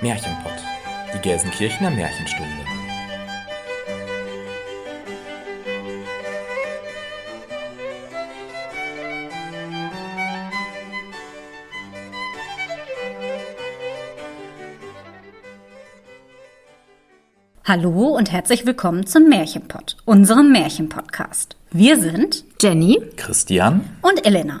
[0.00, 0.52] Märchenpott,
[1.12, 2.48] die Gelsenkirchener Märchenstunde.
[17.64, 21.56] Hallo und herzlich willkommen zum Märchenpott, unserem Märchenpodcast.
[21.72, 24.60] Wir sind Jenny Christian und Elena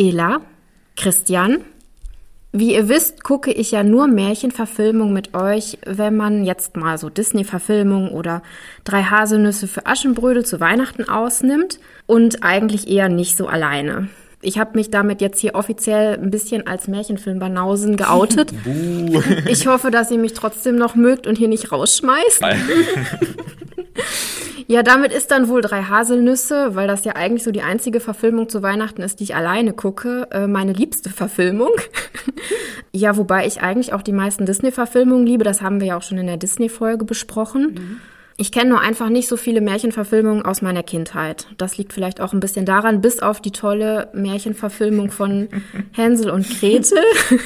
[0.00, 0.40] Ela,
[0.96, 1.58] Christian,
[2.52, 7.10] wie ihr wisst, gucke ich ja nur Märchenverfilmungen mit euch, wenn man jetzt mal so
[7.10, 8.42] Disney-Verfilmungen oder
[8.82, 14.08] drei Haselnüsse für Aschenbrödel zu Weihnachten ausnimmt und eigentlich eher nicht so alleine.
[14.40, 18.54] Ich habe mich damit jetzt hier offiziell ein bisschen als Märchenfilm-Banausen geoutet.
[19.46, 22.42] ich hoffe, dass ihr mich trotzdem noch mögt und hier nicht rausschmeißt.
[24.66, 28.48] Ja, damit ist dann wohl drei Haselnüsse, weil das ja eigentlich so die einzige Verfilmung
[28.48, 31.70] zu Weihnachten ist, die ich alleine gucke, äh, meine liebste Verfilmung.
[32.92, 35.42] ja, wobei ich eigentlich auch die meisten Disney-Verfilmungen liebe.
[35.42, 37.74] Das haben wir ja auch schon in der Disney-Folge besprochen.
[37.74, 38.00] Mhm.
[38.36, 41.46] Ich kenne nur einfach nicht so viele Märchenverfilmungen aus meiner Kindheit.
[41.58, 45.48] Das liegt vielleicht auch ein bisschen daran, bis auf die tolle Märchenverfilmung von
[45.92, 47.02] Hänsel und Gretel,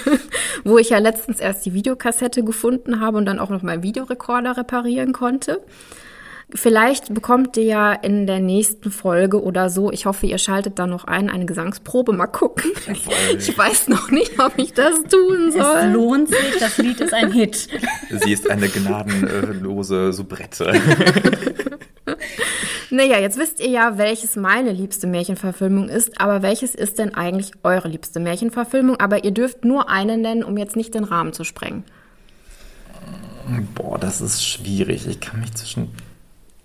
[0.64, 4.56] wo ich ja letztens erst die Videokassette gefunden habe und dann auch noch meinen Videorekorder
[4.56, 5.62] reparieren konnte.
[6.52, 10.86] Vielleicht bekommt ihr ja in der nächsten Folge oder so, ich hoffe, ihr schaltet da
[10.86, 12.70] noch ein, eine Gesangsprobe, mal gucken.
[13.38, 15.76] Ich weiß noch nicht, ob ich das tun soll.
[15.76, 17.68] Es lohnt sich, das Lied ist ein Hit.
[18.10, 20.72] Sie ist eine gnadenlose Soubrette.
[22.90, 27.50] Naja, jetzt wisst ihr ja, welches meine liebste Märchenverfilmung ist, aber welches ist denn eigentlich
[27.64, 29.00] eure liebste Märchenverfilmung?
[29.00, 31.82] Aber ihr dürft nur eine nennen, um jetzt nicht den Rahmen zu sprengen.
[33.74, 35.08] Boah, das ist schwierig.
[35.08, 35.90] Ich kann mich zwischen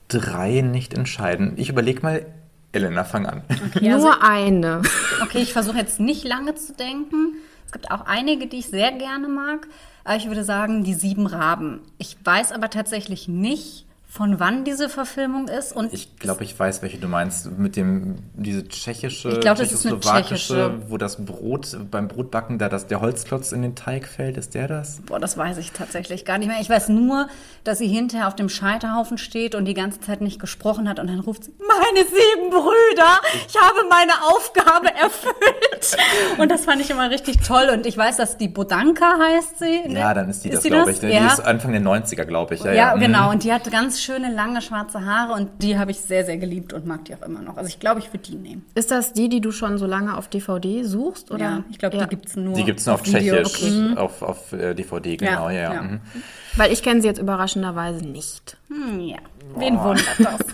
[0.10, 1.54] drei nicht entscheiden.
[1.56, 2.26] Ich überlege mal,
[2.74, 3.44] Elena, fang an.
[3.68, 4.82] Okay, also, Nur eine.
[5.22, 7.36] Okay, ich versuche jetzt nicht lange zu denken.
[7.66, 9.68] Es gibt auch einige, die ich sehr gerne mag.
[10.04, 11.82] Aber ich würde sagen, die sieben Raben.
[11.98, 15.72] Ich weiß aber tatsächlich nicht, von wann diese Verfilmung ist.
[15.72, 17.52] Und ich glaube, ich weiß, welche du meinst.
[17.60, 22.58] Mit dem, diese tschechische, ich glaub, das ist eine tschechische, wo das Brot, beim Brotbacken,
[22.58, 24.38] da das, der Holzklotz in den Teig fällt.
[24.38, 25.02] Ist der das?
[25.06, 26.58] Boah, das weiß ich tatsächlich gar nicht mehr.
[26.60, 27.28] Ich weiß nur,
[27.64, 31.06] dass sie hinterher auf dem Scheiterhaufen steht und die ganze Zeit nicht gesprochen hat und
[31.06, 35.98] dann ruft sie, meine sieben Brüder, ich habe meine Aufgabe erfüllt.
[36.40, 37.70] und das fand ich immer richtig toll.
[37.72, 39.94] Und ich weiß, dass die Bodanka heißt sie.
[39.94, 41.02] Ja, dann ist die ist das, glaube ich.
[41.04, 41.10] Ja.
[41.10, 42.64] Die ist Anfang der 90er, glaube ich.
[42.64, 42.96] Ja, ja, ja.
[42.96, 43.26] genau.
[43.26, 43.30] Mhm.
[43.30, 46.74] Und die hat ganz schöne, lange, schwarze Haare und die habe ich sehr, sehr geliebt
[46.74, 47.58] und mag die auch immer noch.
[47.58, 48.66] Also ich glaube, ich würde die nehmen.
[48.76, 51.32] Ist das die, die du schon so lange auf DVD suchst?
[51.32, 51.40] Oder?
[51.40, 52.04] Ja, ich glaube, ja.
[52.04, 52.54] die gibt es nur.
[52.54, 53.72] Die gibt es nur auf, auf Tschechisch, okay.
[53.72, 53.98] Mhm.
[53.98, 55.74] auf, auf äh, DVD, genau, ja.
[55.74, 55.82] ja.
[55.82, 56.02] Mhm.
[56.56, 58.58] Weil ich kenne sie jetzt überraschenderweise nicht.
[58.70, 59.18] Hm, ja,
[59.56, 59.86] wen Boah.
[59.86, 60.46] wundert das?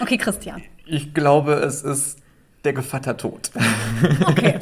[0.00, 0.62] Okay, Christian.
[0.86, 2.18] Ich glaube, es ist
[2.64, 3.50] der Gevatter tot.
[4.26, 4.58] Okay.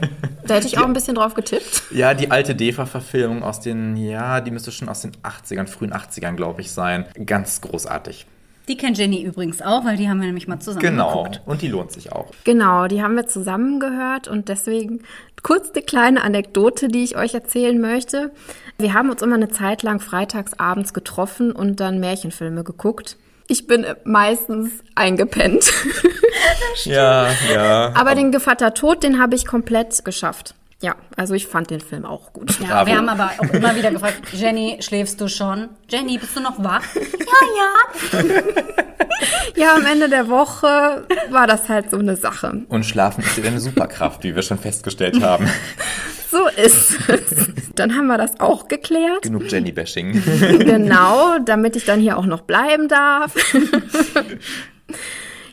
[0.46, 1.82] Da hätte ich auch ein bisschen drauf getippt.
[1.90, 6.36] Ja, die alte DEFA-Verfilmung aus den, ja, die müsste schon aus den 80ern, frühen 80ern,
[6.36, 7.04] glaube ich, sein.
[7.26, 8.26] Ganz großartig.
[8.68, 11.22] Die kennt Jenny übrigens auch, weil die haben wir nämlich mal zusammen genau.
[11.22, 11.42] geguckt.
[11.46, 12.32] und die lohnt sich auch.
[12.44, 15.02] Genau, die haben wir zusammen gehört und deswegen
[15.42, 18.32] kurz eine kleine Anekdote, die ich euch erzählen möchte.
[18.78, 23.16] Wir haben uns immer eine Zeit lang freitags abends getroffen und dann Märchenfilme geguckt.
[23.48, 25.72] Ich bin meistens eingepennt.
[26.84, 27.92] ja, ja.
[27.94, 30.54] Aber den Gevatter Tod, den habe ich komplett geschafft.
[30.82, 32.60] Ja, also ich fand den Film auch gut.
[32.60, 35.70] Ja, wir haben aber auch immer wieder gefragt, Jenny, schläfst du schon?
[35.88, 36.84] Jenny, bist du noch wach?
[36.94, 38.22] ja, ja.
[39.56, 42.64] ja, am Ende der Woche war das halt so eine Sache.
[42.68, 45.48] Und Schlafen ist eine Superkraft, wie wir schon festgestellt haben.
[46.30, 47.50] so ist es.
[47.74, 49.22] Dann haben wir das auch geklärt.
[49.22, 50.22] Genug Jenny-Bashing.
[50.58, 53.34] genau, damit ich dann hier auch noch bleiben darf.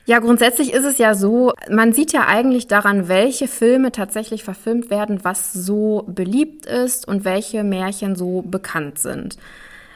[0.05, 4.89] Ja, grundsätzlich ist es ja so, man sieht ja eigentlich daran, welche Filme tatsächlich verfilmt
[4.89, 9.37] werden, was so beliebt ist und welche Märchen so bekannt sind.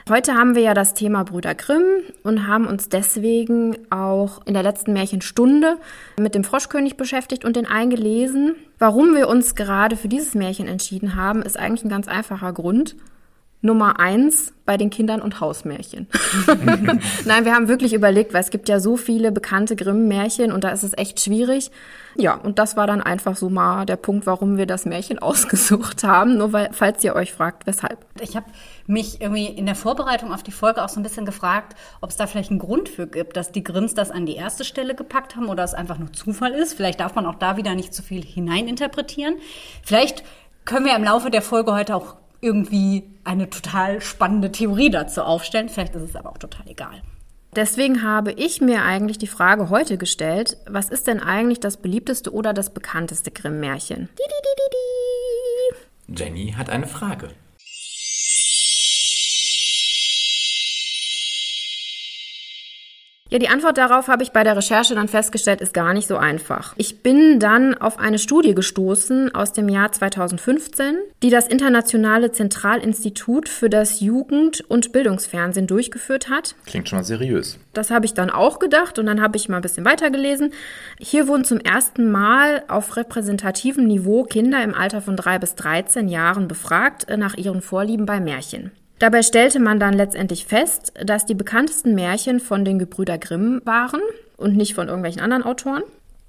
[0.10, 1.84] Heute haben wir ja das Thema Brüder Grimm
[2.24, 5.76] und haben uns deswegen auch in der letzten Märchenstunde
[6.18, 8.56] mit dem Froschkönig beschäftigt und den eingelesen.
[8.80, 12.96] Warum wir uns gerade für dieses Märchen entschieden haben, ist eigentlich ein ganz einfacher Grund.
[13.68, 16.08] Nummer eins bei den Kindern und Hausmärchen.
[17.26, 20.70] Nein, wir haben wirklich überlegt, weil es gibt ja so viele bekannte Grimm-Märchen und da
[20.70, 21.72] ist es echt schwierig.
[22.16, 26.04] Ja, und das war dann einfach so mal der Punkt, warum wir das Märchen ausgesucht
[26.04, 26.38] haben.
[26.38, 28.06] Nur weil, falls ihr euch fragt, weshalb.
[28.20, 28.48] Ich habe
[28.88, 32.18] mich irgendwie in der Vorbereitung auf die Folge auch so ein bisschen gefragt, ob es
[32.18, 35.36] da vielleicht einen Grund für gibt, dass die Grimms das an die erste Stelle gepackt
[35.36, 36.74] haben oder es einfach nur Zufall ist.
[36.74, 39.36] Vielleicht darf man auch da wieder nicht zu viel hineininterpretieren.
[39.84, 40.24] Vielleicht
[40.66, 42.16] können wir im Laufe der Folge heute auch
[42.48, 45.68] irgendwie eine total spannende Theorie dazu aufstellen.
[45.68, 47.02] Vielleicht ist es aber auch total egal.
[47.56, 52.34] Deswegen habe ich mir eigentlich die Frage heute gestellt, was ist denn eigentlich das beliebteste
[52.34, 54.10] oder das bekannteste Grimm-Märchen?
[56.08, 57.30] Jenny hat eine Frage.
[63.30, 66.16] Ja, die Antwort darauf habe ich bei der Recherche dann festgestellt, ist gar nicht so
[66.16, 66.74] einfach.
[66.78, 73.50] Ich bin dann auf eine Studie gestoßen aus dem Jahr 2015, die das Internationale Zentralinstitut
[73.50, 76.56] für das Jugend- und Bildungsfernsehen durchgeführt hat.
[76.66, 77.60] Klingt schon mal seriös.
[77.74, 80.54] Das habe ich dann auch gedacht und dann habe ich mal ein bisschen weitergelesen.
[80.98, 86.08] Hier wurden zum ersten Mal auf repräsentativem Niveau Kinder im Alter von drei bis 13
[86.08, 88.72] Jahren befragt nach ihren Vorlieben bei Märchen.
[89.00, 94.02] Dabei stellte man dann letztendlich fest, dass die bekanntesten Märchen von den Gebrüder Grimm waren
[94.38, 95.84] und nicht von irgendwelchen anderen Autoren.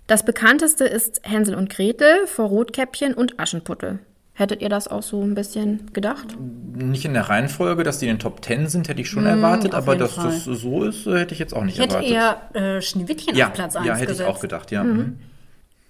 [0.07, 4.01] Das bekannteste ist Hänsel und Gretel vor Rotkäppchen und Aschenputtel.
[4.33, 6.29] Hättet ihr das auch so ein bisschen gedacht?
[6.75, 9.75] Nicht in der Reihenfolge, dass die in den Top Ten sind, hätte ich schon erwartet,
[9.75, 10.27] aber dass Fall.
[10.27, 12.55] das so ist, hätte ich jetzt auch nicht Ich hätte erwartet.
[12.55, 14.21] eher äh, Schneewittchen ja, auf Platz 1 ja, hätte gesetzt.
[14.21, 14.85] ich auch gedacht, ja.
[14.85, 15.19] Mhm.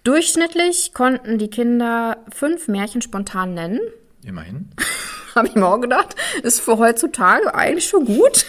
[0.04, 3.80] Durchschnittlich konnten die Kinder fünf Märchen spontan nennen.
[4.24, 4.70] Immerhin.
[5.38, 6.16] Habe ich mir auch gedacht.
[6.42, 8.46] Ist für heutzutage eigentlich schon gut.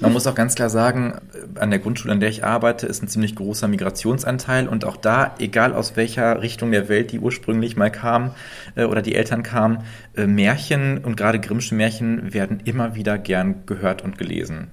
[0.00, 1.20] Man muss auch ganz klar sagen,
[1.60, 5.36] an der Grundschule, an der ich arbeite, ist ein ziemlich großer Migrationsanteil und auch da,
[5.38, 8.34] egal aus welcher Richtung der Welt die ursprünglich mal kam
[8.74, 9.84] äh, oder die Eltern kamen,
[10.16, 14.72] äh, Märchen und gerade Grimmsche Märchen werden immer wieder gern gehört und gelesen.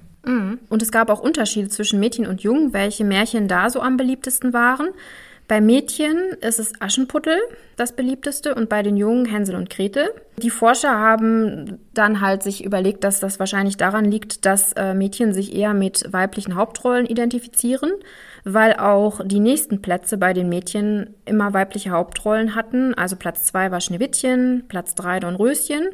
[0.72, 4.52] Und es gab auch Unterschiede zwischen Mädchen und Jungen, welche Märchen da so am beliebtesten
[4.52, 4.88] waren.
[5.52, 7.36] Bei Mädchen ist es Aschenputtel
[7.76, 10.08] das beliebteste und bei den Jungen Hänsel und Gretel.
[10.38, 15.34] Die Forscher haben dann halt sich überlegt, dass das wahrscheinlich daran liegt, dass äh, Mädchen
[15.34, 17.90] sich eher mit weiblichen Hauptrollen identifizieren,
[18.44, 22.94] weil auch die nächsten Plätze bei den Mädchen immer weibliche Hauptrollen hatten.
[22.94, 25.86] Also Platz zwei war Schneewittchen, Platz drei Dornröschen.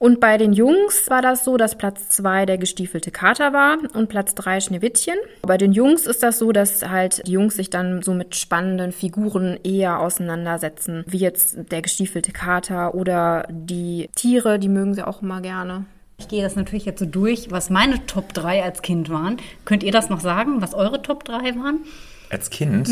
[0.00, 4.08] Und bei den Jungs war das so, dass Platz zwei der gestiefelte Kater war und
[4.08, 5.16] Platz drei Schneewittchen.
[5.42, 8.92] Bei den Jungs ist das so, dass halt die Jungs sich dann so mit spannenden
[8.92, 15.20] Figuren eher auseinandersetzen, wie jetzt der gestiefelte Kater oder die Tiere, die mögen sie auch
[15.20, 15.84] immer gerne.
[16.16, 19.36] Ich gehe das natürlich jetzt so durch, was meine Top 3 als Kind waren.
[19.66, 21.80] Könnt ihr das noch sagen, was eure Top 3 waren?
[22.30, 22.88] Als Kind,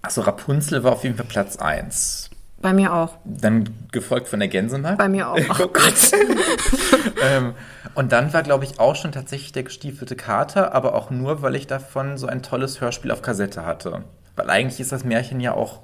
[0.00, 2.30] also Rapunzel war auf jeden Fall Platz 1.
[2.60, 3.16] Bei mir auch.
[3.24, 4.98] Dann gefolgt von der Gänsemarkt.
[4.98, 5.38] Bei mir auch.
[5.60, 6.10] Oh Gott.
[7.22, 7.54] ähm,
[7.94, 11.54] und dann war, glaube ich, auch schon tatsächlich der gestiefelte Kater, aber auch nur, weil
[11.54, 14.02] ich davon so ein tolles Hörspiel auf Kassette hatte.
[14.34, 15.82] Weil eigentlich ist das Märchen ja auch,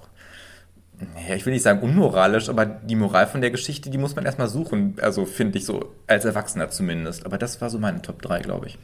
[1.28, 4.24] ja, ich will nicht sagen unmoralisch, aber die Moral von der Geschichte, die muss man
[4.24, 4.96] erstmal suchen.
[5.00, 7.24] Also finde ich so, als Erwachsener zumindest.
[7.24, 8.78] Aber das war so meine Top 3, glaube ich.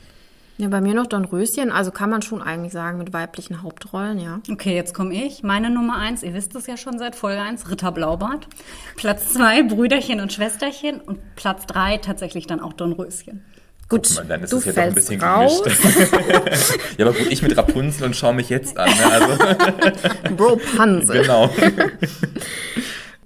[0.61, 1.73] Ja, bei mir noch Dornröschen.
[1.73, 4.41] Also kann man schon eigentlich sagen mit weiblichen Hauptrollen, ja.
[4.53, 5.43] Okay, jetzt komme ich.
[5.43, 8.47] Meine Nummer 1, ihr wisst es ja schon seit Folge 1, Ritter Blaubart.
[8.95, 11.01] Platz 2, Brüderchen und Schwesterchen.
[11.01, 13.43] Und Platz 3 tatsächlich dann auch Dornröschen.
[13.89, 15.63] Gut, Guck mal, dann ist du es ja doch ein fällst bisschen raus.
[15.63, 15.83] gemischt.
[16.99, 18.91] ja, aber gut, ich mit Rapunzel und schaue mich jetzt an.
[18.91, 19.07] Ne?
[19.11, 21.23] Also, Bro Pansel.
[21.23, 21.49] genau.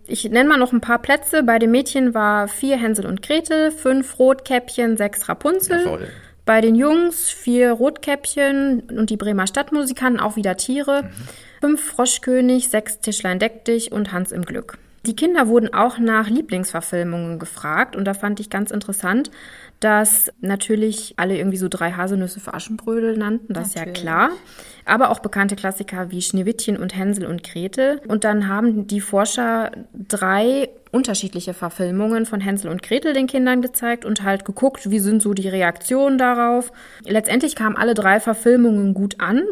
[0.07, 1.43] Ich nenne mal noch ein paar Plätze.
[1.43, 5.81] Bei den Mädchen war vier Hänsel und Gretel, fünf Rotkäppchen, sechs Rapunzel.
[5.83, 6.09] Jawohl.
[6.47, 11.09] Bei den Jungs vier Rotkäppchen und die Bremer Stadtmusikanten, auch wieder Tiere.
[11.63, 14.77] Fünf Froschkönig, sechs Tischlein deck dich und Hans im Glück.
[15.07, 19.31] Die Kinder wurden auch nach Lieblingsverfilmungen gefragt und da fand ich ganz interessant,
[19.85, 24.01] dass natürlich alle irgendwie so drei Haselnüsse für Aschenbrödel nannten, das ist ja Natürlich.
[24.01, 24.31] klar.
[24.87, 28.01] Aber auch bekannte Klassiker wie Schneewittchen und Hänsel und Gretel.
[28.09, 34.07] Und dann haben die Forscher drei unterschiedliche Verfilmungen von Hänsel und Gretel den Kindern gezeigt
[34.07, 36.73] und halt geguckt, wie sind so die Reaktionen darauf.
[37.05, 39.43] Letztendlich kamen alle drei Verfilmungen gut an,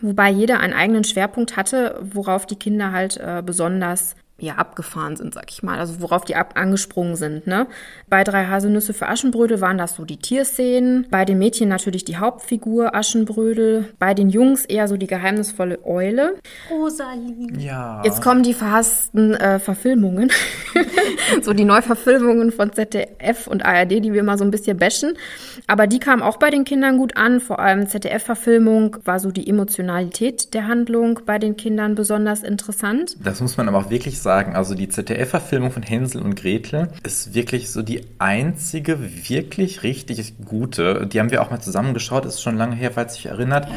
[0.00, 5.34] wobei jeder einen eigenen Schwerpunkt hatte, worauf die Kinder halt äh, besonders ja, abgefahren sind,
[5.34, 7.48] sag ich mal, also worauf die ab angesprungen sind.
[7.48, 7.66] Ne?
[8.08, 12.18] Bei drei Haselnüsse für Aschenbrödel waren das so die Tierszenen, bei den Mädchen natürlich die
[12.18, 16.36] Hauptfigur Aschenbrödel, bei den Jungs eher so die geheimnisvolle Eule.
[16.70, 17.48] Rosalie.
[17.58, 18.00] Ja.
[18.04, 20.30] Jetzt kommen die verhassten äh, Verfilmungen,
[21.42, 25.14] so die Neuverfilmungen von ZDF und ARD, die wir mal so ein bisschen bashen.
[25.66, 27.40] Aber die kamen auch bei den Kindern gut an.
[27.40, 33.16] Vor allem ZDF-Verfilmung war so die Emotionalität der Handlung bei den Kindern besonders interessant.
[33.20, 34.27] Das muss man aber auch wirklich sagen.
[34.28, 41.06] Also die ZDF-Verfilmung von Hänsel und Gretel ist wirklich so die einzige wirklich richtig gute.
[41.06, 43.68] Die haben wir auch mal zusammengeschaut, ist schon lange her, falls sich erinnert.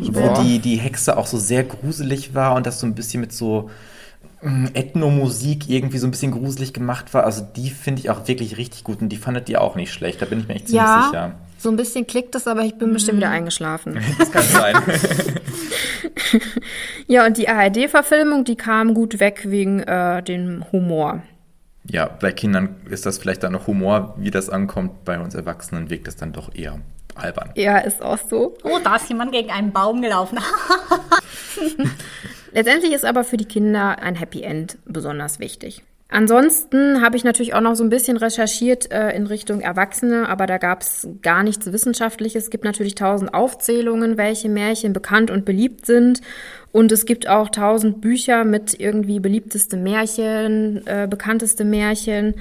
[0.00, 3.32] Wo die, die Hexe auch so sehr gruselig war und das so ein bisschen mit
[3.32, 3.70] so
[4.42, 7.24] mm, Ethnomusik irgendwie so ein bisschen gruselig gemacht war.
[7.24, 10.22] Also die finde ich auch wirklich richtig gut und die fandet ihr auch nicht schlecht.
[10.22, 11.34] Da bin ich mir echt ziemlich Ja, sicher.
[11.58, 14.00] So ein bisschen klickt es, aber ich bin bestimmt wieder eingeschlafen.
[14.18, 14.76] Das kann sein.
[17.06, 21.22] Ja, und die ARD-Verfilmung, die kam gut weg wegen äh, dem Humor.
[21.90, 25.04] ja, bei Kindern ist das vielleicht dann noch Humor, wie das ankommt.
[25.04, 26.80] Bei uns Erwachsenen wirkt das dann doch eher
[27.14, 27.50] albern.
[27.56, 28.56] Ja, ist auch so.
[28.62, 30.38] Oh, da ist jemand gegen einen Baum gelaufen.
[32.52, 35.82] Letztendlich ist aber für die Kinder ein Happy End besonders wichtig.
[36.10, 40.46] Ansonsten habe ich natürlich auch noch so ein bisschen recherchiert äh, in Richtung Erwachsene, aber
[40.46, 42.44] da gab es gar nichts Wissenschaftliches.
[42.44, 46.22] Es gibt natürlich tausend Aufzählungen, welche Märchen bekannt und beliebt sind.
[46.72, 52.36] Und es gibt auch tausend Bücher mit irgendwie beliebteste Märchen, äh, bekannteste Märchen.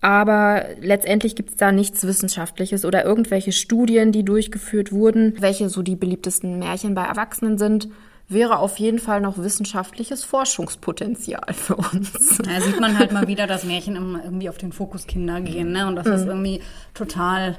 [0.00, 5.82] Aber letztendlich gibt es da nichts Wissenschaftliches oder irgendwelche Studien, die durchgeführt wurden, welche so
[5.82, 7.90] die beliebtesten Märchen bei Erwachsenen sind
[8.30, 12.38] wäre auf jeden Fall noch wissenschaftliches Forschungspotenzial für uns.
[12.38, 15.72] Da sieht man halt mal wieder, dass Märchen immer irgendwie auf den Fokus Kinder gehen,
[15.72, 15.86] ne?
[15.86, 16.60] Und dass das irgendwie
[16.94, 17.58] total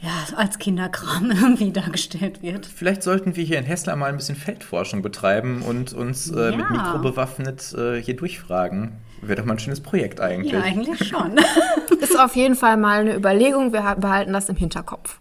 [0.00, 2.66] ja, als Kinderkram irgendwie dargestellt wird.
[2.66, 6.60] Vielleicht sollten wir hier in Hessler mal ein bisschen Feldforschung betreiben und uns äh, mit
[6.60, 6.70] Ja.
[6.70, 8.92] Mikro bewaffnet äh, hier durchfragen.
[9.20, 10.52] Wäre doch mal ein schönes Projekt eigentlich.
[10.52, 11.36] Ja, eigentlich schon.
[12.00, 13.72] Ist auf jeden Fall mal eine Überlegung.
[13.72, 15.18] Wir behalten das im Hinterkopf.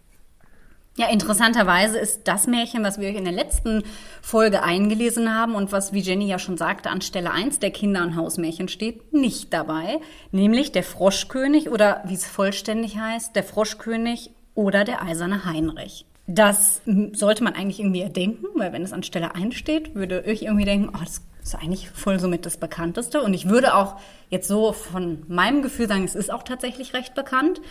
[0.98, 3.84] Ja, interessanterweise ist das Märchen, was wir euch in der letzten
[4.20, 8.02] Folge eingelesen haben und was, wie Jenny ja schon sagte, an Stelle 1 der Kinder-
[8.02, 10.00] und Hausmärchen steht, nicht dabei.
[10.32, 16.08] Nämlich der Froschkönig oder wie es vollständig heißt, der Froschkönig oder der eiserne Heinrich.
[16.26, 16.82] Das
[17.14, 20.66] sollte man eigentlich irgendwie erdenken, weil wenn es an Stelle 1 steht, würde ich irgendwie
[20.66, 23.22] denken, oh, das ist eigentlich voll somit das Bekannteste.
[23.22, 23.98] Und ich würde auch
[24.30, 27.62] jetzt so von meinem Gefühl sagen, es ist auch tatsächlich recht bekannt.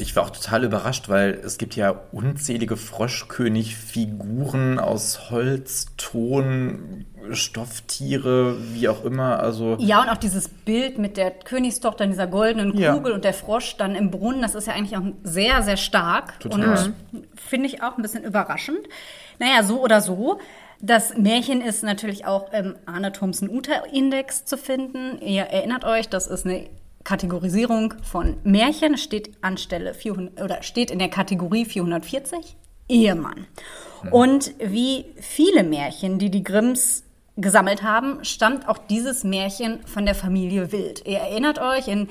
[0.00, 8.58] Ich war auch total überrascht, weil es gibt ja unzählige Froschkönig-Figuren aus Holz, Ton, Stofftiere,
[8.72, 9.40] wie auch immer.
[9.40, 12.94] Also Ja, und auch dieses Bild mit der Königstochter in dieser goldenen Ja.
[12.94, 16.38] Kugel und der Frosch dann im Brunnen, das ist ja eigentlich auch sehr, sehr stark.
[16.38, 16.60] Total.
[16.60, 16.94] Und
[17.34, 18.78] finde ich auch ein bisschen überraschend.
[19.40, 20.38] Naja, so oder so.
[20.80, 25.20] Das Märchen ist natürlich auch im Arne Thompson-Uter-Index zu finden.
[25.20, 26.68] Ihr erinnert euch, das ist eine
[27.04, 28.96] Kategorisierung von Märchen.
[28.98, 32.56] Steht anstelle 400, oder steht in der Kategorie 440
[32.88, 33.46] Ehemann.
[34.10, 37.04] Und wie viele Märchen, die die Grimms
[37.36, 41.02] gesammelt haben, stammt auch dieses Märchen von der Familie Wild.
[41.06, 42.08] Ihr erinnert euch, in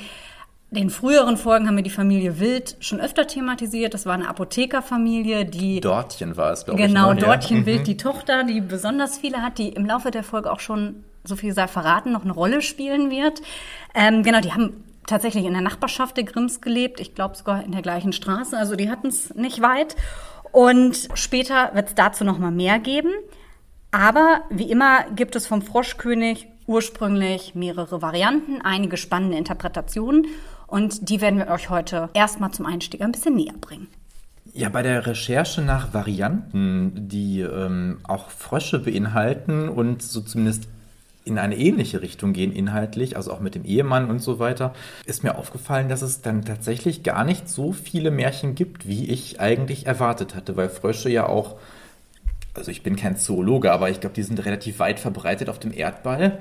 [0.69, 3.93] den früheren Folgen haben wir die Familie Wild schon öfter thematisiert.
[3.93, 7.19] Das war eine Apothekerfamilie, die Dortchen war es, glaube Genau, ich.
[7.19, 7.25] ne?
[7.25, 7.65] Dortchen Ja.
[7.65, 11.35] Wild, die Tochter, die besonders viele hat, die im Laufe der Folge auch schon, so
[11.35, 13.41] viel sei verraten, noch eine Rolle spielen wird.
[13.93, 16.99] Ähm, genau, die haben tatsächlich in der Nachbarschaft der Grimms gelebt.
[16.99, 18.57] Ich glaube sogar in der gleichen Straße.
[18.57, 19.95] Also die hatten es nicht weit.
[20.51, 23.11] Und später wird es dazu noch mal mehr geben.
[23.91, 30.27] Aber wie immer gibt es vom Froschkönig ursprünglich mehrere Varianten, einige spannende Interpretationen.
[30.67, 33.87] Und die werden wir euch heute erstmal zum Einstieg ein bisschen näher bringen.
[34.53, 40.67] Ja, bei der Recherche nach Varianten, die ähm, auch Frösche beinhalten und so zumindest
[41.27, 44.73] in eine ähnliche Richtung gehen inhaltlich, also auch mit dem Ehemann und so weiter,
[45.05, 49.39] ist mir aufgefallen, dass es dann tatsächlich gar nicht so viele Märchen gibt, wie ich
[49.39, 51.57] eigentlich erwartet hatte, weil Frösche ja auch,
[52.53, 55.71] also ich bin kein Zoologe, aber ich glaube, die sind relativ weit verbreitet auf dem
[55.71, 56.39] Erdball.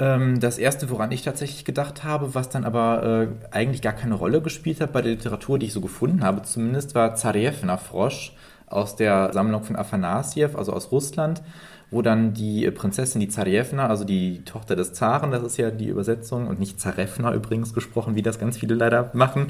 [0.00, 4.14] Ähm, das erste, woran ich tatsächlich gedacht habe, was dann aber äh, eigentlich gar keine
[4.14, 8.32] Rolle gespielt hat bei der Literatur, die ich so gefunden habe, zumindest war Zarevna Frosch
[8.66, 11.42] aus der Sammlung von Afanasiev, also aus Russland,
[11.90, 15.70] wo dann die äh, Prinzessin, die Zarevna, also die Tochter des Zaren, das ist ja
[15.70, 19.48] die Übersetzung und nicht Zarevna übrigens gesprochen, wie das ganz viele leider machen,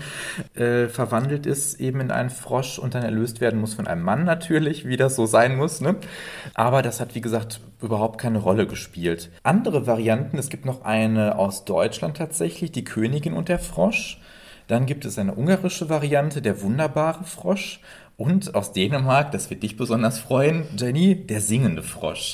[0.54, 4.24] äh, verwandelt ist eben in einen Frosch und dann erlöst werden muss von einem Mann
[4.24, 5.80] natürlich, wie das so sein muss.
[5.80, 5.96] Ne?
[6.54, 9.30] Aber das hat, wie gesagt, überhaupt keine Rolle gespielt.
[9.42, 14.20] Andere Varianten, es gibt noch eine aus Deutschland tatsächlich, die Königin und der Frosch.
[14.68, 17.80] Dann gibt es eine ungarische Variante, der wunderbare Frosch.
[18.18, 22.32] Und aus Dänemark, das wird dich besonders freuen, Jenny, der singende Frosch.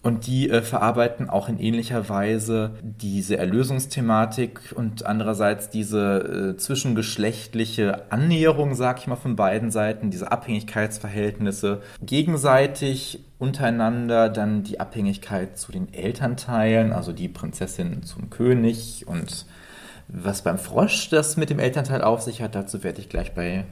[0.00, 8.12] Und die äh, verarbeiten auch in ähnlicher Weise diese Erlösungsthematik und andererseits diese äh, zwischengeschlechtliche
[8.12, 15.72] Annäherung, sag ich mal, von beiden Seiten, diese Abhängigkeitsverhältnisse gegenseitig untereinander, dann die Abhängigkeit zu
[15.72, 19.44] den Elternteilen, also die Prinzessin zum König und
[20.08, 23.64] was beim Frosch das mit dem Elternteil auf sich hat, dazu werde ich gleich bei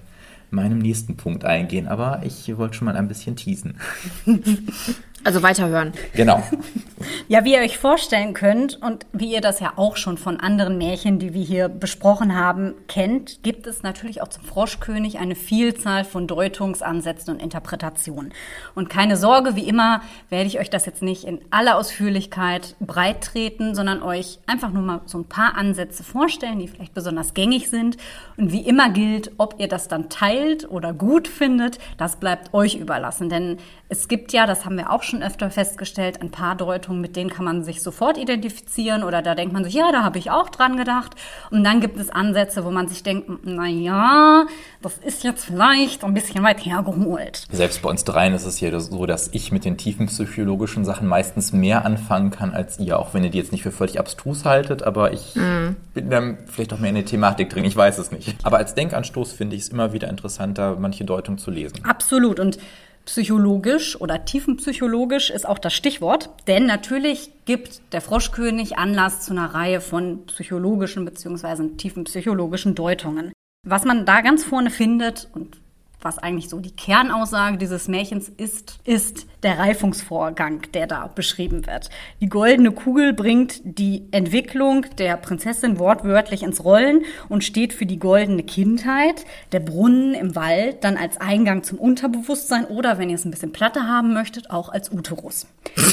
[0.51, 1.89] meinem nächsten Punkt eingehen.
[1.89, 3.79] Aber ich wollte schon mal ein bisschen teasen.
[5.27, 5.93] Also weiterhören.
[6.15, 6.41] Genau.
[7.29, 10.79] Ja, wie ihr euch vorstellen könnt und wie ihr das ja auch schon von anderen
[10.79, 16.05] Märchen, die wir hier besprochen haben, kennt, gibt es natürlich auch zum Froschkönig eine Vielzahl
[16.05, 18.33] von Deutungsansätzen und Interpretationen.
[18.75, 23.23] Und keine Sorge, wie immer werde ich euch das jetzt nicht in aller Ausführlichkeit breit
[23.23, 27.69] treten, sondern euch einfach nur mal so ein paar Ansätze vorstellen, die vielleicht besonders gängig
[27.69, 27.99] sind.
[28.37, 32.77] Und wie immer gilt, ob ihr das dann teilt oder gut findet, das bleibt euch
[32.77, 33.29] überlassen.
[33.29, 37.17] Denn es gibt ja, das haben wir auch schon öfter festgestellt, ein paar Deutungen, mit
[37.17, 40.31] denen kann man sich sofort identifizieren oder da denkt man sich, ja, da habe ich
[40.31, 41.15] auch dran gedacht.
[41.51, 44.47] Und dann gibt es Ansätze, wo man sich denkt, na ja,
[44.83, 47.47] das ist jetzt vielleicht ein bisschen weit hergeholt.
[47.51, 51.07] Selbst bei uns dreien ist es hier so, dass ich mit den tiefen psychologischen Sachen
[51.09, 54.45] meistens mehr anfangen kann als ihr, auch wenn ihr die jetzt nicht für völlig abstrus
[54.45, 55.77] haltet, aber ich mm.
[55.95, 58.37] bin dann vielleicht auch mehr in die Thematik drin, ich weiß es nicht.
[58.43, 61.85] Aber als Denkanstoß finde ich es immer wieder interessanter, manche Deutungen zu lesen.
[61.85, 62.59] Absolut und
[63.07, 69.55] Psychologisch oder tiefenpsychologisch ist auch das Stichwort, denn natürlich gibt der Froschkönig Anlass zu einer
[69.55, 71.77] Reihe von psychologischen bzw.
[71.77, 73.33] tiefenpsychologischen Deutungen.
[73.65, 75.57] Was man da ganz vorne findet und
[76.01, 81.89] was eigentlich so die Kernaussage dieses Märchens ist, ist der Reifungsvorgang, der da beschrieben wird.
[82.21, 88.01] Die goldene Kugel bringt die Entwicklung der Prinzessin wortwörtlich ins Rollen und steht für die
[88.01, 89.25] goldene Kindheit.
[89.53, 93.53] Der Brunnen im Wald dann als Eingang zum Unterbewusstsein oder, wenn ihr es ein bisschen
[93.53, 95.47] platter haben möchtet, auch als Uterus.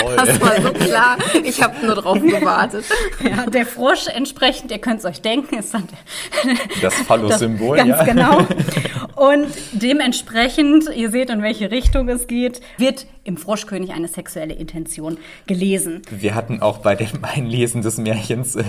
[0.00, 0.16] Toll.
[0.16, 1.16] Das war so klar.
[1.44, 2.84] Ich habe nur drauf gewartet.
[3.20, 5.88] Ja, der Frosch entsprechend, ihr könnt es euch denken, ist dann
[6.82, 7.76] das Phallus-Symbol.
[7.76, 8.04] Ganz ja.
[8.04, 8.46] genau.
[9.16, 15.18] Und dementsprechend, ihr seht, in welche Richtung es geht, wird im Froschkönig eine sexuelle Intention
[15.46, 16.02] gelesen.
[16.10, 18.64] Wir hatten auch bei dem Einlesen des Märchens äh,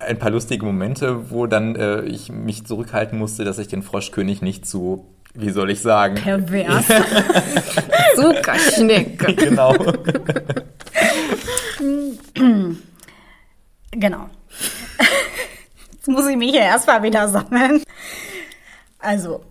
[0.00, 4.42] ein paar lustige Momente, wo dann äh, ich mich zurückhalten musste, dass ich den Froschkönig
[4.42, 6.14] nicht zu wie soll ich sagen?
[6.14, 6.86] Pervers.
[8.14, 9.34] Zuckerschnecke.
[9.34, 9.74] genau.
[13.90, 14.30] genau.
[15.92, 17.82] Jetzt muss ich mich hier erstmal wieder sammeln.
[18.98, 19.42] Also,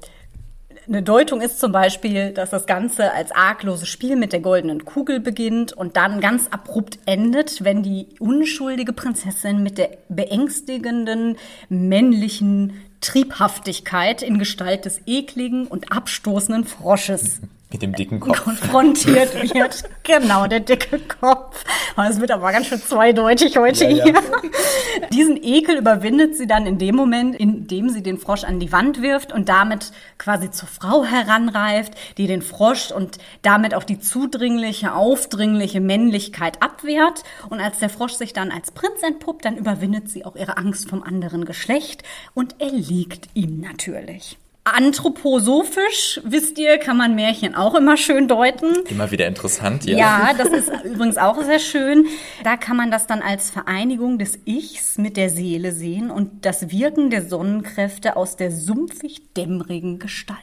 [0.88, 5.20] eine Deutung ist zum Beispiel, dass das Ganze als argloses Spiel mit der goldenen Kugel
[5.20, 11.38] beginnt und dann ganz abrupt endet, wenn die unschuldige Prinzessin mit der beängstigenden
[11.70, 17.40] männlichen Triebhaftigkeit in Gestalt des ekligen und abstoßenden Frosches
[17.74, 18.44] mit dem dicken Kopf.
[18.44, 19.84] Konfrontiert wird.
[20.04, 21.64] genau, der dicke Kopf.
[21.98, 24.14] Es wird aber ganz schön zweideutig heute ja, hier.
[24.14, 24.22] Ja.
[25.12, 28.72] Diesen Ekel überwindet sie dann in dem Moment, in dem sie den Frosch an die
[28.72, 34.00] Wand wirft und damit quasi zur Frau heranreift, die den Frosch und damit auch die
[34.00, 37.24] zudringliche, aufdringliche Männlichkeit abwehrt.
[37.50, 40.90] Und als der Frosch sich dann als Prinz entpuppt, dann überwindet sie auch ihre Angst
[40.90, 42.04] vom anderen Geschlecht
[42.36, 44.38] und erliegt ihm natürlich.
[44.66, 48.86] Anthroposophisch, wisst ihr, kann man Märchen auch immer schön deuten.
[48.88, 49.98] Immer wieder interessant, ja.
[49.98, 52.08] Ja, das ist übrigens auch sehr schön.
[52.46, 56.72] Da kann man das dann als Vereinigung des Ichs mit der Seele sehen und das
[56.72, 60.40] Wirken der Sonnenkräfte aus der sumpfig dämmerigen Gestalt.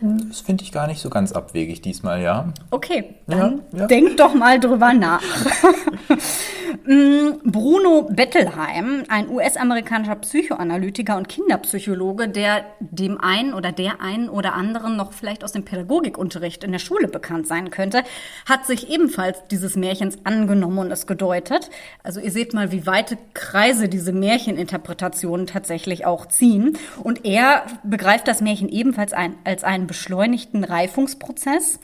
[0.00, 2.52] Das finde ich gar nicht so ganz abwegig diesmal, ja.
[2.70, 3.86] Okay, dann ja, ja.
[3.86, 5.22] denkt doch mal drüber nach.
[6.86, 14.54] Mm, Bruno Bettelheim, ein US-amerikanischer Psychoanalytiker und Kinderpsychologe, der dem einen oder der einen oder
[14.54, 18.02] anderen noch vielleicht aus dem Pädagogikunterricht in der Schule bekannt sein könnte,
[18.46, 21.70] hat sich ebenfalls dieses Märchens angenommen und es gedeutet.
[22.02, 26.78] Also ihr seht mal, wie weite Kreise diese Märcheninterpretationen tatsächlich auch ziehen.
[27.02, 31.80] Und er begreift das Märchen ebenfalls ein, als einen beschleunigten Reifungsprozess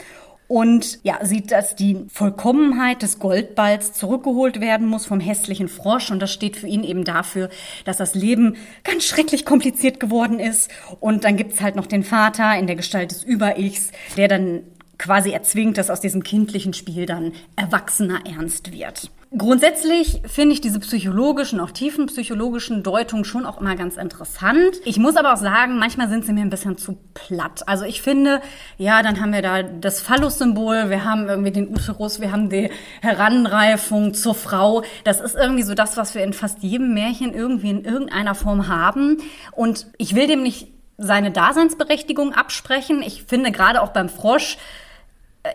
[0.48, 6.12] und ja, sieht, dass die Vollkommenheit des Goldballs zurückgeholt werden muss vom hässlichen Frosch.
[6.12, 7.48] Und das steht für ihn eben dafür,
[7.84, 10.70] dass das Leben ganz schrecklich kompliziert geworden ist.
[11.00, 14.62] Und dann gibt's halt noch den Vater in der Gestalt des Über-Ichs, der dann
[14.98, 19.11] quasi erzwingt, dass aus diesem kindlichen Spiel dann erwachsener Ernst wird.
[19.37, 24.76] Grundsätzlich finde ich diese psychologischen, auch tiefen psychologischen Deutungen schon auch immer ganz interessant.
[24.85, 27.64] Ich muss aber auch sagen, manchmal sind sie mir ein bisschen zu platt.
[27.66, 28.40] Also ich finde,
[28.78, 32.70] ja, dann haben wir da das Phallus-Symbol, wir haben irgendwie den Uterus, wir haben die
[33.02, 34.85] Heranreifung zur Frau.
[35.02, 38.68] Das ist irgendwie so das, was wir in fast jedem Märchen irgendwie in irgendeiner Form
[38.68, 39.18] haben.
[39.52, 43.02] Und ich will dem nicht seine Daseinsberechtigung absprechen.
[43.02, 44.56] Ich finde gerade auch beim Frosch,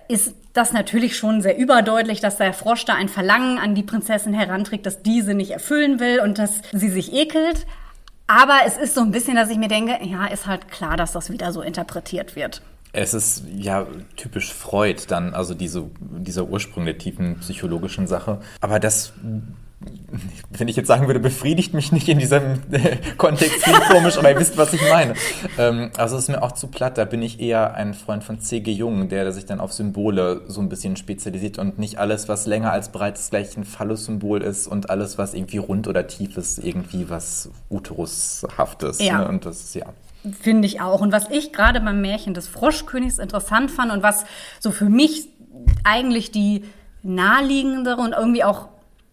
[0.08, 4.34] ist das natürlich schon sehr überdeutlich, dass der Frosch da ein Verlangen an die Prinzessin
[4.34, 7.66] heranträgt, dass diese nicht erfüllen will und dass sie sich ekelt.
[8.28, 11.12] Aber es ist so ein bisschen, dass ich mir denke, ja, ist halt klar, dass
[11.12, 12.62] das wieder so interpretiert wird.
[12.94, 18.42] Es ist ja typisch Freud dann, also diese, dieser Ursprung der tiefen psychologischen Sache.
[18.60, 19.14] Aber das
[20.52, 24.32] wenn ich jetzt sagen würde, befriedigt mich nicht in diesem äh, Kontext, klingt komisch, aber
[24.32, 25.14] ihr wisst, was ich meine.
[25.58, 28.40] Ähm, also es ist mir auch zu platt, da bin ich eher ein Freund von
[28.40, 28.72] C.G.
[28.72, 32.72] Jung, der sich dann auf Symbole so ein bisschen spezialisiert und nicht alles, was länger
[32.72, 36.60] als breit ist, gleich ein Phallus-Symbol ist und alles, was irgendwie rund oder tief ist,
[36.60, 39.00] irgendwie was Uterushaftes.
[39.00, 39.20] Ja.
[39.20, 39.30] Ne?
[39.30, 39.86] Und das ja.
[40.42, 41.02] Finde ich auch.
[41.02, 44.26] Und was ich gerade beim Märchen des Froschkönigs interessant fand und was
[44.60, 45.30] so für mich
[45.84, 46.64] eigentlich die
[47.04, 48.68] naheliegendere und irgendwie auch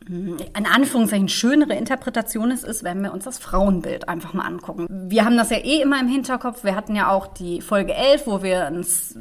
[0.08, 4.86] in Anführungszeichen schönere Interpretation ist, ist, wenn wir uns das Frauenbild einfach mal angucken.
[4.88, 6.64] Wir haben das ja eh immer im Hinterkopf.
[6.64, 9.14] Wir hatten ja auch die Folge 11, wo wir uns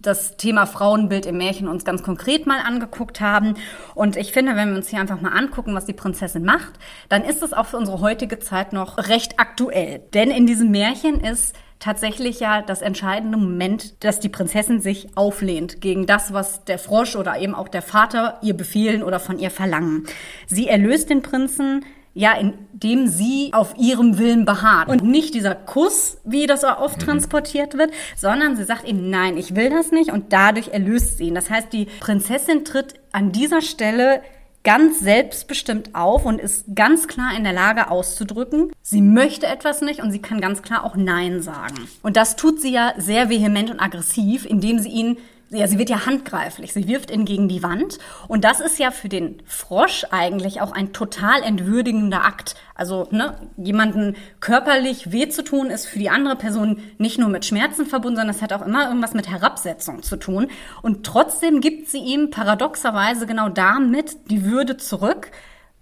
[0.00, 3.54] das Thema Frauenbild im Märchen uns ganz konkret mal angeguckt haben.
[3.94, 6.72] Und ich finde, wenn wir uns hier einfach mal angucken, was die Prinzessin macht,
[7.08, 10.00] dann ist es auch für unsere heutige Zeit noch recht aktuell.
[10.14, 15.80] Denn in diesem Märchen ist tatsächlich ja das entscheidende Moment, dass die Prinzessin sich auflehnt
[15.80, 19.50] gegen das, was der Frosch oder eben auch der Vater ihr befehlen oder von ihr
[19.50, 20.06] verlangen.
[20.46, 24.88] Sie erlöst den Prinzen ja, indem sie auf ihrem Willen beharrt.
[24.88, 27.04] Und nicht dieser Kuss, wie das oft mhm.
[27.04, 31.28] transportiert wird, sondern sie sagt ihm, nein, ich will das nicht und dadurch erlöst sie
[31.28, 31.34] ihn.
[31.34, 34.22] Das heißt, die Prinzessin tritt an dieser Stelle
[34.62, 40.02] ganz selbstbestimmt auf und ist ganz klar in der Lage auszudrücken, sie möchte etwas nicht
[40.02, 41.88] und sie kann ganz klar auch Nein sagen.
[42.02, 45.18] Und das tut sie ja sehr vehement und aggressiv, indem sie ihn
[45.52, 46.72] ja, sie wird ja handgreiflich.
[46.72, 47.98] Sie wirft ihn gegen die Wand.
[48.28, 52.54] Und das ist ja für den Frosch eigentlich auch ein total entwürdigender Akt.
[52.76, 57.44] Also, ne, jemanden körperlich weh zu tun, ist für die andere Person nicht nur mit
[57.44, 60.46] Schmerzen verbunden, sondern es hat auch immer irgendwas mit Herabsetzung zu tun.
[60.82, 65.32] Und trotzdem gibt sie ihm paradoxerweise genau damit die Würde zurück,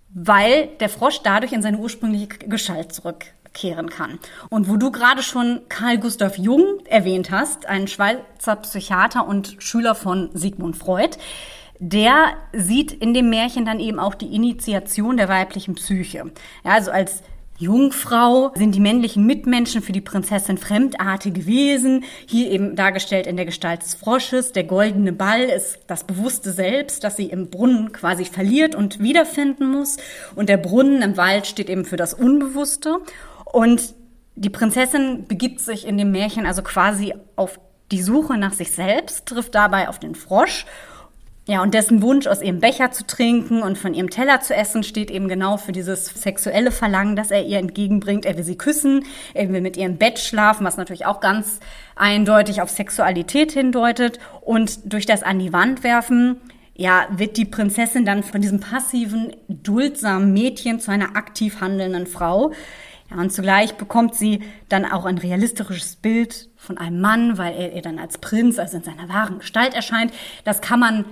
[0.08, 4.18] weil der Frosch dadurch in seine ursprüngliche Gestalt zurück kehren kann.
[4.50, 9.94] Und wo du gerade schon Karl Gustav Jung erwähnt hast, ein Schweizer Psychiater und Schüler
[9.94, 11.16] von Sigmund Freud,
[11.78, 16.30] der sieht in dem Märchen dann eben auch die Initiation der weiblichen Psyche.
[16.64, 17.22] Ja, also als
[17.60, 23.46] Jungfrau sind die männlichen Mitmenschen für die Prinzessin fremdartige Wesen, hier eben dargestellt in der
[23.46, 24.52] Gestalt des Frosches.
[24.52, 29.72] Der goldene Ball ist das bewusste Selbst, das sie im Brunnen quasi verliert und wiederfinden
[29.72, 29.96] muss.
[30.36, 32.98] Und der Brunnen im Wald steht eben für das Unbewusste.
[33.52, 33.94] Und
[34.34, 37.58] die Prinzessin begibt sich in dem Märchen also quasi auf
[37.90, 40.66] die Suche nach sich selbst, trifft dabei auf den Frosch.
[41.46, 44.82] Ja, und dessen Wunsch, aus ihrem Becher zu trinken und von ihrem Teller zu essen,
[44.82, 48.26] steht eben genau für dieses sexuelle Verlangen, das er ihr entgegenbringt.
[48.26, 51.60] Er will sie küssen, er will mit ihr im Bett schlafen, was natürlich auch ganz
[51.96, 54.18] eindeutig auf Sexualität hindeutet.
[54.42, 56.36] Und durch das an die Wand werfen,
[56.74, 62.52] ja, wird die Prinzessin dann von diesem passiven, duldsamen Mädchen zu einer aktiv handelnden Frau.
[63.10, 67.74] Ja, und zugleich bekommt sie dann auch ein realistisches Bild von einem Mann, weil er
[67.74, 70.12] ihr dann als Prinz, also in seiner wahren Gestalt erscheint.
[70.44, 71.04] Das kann man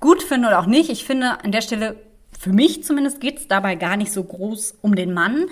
[0.00, 0.90] gut finden oder auch nicht.
[0.90, 1.96] Ich finde an der Stelle,
[2.38, 5.46] für mich zumindest, geht es dabei gar nicht so groß um den Mann,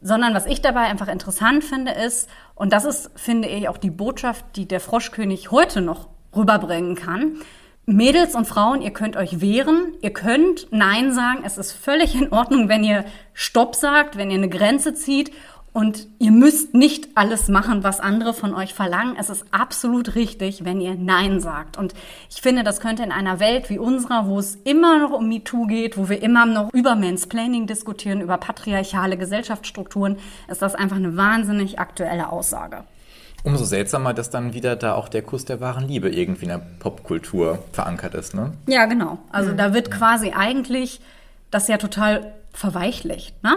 [0.00, 3.90] sondern was ich dabei einfach interessant finde ist, und das ist, finde ich, auch die
[3.90, 7.38] Botschaft, die der Froschkönig heute noch rüberbringen kann,
[7.84, 11.40] Mädels und Frauen, ihr könnt euch wehren, ihr könnt Nein sagen.
[11.44, 15.32] Es ist völlig in Ordnung, wenn ihr Stopp sagt, wenn ihr eine Grenze zieht.
[15.74, 19.16] Und ihr müsst nicht alles machen, was andere von euch verlangen.
[19.18, 21.78] Es ist absolut richtig, wenn ihr Nein sagt.
[21.78, 21.94] Und
[22.28, 25.66] ich finde, das könnte in einer Welt wie unserer, wo es immer noch um MeToo
[25.66, 31.16] geht, wo wir immer noch über Mansplaining diskutieren, über patriarchale Gesellschaftsstrukturen, ist das einfach eine
[31.16, 32.84] wahnsinnig aktuelle Aussage.
[33.44, 36.62] Umso seltsamer, dass dann wieder da auch der Kuss der wahren Liebe irgendwie in der
[36.78, 38.52] Popkultur verankert ist, ne?
[38.66, 39.18] Ja, genau.
[39.30, 39.56] Also mhm.
[39.56, 41.00] da wird quasi eigentlich
[41.50, 43.56] das ja total verweichlicht, ne?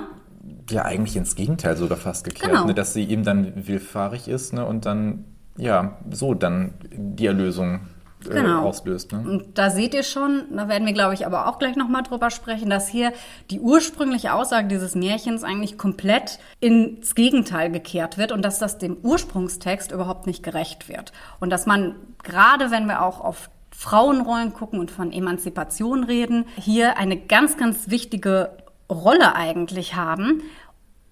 [0.69, 2.65] Ja, eigentlich ins Gegenteil sogar fast gekehrt, genau.
[2.65, 2.73] ne?
[2.73, 4.65] dass sie ihm dann willfahrig ist, ne?
[4.65, 5.25] Und dann,
[5.57, 7.81] ja, so dann die Erlösung
[8.27, 8.67] äh, genau.
[8.67, 9.11] auslöst.
[9.11, 9.19] Ne?
[9.19, 12.29] Und da seht ihr schon, da werden wir, glaube ich, aber auch gleich nochmal drüber
[12.29, 13.13] sprechen, dass hier
[13.49, 18.97] die ursprüngliche Aussage dieses Märchens eigentlich komplett ins Gegenteil gekehrt wird und dass das dem
[19.01, 21.11] Ursprungstext überhaupt nicht gerecht wird.
[21.39, 26.97] Und dass man, gerade wenn wir auch auf Frauenrollen gucken und von Emanzipation reden, hier
[26.97, 28.51] eine ganz, ganz wichtige
[28.89, 30.43] Rolle eigentlich haben.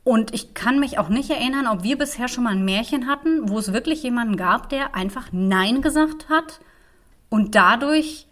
[0.03, 3.49] Und ich kann mich auch nicht erinnern, ob wir bisher schon mal ein Märchen hatten,
[3.49, 6.59] wo es wirklich jemanden gab, der einfach Nein gesagt hat
[7.33, 8.27] und dadurch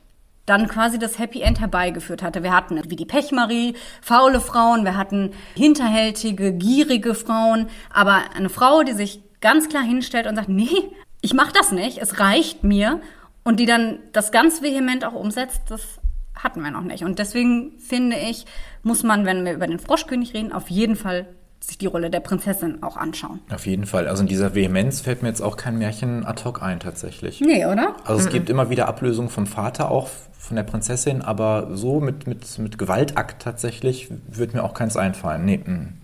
[0.46, 2.44] dann quasi das Happy End herbeigeführt hatte.
[2.44, 8.84] Wir hatten wie die Pechmarie, faule Frauen, wir hatten hinterhältige, gierige Frauen, aber eine Frau,
[8.84, 13.02] die sich ganz klar hinstellt und sagt, nee, ich mach das nicht, es reicht mir
[13.44, 16.00] Und die dann das ganz vehement auch umsetzt, das
[16.36, 17.04] hatten wir noch nicht.
[17.04, 18.46] Und deswegen finde ich,
[18.84, 21.26] muss man, wenn wir über den Froschkönig reden, auf jeden Fall
[21.64, 23.40] sich die Rolle der Prinzessin auch anschauen.
[23.54, 24.08] Auf jeden Fall.
[24.08, 27.40] Also in dieser Vehemenz fällt mir jetzt auch kein Märchen ad hoc ein, tatsächlich.
[27.40, 27.96] Nee, oder?
[28.06, 32.26] Also es gibt immer wieder Ablösungen vom Vater, auch von der Prinzessin, aber so mit,
[32.26, 35.46] mit, mit Gewaltakt tatsächlich wird mir auch keins einfallen.
[35.46, 35.58] Nee.
[35.58, 35.98] mm.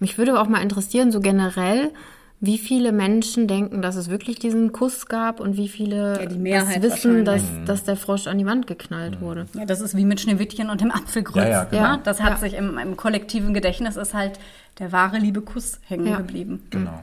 [0.00, 1.92] Mich würde auch mal interessieren, so generell,
[2.40, 6.82] wie viele Menschen denken, dass es wirklich diesen Kuss gab und wie viele Ja, das
[6.82, 7.64] wissen, dass, wahrscheinlich.
[7.66, 9.46] dass der Frosch an die Wand geknallt wurde.
[9.54, 11.36] Ja, das ist wie mit Schneewittchen und dem Apfelgrütz.
[11.44, 11.82] Ja, ja, genau.
[11.96, 12.00] ne?
[12.04, 12.36] Das hat Ja.
[12.38, 14.38] sich im, im kollektiven Gedächtnis ist halt
[14.78, 16.16] der wahre liebe Kuss hängen Ja.
[16.18, 16.62] geblieben.
[16.70, 17.00] Genau.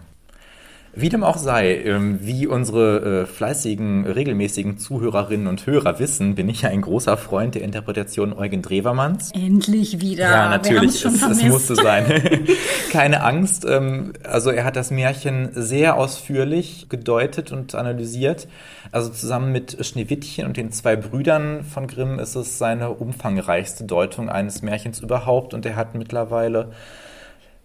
[0.94, 6.50] Wie dem auch sei, ähm, wie unsere äh, fleißigen, regelmäßigen Zuhörerinnen und Hörer wissen, bin
[6.50, 9.32] ich ja ein großer Freund der Interpretation Eugen Drewermanns.
[9.34, 10.30] Endlich wieder.
[10.30, 12.06] Ja, natürlich, es, es musste sein.
[12.92, 13.66] Keine Angst.
[13.66, 18.50] ähm, Also er hat das Märchen sehr ausführlich gedeutet und analysiert.
[18.92, 24.28] Also zusammen mit Schneewittchen und den zwei Brüdern von Grimm ist es seine umfangreichste Deutung
[24.30, 25.54] eines Märchens überhaupt.
[25.54, 26.72] Und er hat mittlerweile,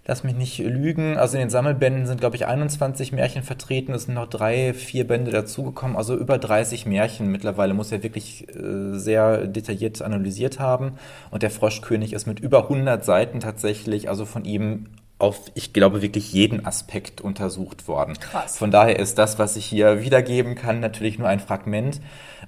[0.07, 3.93] lass mich nicht lügen, also in den Sammelbänden sind, glaube ich, 21 Märchen vertreten.
[3.93, 5.97] Es sind noch drei, vier Bände dazugekommen.
[5.97, 10.93] Also über 30 Märchen mittlerweile muss er wirklich äh, sehr detailliert analysiert haben.
[11.31, 14.87] Und der Froschkönig ist mit über 100 Seiten tatsächlich, also von ihm
[15.19, 18.15] auf, ich glaube, wirklich jeden Aspekt untersucht worden.
[18.21, 18.59] Krass.
[18.59, 22.01] Von daher ist das, was ich hier wiedergeben kann, natürlich nur ein Fragment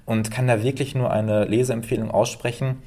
[0.05, 2.77] und kann da wirklich nur eine Leseempfehlung aussprechen.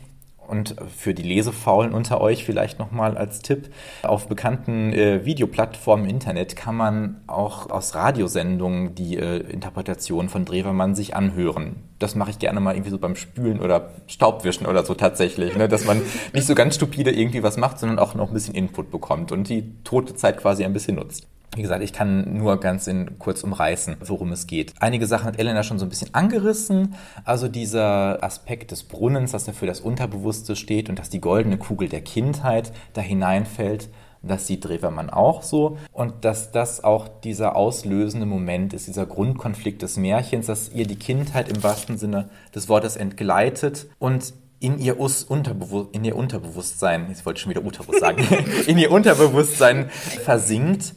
[0.48, 3.70] Und für die Lesefaulen unter euch vielleicht nochmal als Tipp,
[4.02, 10.44] auf bekannten äh, Videoplattformen im Internet kann man auch aus Radiosendungen die äh, Interpretation von
[10.44, 11.76] Drewermann sich anhören.
[11.98, 15.68] Das mache ich gerne mal irgendwie so beim Spülen oder Staubwischen oder so tatsächlich, ne?
[15.68, 16.02] dass man
[16.32, 19.48] nicht so ganz stupide irgendwie was macht, sondern auch noch ein bisschen Input bekommt und
[19.48, 21.26] die tote Zeit quasi ein bisschen nutzt.
[21.54, 24.72] Wie gesagt, ich kann nur ganz in kurz umreißen, worum es geht.
[24.80, 26.94] Einige Sachen hat Elena schon so ein bisschen angerissen.
[27.26, 31.58] Also dieser Aspekt des Brunnens, dass er für das Unterbewusste steht und dass die goldene
[31.58, 33.90] Kugel der Kindheit da hineinfällt.
[34.22, 35.76] Das sieht Drewermann auch so.
[35.92, 40.96] Und dass das auch dieser auslösende Moment ist, dieser Grundkonflikt des Märchens, dass ihr die
[40.96, 47.08] Kindheit im wahrsten Sinne des Wortes entgleitet und in ihr, Us Unterbewu in ihr Unterbewusstsein,
[47.08, 48.24] jetzt wollte ich schon wieder Uterus sagen,
[48.66, 50.94] in ihr Unterbewusstsein versinkt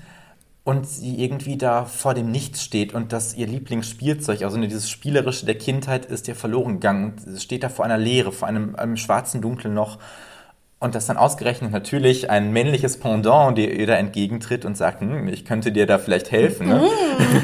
[0.65, 5.45] und sie irgendwie da vor dem Nichts steht und dass ihr Lieblingsspielzeug, also dieses Spielerische
[5.45, 8.97] der Kindheit ist ihr verloren gegangen und steht da vor einer Leere, vor einem, einem
[8.97, 9.99] schwarzen Dunkel noch
[10.79, 15.27] und dass dann ausgerechnet natürlich ein männliches Pendant dir ihr da entgegentritt und sagt, hm,
[15.27, 16.67] ich könnte dir da vielleicht helfen.
[16.67, 16.89] Ne?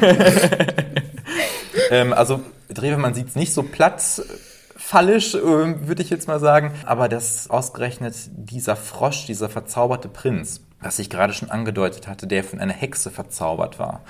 [1.92, 4.02] ähm, also Drewermann sieht es nicht so platt,
[4.76, 10.62] fallisch, ähm, würde ich jetzt mal sagen, aber dass ausgerechnet dieser Frosch, dieser verzauberte Prinz,
[10.82, 14.02] was ich gerade schon angedeutet hatte, der von einer Hexe verzaubert war.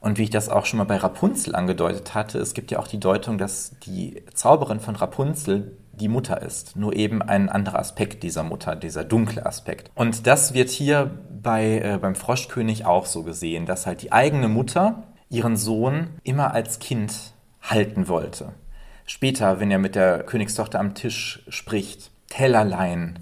[0.00, 2.86] Und wie ich das auch schon mal bei Rapunzel angedeutet hatte, es gibt ja auch
[2.86, 6.76] die Deutung, dass die Zauberin von Rapunzel die Mutter ist.
[6.76, 9.90] Nur eben ein anderer Aspekt dieser Mutter, dieser dunkle Aspekt.
[9.96, 11.10] Und das wird hier
[11.42, 16.54] bei, äh, beim Froschkönig auch so gesehen, dass halt die eigene Mutter ihren Sohn immer
[16.54, 18.52] als Kind halten wollte.
[19.04, 23.18] Später, wenn er mit der Königstochter am Tisch spricht, Tellerlein,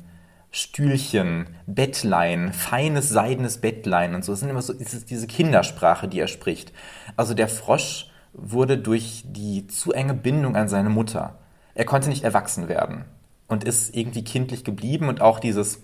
[0.57, 4.33] Stühlchen, Bettlein, feines seidenes Bettlein und so.
[4.33, 6.73] Das sind immer so diese, diese Kindersprache, die er spricht.
[7.15, 11.39] Also der Frosch wurde durch die zu enge Bindung an seine Mutter.
[11.75, 13.05] Er konnte nicht erwachsen werden
[13.49, 15.83] und ist irgendwie kindlich geblieben und auch dieses,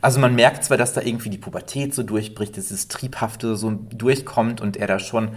[0.00, 4.60] also man merkt zwar, dass da irgendwie die Pubertät so durchbricht, dieses Triebhafte so durchkommt
[4.60, 5.32] und er da schon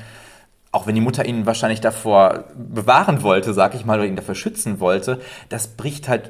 [0.77, 4.35] auch wenn die Mutter ihn wahrscheinlich davor bewahren wollte, sag ich mal, oder ihn dafür
[4.35, 6.29] schützen wollte, das bricht halt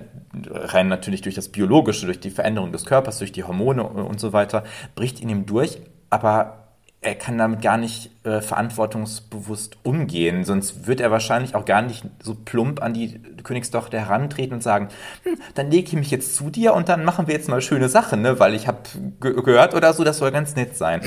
[0.50, 4.32] rein natürlich durch das Biologische, durch die Veränderung des Körpers, durch die Hormone und so
[4.32, 4.64] weiter,
[4.96, 6.67] bricht in ihm durch, aber
[7.00, 12.06] er kann damit gar nicht äh, verantwortungsbewusst umgehen, sonst wird er wahrscheinlich auch gar nicht
[12.22, 14.90] so plump an die Königstochter herantreten und sagen,
[15.24, 17.88] hm, dann lege ich mich jetzt zu dir und dann machen wir jetzt mal schöne
[17.88, 18.40] Sachen, ne?
[18.40, 18.80] weil ich habe
[19.22, 21.02] ge gehört oder so, das soll ganz nett sein.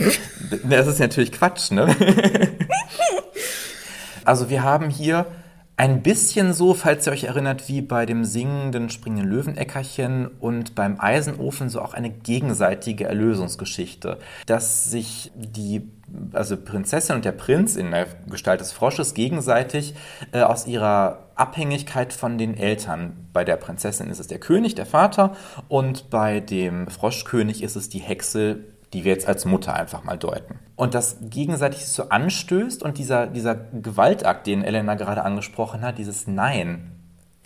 [0.64, 1.94] Das ist natürlich Quatsch, ne?
[4.24, 5.26] Also wir haben hier
[5.80, 11.00] ein bisschen so, falls ihr euch erinnert, wie bei dem singenden springenden Löweneckerchen und beim
[11.00, 15.88] Eisenofen so auch eine gegenseitige Erlösungsgeschichte, dass sich die
[16.34, 19.94] also Prinzessin und der Prinz in der Gestalt des Frosches gegenseitig
[20.32, 23.28] äh, aus ihrer Abhängigkeit von den Eltern.
[23.32, 25.34] Bei der Prinzessin ist es der König, der Vater,
[25.68, 28.58] und bei dem Froschkönig ist es die Hexe,
[28.92, 30.58] die wir jetzt als Mutter einfach mal deuten.
[30.76, 36.26] Und das gegenseitig so anstößt und dieser, dieser Gewaltakt, den Elena gerade angesprochen hat, dieses
[36.26, 36.92] Nein.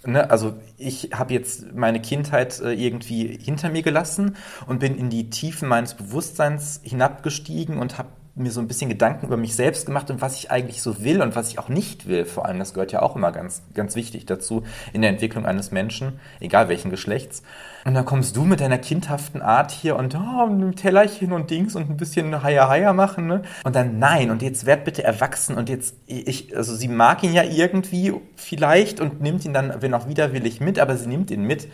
[0.07, 5.09] Ne, also ich habe jetzt meine Kindheit äh, irgendwie hinter mir gelassen und bin in
[5.09, 9.87] die Tiefen meines Bewusstseins hinabgestiegen und habe mir so ein bisschen Gedanken über mich selbst
[9.87, 12.25] gemacht und was ich eigentlich so will und was ich auch nicht will.
[12.25, 15.71] Vor allem, das gehört ja auch immer ganz, ganz wichtig dazu in der Entwicklung eines
[15.71, 17.43] Menschen, egal welchen Geschlechts.
[17.85, 21.77] Und dann kommst du mit deiner kindhaften Art hier und oh, ein Tellerchen und Dings
[21.77, 23.43] und ein bisschen Haier Haier machen, ne?
[23.63, 27.35] Und dann nein, und jetzt werd bitte erwachsen und jetzt, ich, also sie mag ihn
[27.35, 31.43] ja irgendwie vielleicht und nimmt ihn dann, wenn auch widerwillig mit, aber sie nimmt ihn
[31.43, 31.69] mit,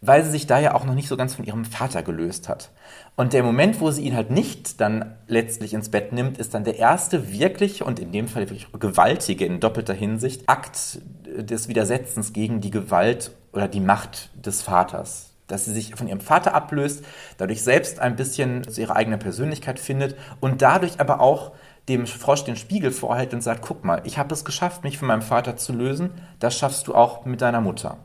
[0.00, 2.70] weil sie sich da ja auch noch nicht so ganz von ihrem Vater gelöst hat.
[3.16, 6.64] Und der Moment, wo sie ihn halt nicht dann letztlich ins Bett nimmt, ist dann
[6.64, 12.32] der erste wirkliche und in dem Fall wirklich gewaltige in doppelter Hinsicht Akt des Widersetzens
[12.32, 15.30] gegen die Gewalt oder die Macht des Vaters.
[15.46, 17.04] Dass sie sich von ihrem Vater ablöst,
[17.38, 21.52] dadurch selbst ein bisschen zu ihrer eigenen Persönlichkeit findet und dadurch aber auch
[21.88, 25.06] dem Frosch den Spiegel vorhält und sagt, guck mal, ich habe es geschafft, mich von
[25.06, 27.98] meinem Vater zu lösen, das schaffst du auch mit deiner Mutter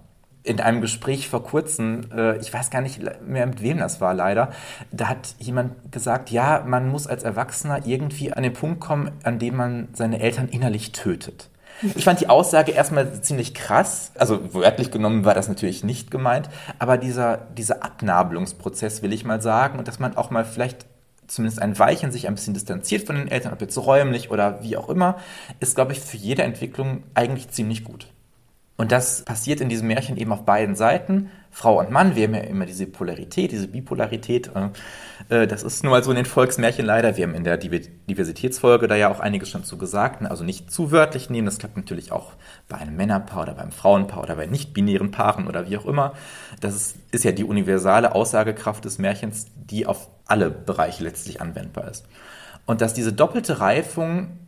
[0.44, 4.14] in einem Gespräch vor kurzem, äh, ich weiß gar nicht mehr mit wem das war
[4.14, 4.52] leider,
[4.92, 9.40] da hat jemand gesagt, ja, man muss als Erwachsener irgendwie an den Punkt kommen, an
[9.40, 11.50] dem man seine Eltern innerlich tötet.
[11.96, 14.12] Ich fand die Aussage erstmal ziemlich krass.
[14.16, 19.42] Also wörtlich genommen war das natürlich nicht gemeint, aber dieser, dieser Abnabelungsprozess will ich mal
[19.42, 20.86] sagen und dass man auch mal vielleicht
[21.28, 24.78] zumindest ein Weichen sich ein bisschen distanziert von den Eltern, ob jetzt räumlich oder wie
[24.78, 25.18] auch immer,
[25.60, 28.08] ist, glaube ich, für jede Entwicklung eigentlich ziemlich gut.
[28.78, 31.30] Und das passiert in diesem Märchen eben auf beiden Seiten.
[31.52, 34.50] Frau und Mann, wir haben ja immer diese Polarität, diese Bipolarität.
[35.30, 37.18] Äh, das ist nur mal so in den Volksmärchen leider.
[37.18, 40.24] Wir haben in der Diversitätsfolge da ja auch einiges schon zu gesagt.
[40.24, 42.32] Also nicht zu wörtlich nehmen, das klappt natürlich auch
[42.70, 46.14] bei einem Männerpaar oder beim Frauenpaar oder bei nicht-binären Paaren oder wie auch immer.
[46.62, 51.90] Das ist, ist ja die universale Aussagekraft des Märchens, die auf alle Bereiche letztlich anwendbar
[51.90, 52.06] ist.
[52.66, 54.40] Und dass diese doppelte Reifung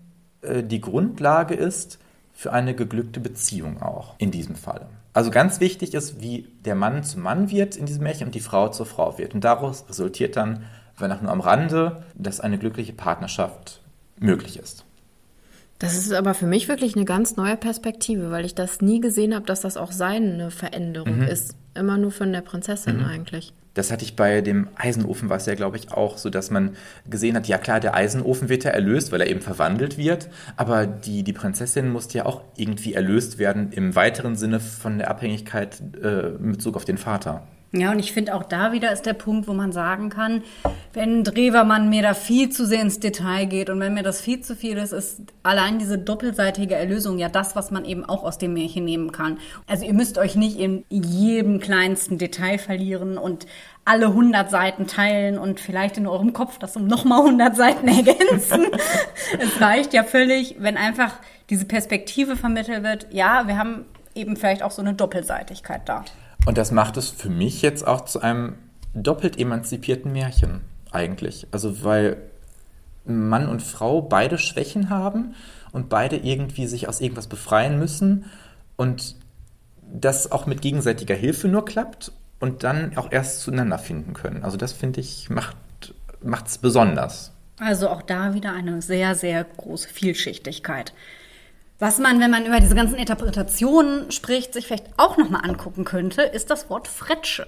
[0.42, 2.00] äh, die Grundlage ist,
[2.34, 4.88] für eine geglückte Beziehung auch in diesem Fall.
[5.13, 8.39] Also ganz wichtig ist, wie der Mann zum Mann wird in diesem Märchen und die
[8.39, 9.36] Frau zur Frau wird.
[9.36, 10.65] Und daraus resultiert dann,
[10.98, 13.82] wenn auch nur am Rande, dass eine glückliche Partnerschaft
[14.19, 14.84] möglich ist.
[15.80, 19.36] Das ist aber für mich wirklich eine ganz neue Perspektive, weil ich das nie gesehen
[19.36, 21.28] habe, dass das auch seine Veränderung mhm.
[21.28, 21.56] ist.
[21.76, 23.06] Immer nur von der Prinzessin mhm.
[23.06, 23.54] eigentlich.
[23.74, 26.76] Das hatte ich bei dem Eisenofen, war es ja, glaube ich, auch so, dass man
[27.10, 30.86] gesehen hat, ja klar, der Eisenofen wird ja erlöst, weil er eben verwandelt wird, aber
[30.86, 35.82] die, die Prinzessin musste ja auch irgendwie erlöst werden im weiteren Sinne von der Abhängigkeit
[36.02, 37.48] äh, mit Bezug auf den Vater.
[37.76, 40.44] Ja, und ich finde auch da wieder ist der Punkt, wo man sagen kann,
[40.94, 44.42] wenn Drewermann mir da viel zu sehr ins Detail geht und wenn mir das viel
[44.42, 48.38] zu viel ist, ist allein diese doppelseitige Erlösung ja das, was man eben auch aus
[48.38, 49.40] dem Märchen nehmen kann.
[49.66, 53.48] Also ihr müsst euch nicht in jedem kleinsten Detail verlieren und
[53.86, 58.68] alle 100 Seiten teilen und vielleicht in eurem Kopf das um nochmal 100 Seiten ergänzen.
[59.40, 61.16] es reicht ja völlig, wenn einfach
[61.50, 66.06] diese Perspektive vermittelt wird, ja, wir haben eben vielleicht auch so eine Doppelseitigkeit da.
[66.45, 68.56] Und das macht es für mich jetzt auch zu einem
[68.93, 71.47] doppelt emanzipierten Märchen eigentlich.
[71.51, 72.17] Also weil
[73.06, 75.36] Mann und Frau beide Schwächen haben
[75.71, 78.25] und beide irgendwie sich aus irgendwas befreien müssen
[78.75, 79.15] und
[79.82, 84.43] das auch mit gegenseitiger Hilfe nur klappt und dann auch erst zueinander finden können.
[84.43, 85.58] Also das finde ich macht
[86.45, 87.32] es besonders.
[87.60, 90.93] Also auch da wieder eine sehr, sehr große Vielschichtigkeit.
[91.80, 96.22] Was man, wenn man über diese ganzen Interpretationen spricht, sich vielleicht auch nochmal angucken könnte,
[96.22, 97.48] ist das Wort Fretsche.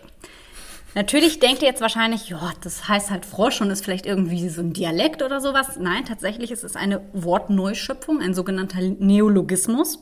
[0.96, 4.62] Natürlich denkt ihr jetzt wahrscheinlich, ja, das heißt halt Frosch und ist vielleicht irgendwie so
[4.62, 5.78] ein Dialekt oder sowas.
[5.78, 10.00] Nein, tatsächlich ist es eine Wortneuschöpfung, ein sogenannter Neologismus.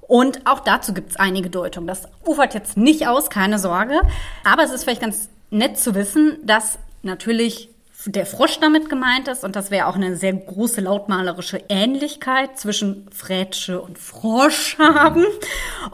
[0.00, 1.86] Und auch dazu gibt es einige Deutungen.
[1.86, 4.00] Das ufert jetzt nicht aus, keine Sorge.
[4.42, 7.68] Aber es ist vielleicht ganz nett zu wissen, dass natürlich
[8.06, 13.06] der Frosch damit gemeint ist und das wäre auch eine sehr große lautmalerische Ähnlichkeit zwischen
[13.12, 15.24] Frätsche und Frosch haben.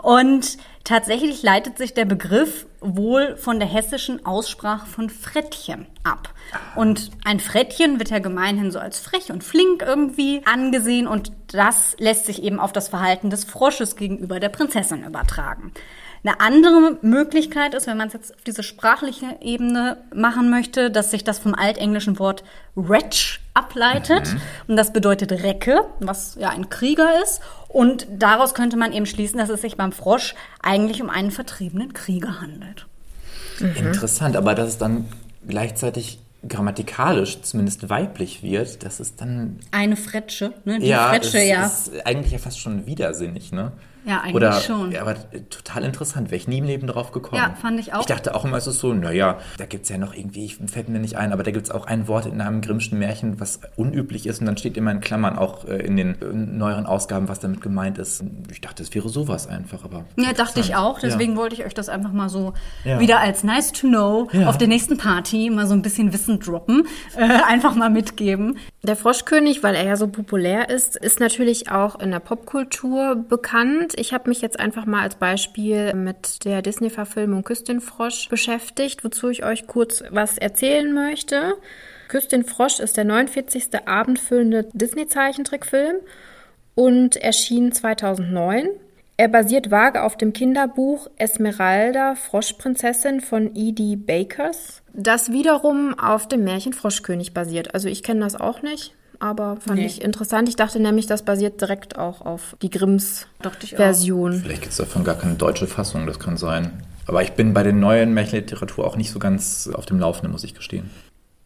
[0.02, 6.32] Und tatsächlich leitet sich der Begriff wohl von der hessischen Aussprache von Frettchen ab.
[6.76, 11.96] Und ein Frettchen wird ja gemeinhin so als frech und flink irgendwie angesehen und das
[11.98, 15.72] lässt sich eben auf das Verhalten des Frosches gegenüber der Prinzessin übertragen.
[16.24, 21.10] Eine andere Möglichkeit ist, wenn man es jetzt auf diese sprachliche Ebene machen möchte, dass
[21.10, 24.32] sich das vom altenglischen Wort wretch ableitet.
[24.32, 24.40] Mhm.
[24.68, 27.40] Und das bedeutet Recke, was ja ein Krieger ist.
[27.68, 31.92] Und daraus könnte man eben schließen, dass es sich beim Frosch eigentlich um einen vertriebenen
[31.92, 32.86] Krieger handelt.
[33.60, 33.88] Mhm.
[33.88, 35.06] Interessant, aber dass es dann
[35.46, 39.58] gleichzeitig grammatikalisch zumindest weiblich wird, das ist dann.
[39.72, 40.78] Eine Fretsche, ne?
[40.78, 41.66] Die ja, Fretsche, ja.
[41.66, 43.72] ist eigentlich ja fast schon widersinnig, ne?
[44.08, 44.90] Ja, eigentlich Oder, schon.
[44.90, 47.40] Ja, aber äh, total interessant, wäre ich nie im Leben drauf gekommen.
[47.42, 48.00] Ja, fand ich auch.
[48.00, 50.56] Ich dachte auch immer, es ist so, naja, da gibt es ja noch irgendwie, ich,
[50.66, 53.38] fällt mir nicht ein, aber da gibt es auch ein Wort in einem Grimmschen Märchen,
[53.38, 56.86] was unüblich ist und dann steht immer in Klammern auch äh, in den äh, neueren
[56.86, 58.24] Ausgaben, was damit gemeint ist.
[58.50, 60.06] Ich dachte, es wäre sowas einfach, aber.
[60.16, 61.00] Ja, dachte ich auch.
[61.00, 61.08] Ja.
[61.08, 62.54] Deswegen wollte ich euch das einfach mal so
[62.84, 63.00] Ja.
[63.00, 64.48] wieder als nice to know Ja.
[64.48, 66.86] auf der nächsten Party mal so ein bisschen Wissen droppen.
[67.16, 68.58] Äh, einfach mal mitgeben.
[68.84, 73.94] Der Froschkönig, weil er ja so populär ist, ist natürlich auch in der Popkultur bekannt.
[73.98, 79.04] Ich habe mich jetzt einfach mal als Beispiel mit der Disney-Verfilmung Küss den Frosch beschäftigt,
[79.04, 81.54] wozu ich euch kurz was erzählen möchte.
[82.08, 83.86] Küss den Frosch ist der 49.
[83.86, 85.96] abendfüllende Disney-Zeichentrickfilm
[86.74, 88.68] und erschien 2009.
[89.16, 93.96] Er basiert vage auf dem Kinderbuch Esmeralda, Froschprinzessin von E.D.
[93.96, 97.74] Bakers, das wiederum auf dem Märchen Froschkönig basiert.
[97.74, 99.86] Also ich kenne das auch nicht, aber fand Nee.
[99.86, 100.48] ich interessant.
[100.48, 103.26] Ich dachte nämlich, das basiert direkt auch auf die Grimms.
[103.76, 104.32] Version.
[104.42, 106.82] Vielleicht gibt es davon gar keine deutsche Fassung, das kann sein.
[107.06, 110.44] Aber ich bin bei den neuen Märchenliteratur auch nicht so ganz auf dem Laufenden, muss
[110.44, 110.90] ich gestehen.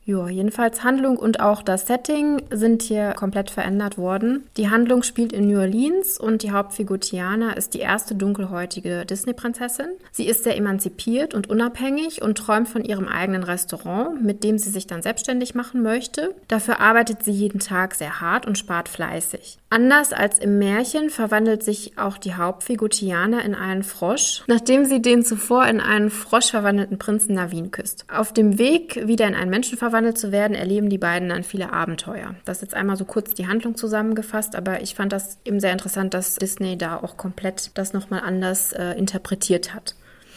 [0.05, 4.45] Ja, jedenfalls Handlung und auch das Setting sind hier komplett verändert worden.
[4.57, 9.87] Die Handlung spielt in New Orleans und die Hauptfigur Tiana ist die erste dunkelhäutige Disney-Prinzessin.
[10.11, 14.71] Sie ist sehr emanzipiert und unabhängig und träumt von ihrem eigenen Restaurant, mit dem sie
[14.71, 16.35] sich dann selbstständig machen möchte.
[16.49, 19.59] Dafür arbeitet sie jeden Tag sehr hart und spart fleißig.
[19.71, 25.01] Anders als im Märchen verwandelt sich auch die Hauptfigur Tiana in einen Frosch, nachdem sie
[25.01, 28.05] den zuvor in einen Frosch verwandelten Prinzen Navin küsst.
[28.13, 31.71] Auf dem Weg, wieder in einen Menschen verwandelt zu werden, erleben die beiden dann viele
[31.71, 32.35] Abenteuer.
[32.47, 35.73] Das ist jetzt einmal so kurz die Handlung zusammengefasst, aber ich fand das eben sehr
[35.73, 39.95] interessant, dass Disney da auch komplett das nochmal anders äh, interpretiert hat.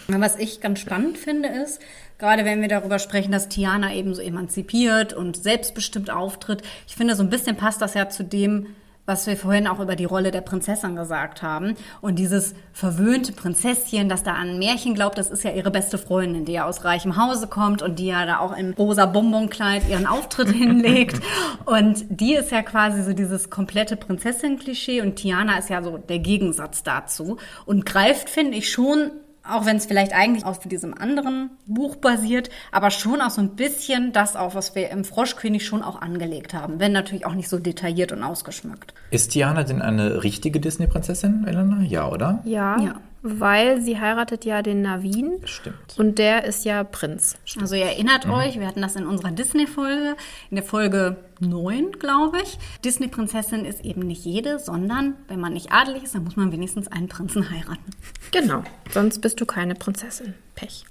[0.09, 1.81] Was ich ganz spannend finde, ist,
[2.19, 7.15] gerade wenn wir darüber sprechen, dass Tiana eben so emanzipiert und selbstbestimmt auftritt, ich finde,
[7.15, 8.67] so ein bisschen passt das ja zu dem,
[9.05, 11.75] was wir vorhin auch über die Rolle der Prinzessin gesagt haben.
[12.01, 16.45] Und dieses verwöhnte Prinzesschen, das da an Märchen glaubt, das ist ja ihre beste Freundin,
[16.45, 20.07] die ja aus reichem Hause kommt und die ja da auch im rosa Bonbonkleid ihren
[20.07, 21.21] Auftritt hinlegt.
[21.65, 26.19] Und die ist ja quasi so dieses komplette Prinzessin-Klischee und Tiana ist ja so der
[26.19, 29.11] Gegensatz dazu und greift, finde ich, schon
[29.49, 33.55] auch wenn es vielleicht eigentlich auf diesem anderen Buch basiert, aber schon auch so ein
[33.55, 37.49] bisschen das auf, was wir im Froschkönig schon auch angelegt haben, wenn natürlich auch nicht
[37.49, 38.93] so detailliert und ausgeschmückt.
[39.11, 41.81] Ist Tiana denn eine richtige Disney-Prinzessin, Elena?
[41.83, 42.41] Ja, oder?
[42.45, 42.95] Ja, Ja.
[43.25, 45.97] Weil sie heiratet ja den Navin Stimmt.
[45.97, 47.37] und der ist ja Prinz.
[47.59, 50.15] Also ihr erinnert euch, wir hatten das in unserer Disney-Folge,
[50.51, 52.59] in der Folge 9, glaube ich.
[52.83, 56.87] Disney-Prinzessin ist eben nicht jede, sondern wenn man nicht adelig ist, dann muss man wenigstens
[56.87, 57.91] einen Prinzen heiraten.
[58.31, 60.35] Genau, sonst bist du keine Prinzessin.
[60.53, 60.85] Pech.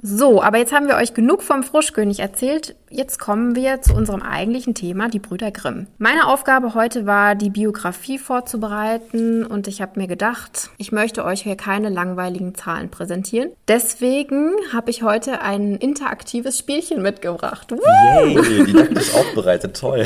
[0.00, 2.76] So, aber jetzt haben wir euch genug vom Froschkönig erzählt.
[2.88, 5.88] Jetzt kommen wir zu unserem eigentlichen Thema, die Brüder Grimm.
[5.98, 11.42] Meine Aufgabe heute war, die Biografie vorzubereiten und ich habe mir gedacht, ich möchte euch
[11.42, 13.50] hier keine langweiligen Zahlen präsentieren.
[13.66, 17.72] Deswegen habe ich heute ein interaktives Spielchen mitgebracht.
[17.72, 18.24] Woo!
[18.24, 20.04] Yay, didaktisch aufbereitet, toll.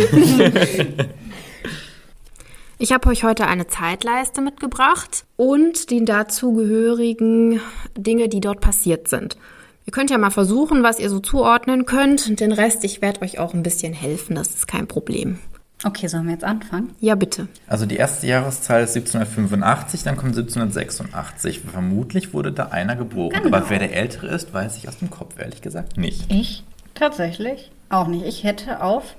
[2.78, 7.60] Ich habe euch heute eine Zeitleiste mitgebracht und die dazugehörigen
[7.96, 9.36] Dinge, die dort passiert sind.
[9.84, 12.28] Ihr könnt ja mal versuchen, was ihr so zuordnen könnt.
[12.28, 15.38] Und den Rest, ich werde euch auch ein bisschen helfen, das ist kein Problem.
[15.84, 16.94] Okay, sollen wir jetzt anfangen?
[17.00, 17.48] Ja, bitte.
[17.66, 21.60] Also die erste Jahreszahl ist 1785, dann kommt 1786.
[21.60, 23.42] Vermutlich wurde da einer geboren.
[23.42, 23.56] Genau.
[23.56, 26.30] Aber wer der Ältere ist, weiß ich aus dem Kopf ehrlich gesagt nicht.
[26.32, 26.62] Ich?
[26.94, 27.72] Tatsächlich?
[27.88, 28.24] Auch nicht.
[28.24, 29.16] Ich hätte auf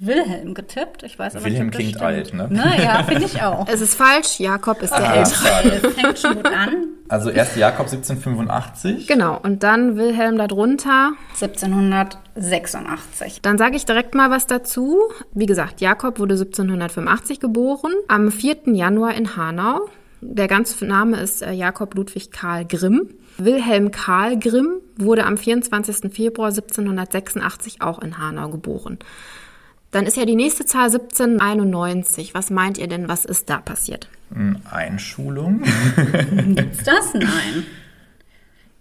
[0.00, 1.02] Wilhelm getippt.
[1.02, 2.40] Ich weiß aber Wilhelm nicht, ob das klingt stimmt.
[2.42, 2.56] alt, ne?
[2.78, 3.66] Naja, finde ich auch.
[3.68, 5.14] Es ist falsch, Jakob ist der Ah.
[5.16, 5.88] Ältere.
[5.88, 6.86] Es fängt schon gut an.
[7.08, 9.08] Also erst Jakob 1785.
[9.08, 11.14] Genau, und dann Wilhelm darunter.
[11.40, 13.40] 1786.
[13.42, 14.98] Dann sage ich direkt mal was dazu.
[15.32, 18.72] Wie gesagt, Jakob wurde 1785 geboren, am 4.
[18.74, 19.88] Januar in Hanau.
[20.20, 23.08] Der ganze Name ist äh, Jakob Ludwig Karl Grimm.
[23.36, 26.12] Wilhelm Karl Grimm wurde am 24.
[26.12, 28.98] Februar 1786 auch in Hanau geboren.
[29.90, 32.34] Dann ist ja die nächste Zahl 1791.
[32.34, 34.08] Was meint ihr denn, was ist da passiert?
[34.32, 35.62] Hm, Einschulung.
[36.70, 37.14] Ist das?
[37.14, 37.64] Nein.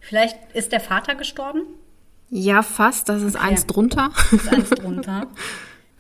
[0.02, 1.62] Vielleicht ist der Vater gestorben?
[2.30, 3.08] Ja, fast.
[3.10, 4.12] Das ist eins drunter.
[4.32, 5.28] Ist eins drunter.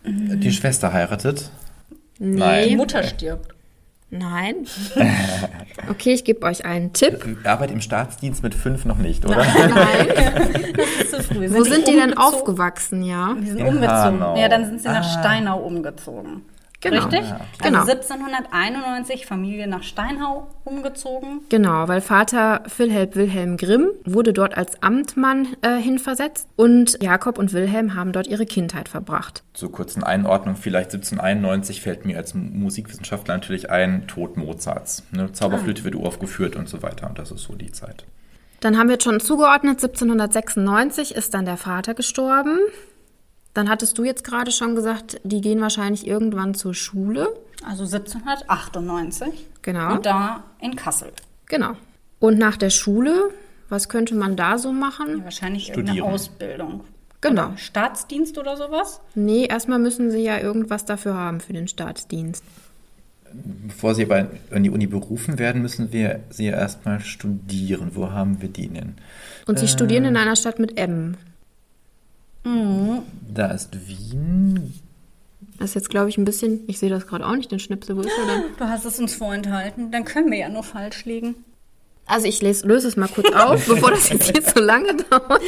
[0.05, 1.49] Die Schwester heiratet.
[2.19, 2.77] Die Nein.
[2.77, 3.53] Mutter stirbt.
[4.09, 4.55] Nein.
[5.89, 7.37] Okay, ich gebe euch einen Tipp.
[7.45, 9.37] Arbeit im Staatsdienst mit fünf noch nicht, oder?
[10.75, 11.49] Das ist zu früh.
[11.53, 13.35] Wo sind die denn aufgewachsen, ja?
[13.39, 13.89] Die sind In umgezogen.
[14.21, 14.37] Hanau.
[14.37, 15.19] Ja, dann sind sie nach Ah.
[15.19, 16.43] Steinau umgezogen.
[16.81, 17.03] Genau.
[17.03, 17.27] Richtig?
[17.27, 17.79] Ja, Genau.
[17.79, 21.41] Also 1791 Familie nach Steinhau umgezogen.
[21.49, 27.53] Genau, weil Vater Philhelm Wilhelm Grimm wurde dort als Amtmann äh, hinversetzt und Jakob und
[27.53, 29.43] Wilhelm haben dort ihre Kindheit verbracht.
[29.53, 35.03] Zur kurzen Einordnung, vielleicht 1791 fällt mir als Musikwissenschaftler natürlich ein, Tod Mozarts.
[35.11, 35.31] Ne?
[35.31, 37.07] Zauberflöte wird uraufgeführt und so weiter.
[37.07, 38.05] Und das ist so die Zeit.
[38.59, 42.57] Dann haben wir jetzt schon zugeordnet, 1796 ist dann der Vater gestorben.
[43.57, 47.33] Dann hattest du jetzt gerade schon gesagt, die gehen wahrscheinlich irgendwann zur Schule.
[47.65, 49.47] Also 1798.
[49.63, 49.95] Genau.
[49.95, 51.11] Und da in Kassel.
[51.47, 51.71] Genau.
[52.19, 53.31] Und nach der Schule,
[53.67, 55.23] was könnte man da so machen?
[55.23, 55.87] Wahrscheinlich Studieren.
[55.87, 56.83] irgendeine Ausbildung.
[57.19, 57.47] Genau.
[57.47, 59.01] Oder Staatsdienst oder sowas?
[59.15, 62.43] Nee, erstmal müssen sie ja irgendwas dafür haben für den Staatsdienst.
[63.33, 67.93] Bevor Sie aber an die Uni berufen werden, müssen wir sie ja erstmal studieren.
[67.95, 68.97] Wo haben wir die denn?
[69.47, 71.15] Und sie studieren in einer Stadt mit M.
[73.33, 74.73] Da ist Wien.
[75.59, 77.95] Das ist jetzt, glaube ich, ein bisschen, ich sehe das gerade auch nicht, den Schnipsel,
[77.95, 78.43] wo ist er denn?
[78.57, 79.91] Du hast es uns vorenthalten.
[79.91, 81.35] Dann können wir ja nur falsch liegen.
[82.05, 85.41] Also ich lese, löse es mal kurz auf, bevor das jetzt hier so lange dauert.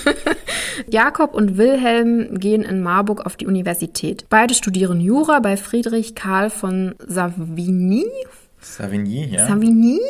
[0.90, 4.26] Jakob und Wilhelm gehen in Marburg auf die Universität.
[4.28, 8.04] Beide studieren Jura bei Friedrich Karl von Savigny.
[8.66, 9.46] Savigny, ja.
[9.46, 10.00] Savigny.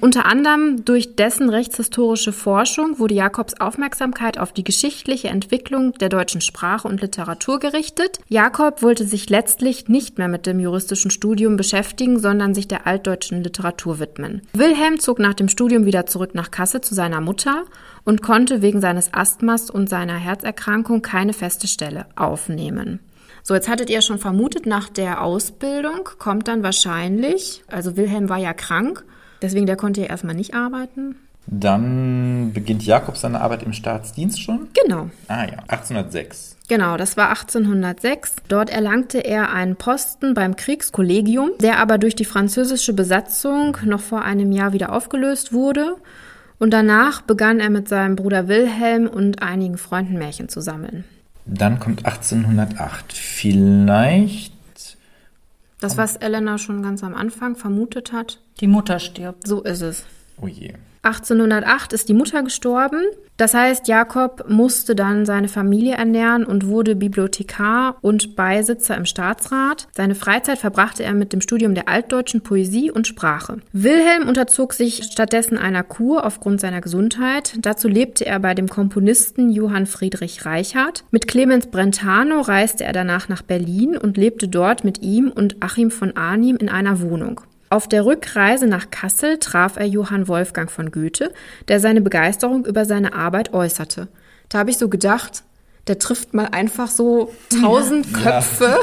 [0.00, 6.40] Unter anderem durch dessen rechtshistorische Forschung wurde Jakobs Aufmerksamkeit auf die geschichtliche Entwicklung der deutschen
[6.40, 8.20] Sprache und Literatur gerichtet.
[8.28, 13.42] Jakob wollte sich letztlich nicht mehr mit dem juristischen Studium beschäftigen, sondern sich der altdeutschen
[13.42, 14.42] Literatur widmen.
[14.52, 17.64] Wilhelm zog nach dem Studium wieder zurück nach Kassel zu seiner Mutter
[18.04, 23.00] und konnte wegen seines Asthmas und seiner Herzerkrankung keine feste Stelle aufnehmen.
[23.46, 28.38] So, jetzt hattet ihr schon vermutet, nach der Ausbildung kommt dann wahrscheinlich, also Wilhelm war
[28.38, 29.04] ja krank,
[29.42, 31.16] deswegen der konnte ja erstmal nicht arbeiten.
[31.46, 34.68] Dann beginnt Jakob seine Arbeit im Staatsdienst schon.
[34.82, 35.10] Genau.
[35.28, 36.56] Ah ja, 1806.
[36.68, 38.36] Genau, das war 1806.
[38.48, 44.22] Dort erlangte er einen Posten beim Kriegskollegium, der aber durch die französische Besatzung noch vor
[44.22, 45.96] einem Jahr wieder aufgelöst wurde.
[46.58, 51.04] Und danach begann er mit seinem Bruder Wilhelm und einigen Freunden Märchen zu sammeln.
[51.46, 53.12] Dann kommt 1808.
[53.12, 54.52] Vielleicht.
[55.80, 59.46] Das, was Elena schon ganz am Anfang vermutet hat, Die Mutter stirbt.
[59.46, 60.04] so ist es.
[60.40, 60.74] Oh je.
[61.04, 63.02] 1808 ist die Mutter gestorben.
[63.36, 69.88] Das heißt, Jakob musste dann seine Familie ernähren und wurde Bibliothekar und Beisitzer im Staatsrat.
[69.92, 73.58] Seine Freizeit verbrachte er mit dem Studium der altdeutschen Poesie und Sprache.
[73.72, 77.54] Wilhelm unterzog sich stattdessen einer Kur aufgrund seiner Gesundheit.
[77.60, 81.04] Dazu lebte er bei dem Komponisten Johann Friedrich Reichardt.
[81.10, 85.90] Mit Clemens Brentano reiste er danach nach Berlin und lebte dort mit ihm und Achim
[85.90, 87.40] von Arnim in einer Wohnung.
[87.74, 91.32] Auf der Rückreise nach Kassel traf er Johann Wolfgang von Goethe,
[91.66, 94.06] der seine Begeisterung über seine Arbeit äußerte.
[94.48, 95.42] Da habe ich so gedacht,
[95.88, 98.78] der trifft mal einfach so tausend Köpfe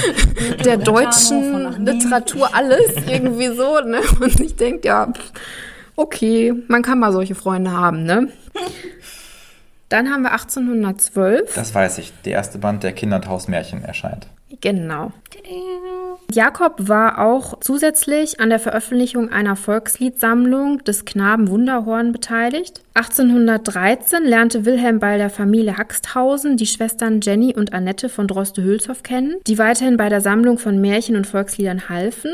[0.64, 1.84] der von deutschen.
[1.84, 3.80] Literatur, alles irgendwie so.
[3.80, 4.00] Ne?
[4.20, 5.12] Und ich denke, ja,
[5.96, 8.04] okay, man kann mal solche Freunde haben.
[8.04, 8.28] Ne?
[9.90, 11.54] Dann haben wir 1812.
[11.54, 12.14] Das weiß ich.
[12.24, 14.26] Der erste Band der Kinder- und Hausmärchen erscheint.
[14.62, 15.12] Genau.
[16.32, 22.80] Jakob war auch zusätzlich an der Veröffentlichung einer Volksliedsammlung des Knaben Wunderhorn beteiligt.
[22.94, 29.36] 1813 lernte Wilhelm bei der Familie Haxthausen die Schwestern Jenny und Annette von Droste-Hülshoff kennen,
[29.46, 32.30] die weiterhin bei der Sammlung von Märchen und Volksliedern halfen.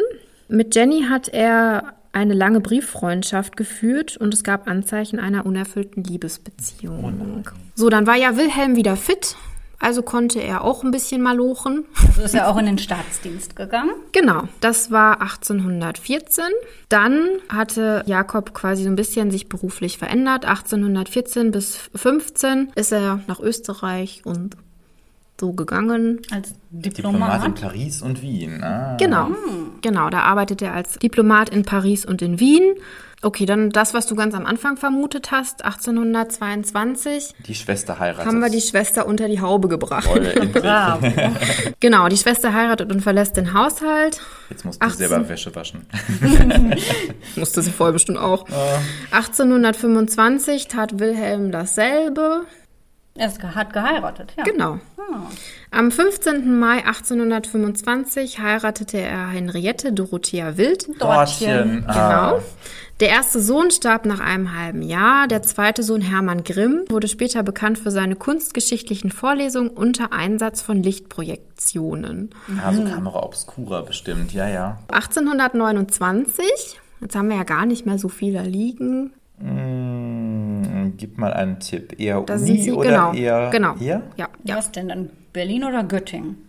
[0.49, 7.45] Mit Jenny hat er eine lange Brieffreundschaft geführt und es gab Anzeichen einer unerfüllten Liebesbeziehung.
[7.75, 9.37] so, dann war ja Wilhelm wieder fit,
[9.81, 11.85] also konnte er auch ein bisschen malochen.
[12.07, 13.93] Also ist er auch in den Staatsdienst gegangen.
[14.13, 16.45] Genau, das war 1814.
[16.89, 20.45] Dann hatte Jakob quasi so ein bisschen sich beruflich verändert.
[20.45, 24.57] 1814 bis 15 ist er nach Österreich und
[25.41, 26.21] so gegangen.
[26.33, 27.61] Als Diplomat in Diplomat.
[27.61, 28.63] Paris und Wien.
[28.65, 28.97] Ah.
[28.99, 29.31] Genau,
[29.83, 32.75] genau, da arbeitet er als Diplomat in Paris und in Wien.
[33.21, 38.27] Okay, dann das, was du ganz am Anfang vermutet hast, 1822, Die Schwester heiratet.
[38.27, 40.09] haben wir die Schwester unter die Haube gebracht.
[40.53, 41.07] Bravo.
[41.81, 44.21] Genau, die Schwester heiratet und verlässt den Haushalt.
[44.51, 44.99] Jetzt musst du 18.
[45.09, 45.87] selber Wäsche waschen.
[47.37, 48.47] Musste sie vorher bestimmt auch.
[49.13, 52.43] 1825 tat Wilhelm dasselbe.
[53.15, 54.45] Er hat geheiratet, ja.
[54.45, 54.79] Genau.
[55.73, 56.59] Am 15.
[56.59, 60.89] Mai 1825 heiratete er Henriette Dorothea Wild.
[61.01, 61.85] Dortchen.
[61.89, 62.31] Ah.
[62.31, 62.43] Genau.
[63.01, 65.29] Der erste Sohn starb nach einem halben Jahr.
[65.29, 70.83] Der zweite Sohn Hermann Grimm wurde später bekannt für seine kunstgeschichtlichen Vorlesungen unter Einsatz von
[70.83, 72.31] Lichtprojektionen.
[72.65, 74.79] Also Kamera Obscura bestimmt, ja, ja.
[74.89, 76.45] 1829,
[77.01, 79.13] jetzt haben wir ja gar nicht mehr so viel da liegen.
[79.39, 82.01] Mm, gib mal einen Tipp.
[82.01, 83.13] Eher Da Uni sind sie, oder genau.
[83.13, 83.77] eher genau.
[83.77, 84.03] Eher?
[84.17, 84.57] Ja, ja.
[84.57, 85.11] Was denn dann?
[85.33, 86.48] Berlin oder Göttingen?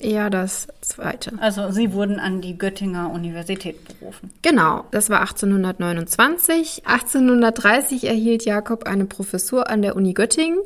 [0.00, 1.32] Eher das zweite.
[1.40, 4.30] Also Sie wurden an die Göttinger Universität berufen.
[4.42, 6.82] Genau, das war 1829.
[6.86, 10.58] 1830 erhielt Jakob eine Professur an der Uni Göttingen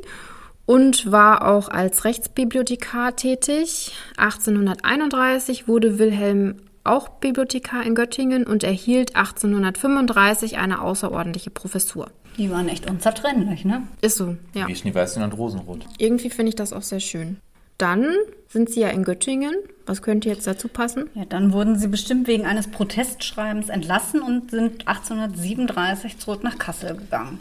[0.67, 3.95] und war auch als Rechtsbibliothekar tätig.
[4.17, 12.11] 1831 wurde Wilhelm auch Bibliothekar in Göttingen und erhielt 1835 eine außerordentliche Professur.
[12.39, 13.83] Die waren echt unzertrennlich, ne?
[14.01, 14.67] Ist so, ja.
[14.67, 15.87] Wie Schneeweißchen und Rosenrot.
[15.99, 17.39] Irgendwie finde ich das auch sehr schön.
[17.83, 18.15] Dann
[18.47, 19.57] sind sie ja in Göttingen.
[19.87, 21.11] Was könnte jetzt dazu passen?
[21.15, 26.95] Ja, dann wurden sie bestimmt wegen eines Protestschreibens entlassen und sind 1837 zurück nach Kassel
[26.95, 27.41] gegangen.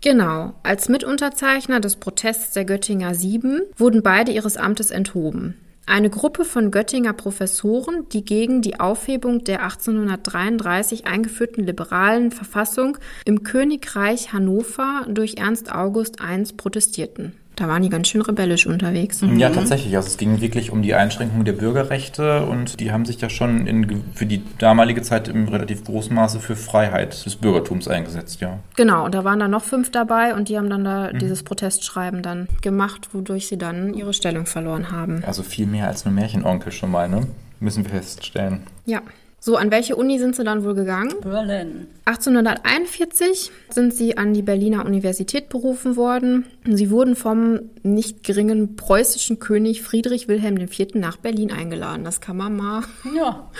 [0.00, 0.54] Genau.
[0.62, 5.56] Als Mitunterzeichner des Protests der Göttinger Sieben wurden beide ihres Amtes enthoben.
[5.84, 13.42] Eine Gruppe von Göttinger Professoren, die gegen die Aufhebung der 1833 eingeführten liberalen Verfassung im
[13.42, 17.32] Königreich Hannover durch Ernst August I protestierten.
[17.62, 19.20] Da waren die ganz schön rebellisch unterwegs.
[19.36, 19.94] Ja, tatsächlich.
[19.94, 23.68] Also es ging wirklich um die Einschränkung der Bürgerrechte und die haben sich ja schon
[23.68, 28.58] in, für die damalige Zeit im relativ großen Maße für Freiheit des Bürgertums eingesetzt, ja.
[28.74, 31.20] Genau, und da waren dann noch fünf dabei und die haben dann da mhm.
[31.20, 35.22] dieses Protestschreiben dann gemacht, wodurch sie dann ihre Stellung verloren haben.
[35.24, 37.28] Also viel mehr als nur Märchenonkel schon mal, ne?
[37.60, 38.64] Müssen wir feststellen.
[38.86, 39.02] Ja.
[39.44, 41.14] So, an welche Uni sind Sie dann wohl gegangen?
[41.20, 41.88] Berlin.
[42.04, 46.46] 1841 sind Sie an die Berliner Universität berufen worden.
[46.64, 50.94] Sie wurden vom nicht geringen preußischen König Friedrich Wilhelm IV.
[50.94, 52.04] nach Berlin eingeladen.
[52.04, 52.82] Das kann man mal.
[53.16, 53.50] Ja.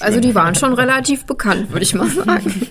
[0.00, 2.68] Also die waren schon relativ bekannt, würde ich mal sagen.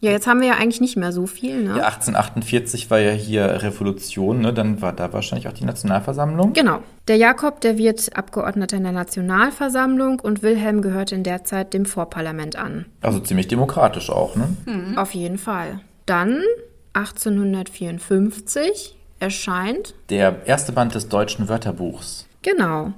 [0.00, 1.62] Ja, jetzt haben wir ja eigentlich nicht mehr so viel.
[1.62, 1.78] Ne?
[1.78, 4.52] Ja, 1848 war ja hier Revolution, ne?
[4.52, 6.52] dann war da wahrscheinlich auch die Nationalversammlung.
[6.52, 6.80] Genau.
[7.08, 11.86] Der Jakob, der wird Abgeordneter in der Nationalversammlung und Wilhelm gehört in der Zeit dem
[11.86, 12.86] Vorparlament an.
[13.00, 14.48] Also ziemlich demokratisch auch, ne?
[14.66, 14.98] Mhm.
[14.98, 15.80] Auf jeden Fall.
[16.06, 16.42] Dann
[16.94, 22.26] 1854 erscheint der erste Band des deutschen Wörterbuchs.
[22.42, 22.92] Genau.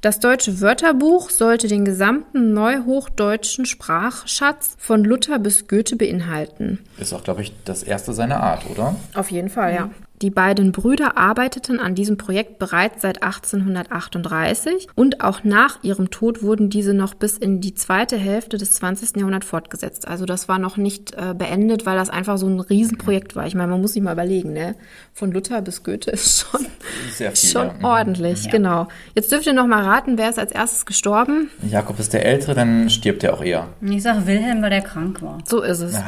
[0.00, 6.78] Das deutsche Wörterbuch sollte den gesamten neuhochdeutschen Sprachschatz von Luther bis Goethe beinhalten.
[6.96, 8.96] Ist auch, glaube ich, das erste seiner Art, oder?
[9.14, 9.90] Auf jeden Fall, ja.
[10.22, 16.42] Die beiden Brüder arbeiteten an diesem Projekt bereits seit 1838 und auch nach ihrem Tod
[16.42, 19.16] wurden diese noch bis in die zweite Hälfte des 20.
[19.16, 20.06] Jahrhunderts fortgesetzt.
[20.06, 23.46] Also das war noch nicht äh, beendet, weil das einfach so ein Riesenprojekt war.
[23.46, 24.74] Ich meine, man muss sich mal überlegen, ne?
[25.14, 26.66] Von Luther bis Goethe ist schon,
[27.12, 27.88] Sehr viel, schon ja.
[27.88, 28.50] ordentlich, ja.
[28.50, 28.88] genau.
[29.14, 31.50] Jetzt dürft ihr noch mal raten, wer ist als erstes gestorben?
[31.62, 33.68] Jakob ist der Ältere, dann stirbt er auch eher.
[33.80, 35.38] Ich sage Wilhelm, weil der krank war.
[35.46, 35.94] So ist es.
[35.94, 36.04] Ja.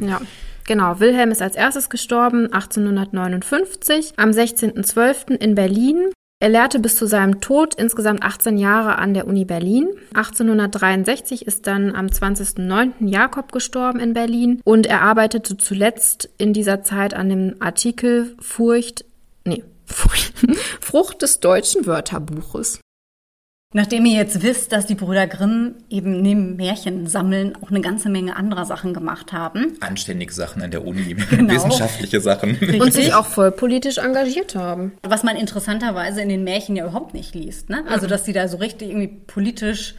[0.00, 0.20] ja.
[0.66, 5.36] Genau, Wilhelm ist als erstes gestorben, 1859, am 16.12.
[5.36, 6.10] in Berlin.
[6.38, 9.88] Er lehrte bis zu seinem Tod insgesamt 18 Jahre an der Uni Berlin.
[10.12, 13.08] 1863 ist dann am 20.09.
[13.08, 19.06] Jakob gestorben in Berlin und er arbeitete zuletzt in dieser Zeit an dem Artikel Furcht,
[19.44, 19.64] nee,
[20.80, 22.80] Frucht des deutschen Wörterbuches.
[23.72, 28.08] Nachdem ihr jetzt wisst, dass die Brüder Grimm eben neben Märchen sammeln auch eine ganze
[28.08, 29.76] Menge anderer Sachen gemacht haben.
[29.80, 31.52] Anständige Sachen an der Uni, genau.
[31.52, 32.50] wissenschaftliche Sachen.
[32.50, 32.80] Richtig.
[32.80, 34.92] Und sich auch voll politisch engagiert haben.
[35.02, 37.68] Was man interessanterweise in den Märchen ja überhaupt nicht liest.
[37.68, 37.84] Ne?
[37.88, 39.94] Also, dass sie da so richtig irgendwie politisch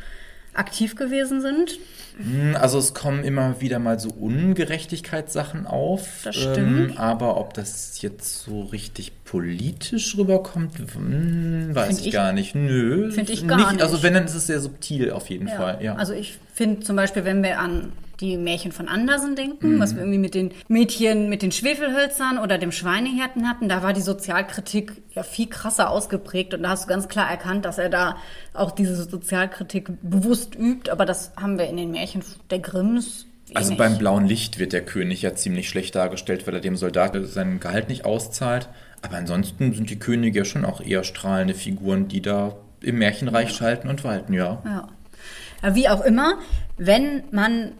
[0.57, 1.79] aktiv gewesen sind.
[2.17, 6.21] Hm, also es kommen immer wieder mal so Ungerechtigkeitssachen auf.
[6.23, 6.91] Das stimmt.
[6.91, 12.55] Ähm, aber ob das jetzt so richtig politisch rüberkommt, hm, weiß ich, ich, gar nicht.
[12.55, 13.11] Nö.
[13.11, 15.55] Finde ich gar nicht, Also wenn, dann ist es sehr subtil auf jeden ja.
[15.55, 15.77] Fall.
[15.81, 15.95] Ja.
[15.95, 19.79] Also ich finde zum Beispiel, wenn wir an die Märchen von Andersen denken, mhm.
[19.79, 23.93] was wir irgendwie mit den Mädchen mit den Schwefelhölzern oder dem Schweinehirten hatten, da war
[23.93, 27.89] die Sozialkritik ja viel krasser ausgeprägt und da hast du ganz klar erkannt, dass er
[27.89, 28.17] da
[28.53, 33.75] auch diese Sozialkritik bewusst übt, aber das haben wir in den Märchen der Grimms also
[33.75, 37.59] beim blauen Licht wird der König ja ziemlich schlecht dargestellt, weil er dem Soldat sein
[37.59, 38.67] Gehalt nicht auszahlt.
[39.01, 43.51] Aber ansonsten sind die Könige ja schon auch eher strahlende Figuren, die da im Märchenreich
[43.51, 44.61] schalten und walten, ja.
[44.65, 45.75] Ja.
[45.75, 46.37] Wie auch immer,
[46.77, 47.71] wenn man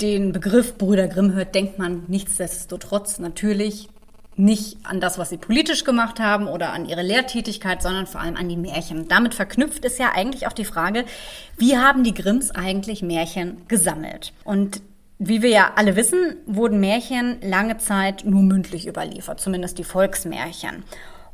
[0.00, 3.88] den Begriff Brüder Grimm hört, denkt man nichtsdestotrotz natürlich
[4.36, 8.36] nicht an das, was sie politisch gemacht haben oder an ihre Lehrtätigkeit, sondern vor allem
[8.36, 9.06] an die Märchen.
[9.08, 11.04] Damit verknüpft ist ja eigentlich auch die Frage,
[11.56, 14.32] wie haben die Grimms eigentlich Märchen gesammelt?
[14.42, 14.82] Und
[15.18, 20.82] wie wir ja alle wissen, wurden Märchen lange Zeit nur mündlich überliefert, zumindest die Volksmärchen.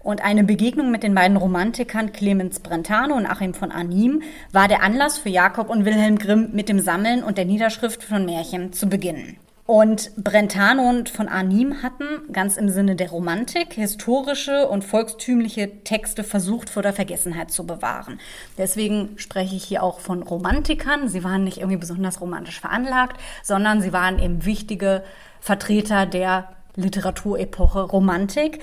[0.03, 4.82] Und eine Begegnung mit den beiden Romantikern Clemens Brentano und Achim von Arnim war der
[4.82, 8.88] Anlass für Jakob und Wilhelm Grimm mit dem Sammeln und der Niederschrift von Märchen zu
[8.88, 9.36] beginnen.
[9.66, 16.24] Und Brentano und von Arnim hatten, ganz im Sinne der Romantik, historische und volkstümliche Texte
[16.24, 18.18] versucht vor der Vergessenheit zu bewahren.
[18.59, 21.09] Deswegen spreche ich hier auch von Romantikern.
[21.09, 25.05] Sie waren nicht irgendwie besonders romantisch veranlagt, sondern sie waren eben wichtige
[25.40, 28.61] Vertreter der Literaturepoche Romantik,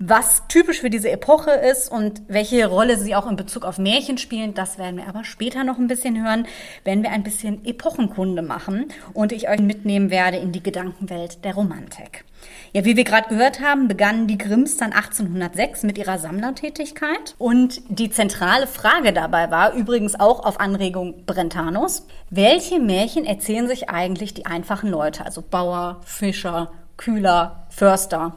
[0.00, 4.16] Was typisch für diese Epoche ist und welche Rolle sie auch in Bezug auf Märchen
[4.16, 6.46] spielen, das werden wir aber später noch ein bisschen hören,
[6.84, 11.54] wenn wir ein bisschen Epochenkunde machen und ich euch mitnehmen werde in die Gedankenwelt der
[11.54, 12.24] Romantik.
[12.72, 17.34] Ja, wie wir gerade gehört haben, begannen die Grimms dann 1806 mit ihrer Sammlertätigkeit.
[17.38, 23.90] Und die zentrale Frage dabei war, übrigens auch auf Anregung Brentanos, welche Märchen erzählen sich
[23.90, 28.36] eigentlich die einfachen Leute, also Bauer, Fischer, Kühler, Förster?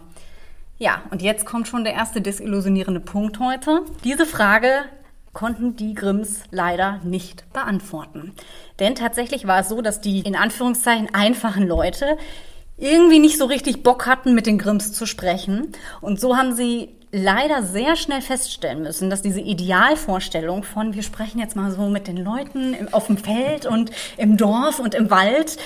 [0.82, 3.84] Ja, und jetzt kommt schon der erste desillusionierende Punkt heute.
[4.04, 4.86] Diese Frage
[5.32, 8.34] konnten die Grimms leider nicht beantworten.
[8.80, 12.18] Denn tatsächlich war es so, dass die in Anführungszeichen einfachen Leute
[12.78, 15.72] irgendwie nicht so richtig Bock hatten, mit den Grimms zu sprechen.
[16.02, 21.40] Und so haben sie leider sehr schnell feststellen müssen, dass diese Idealvorstellung von, wir sprechen
[21.40, 25.58] jetzt mal so mit den Leuten auf dem Feld und im Dorf und im Wald,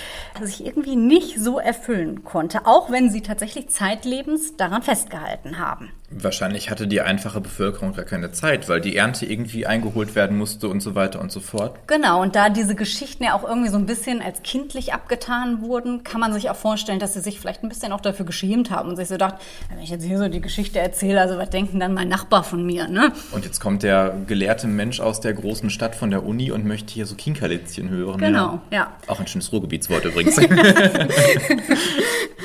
[0.42, 5.92] sich irgendwie nicht so erfüllen konnte, auch wenn sie tatsächlich zeitlebens daran festgehalten haben.
[6.12, 10.68] Wahrscheinlich hatte die einfache Bevölkerung gar keine Zeit, weil die Ernte irgendwie eingeholt werden musste
[10.68, 11.80] und so weiter und so fort.
[11.88, 16.04] Genau, und da diese Geschichten ja auch irgendwie so ein bisschen als kindlich abgetan wurden,
[16.04, 18.90] kann man sich auch vorstellen, dass sie sich vielleicht ein bisschen auch dafür geschämt haben
[18.90, 19.40] und sich so dachten,
[19.70, 22.64] wenn ich jetzt hier so die Geschichte erzähle, also was denken dann mein Nachbar von
[22.64, 23.12] mir, ne?
[23.32, 26.94] Und jetzt kommt der gelehrte Mensch aus der großen Stadt von der Uni und möchte
[26.94, 28.20] hier so Kinkerlitzchen hören.
[28.20, 28.78] Genau, ja.
[28.78, 28.94] ja.
[29.08, 30.38] Auch ein schönes Ruhrgebietswort übrigens.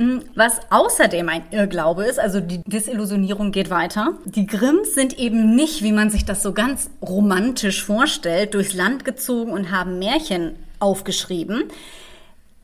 [0.00, 4.14] Mm, was außerdem ein Irrglaube ist, also die Desillusionierung geht weiter.
[4.24, 9.04] Die Grimms sind eben nicht, wie man sich das so ganz romantisch vorstellt, durchs Land
[9.04, 11.64] gezogen und haben Märchen aufgeschrieben.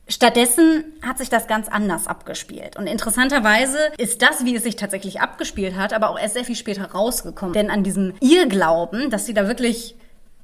[0.09, 2.77] Stattdessen hat sich das ganz anders abgespielt.
[2.77, 6.57] Und interessanterweise ist das, wie es sich tatsächlich abgespielt hat, aber auch erst sehr viel
[6.57, 7.53] später rausgekommen.
[7.53, 9.95] Denn an diesem Irrglauben, dass sie da wirklich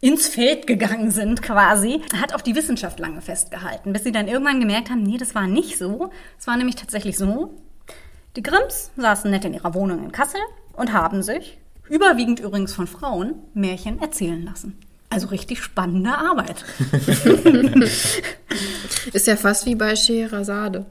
[0.02, 4.58] ins Feld gegangen sind quasi, hat auch die Wissenschaft lange festgehalten, bis sie dann irgendwann
[4.58, 6.10] gemerkt haben, nee, das war nicht so.
[6.38, 7.54] Es war nämlich tatsächlich so,
[8.34, 10.40] die Grimms saßen nett in ihrer Wohnung in Kassel
[10.72, 14.76] und haben sich, überwiegend übrigens von Frauen, Märchen erzählen lassen.
[15.12, 16.64] Also richtig spannende Arbeit.
[19.12, 20.86] Ist ja fast wie bei Scheherazade.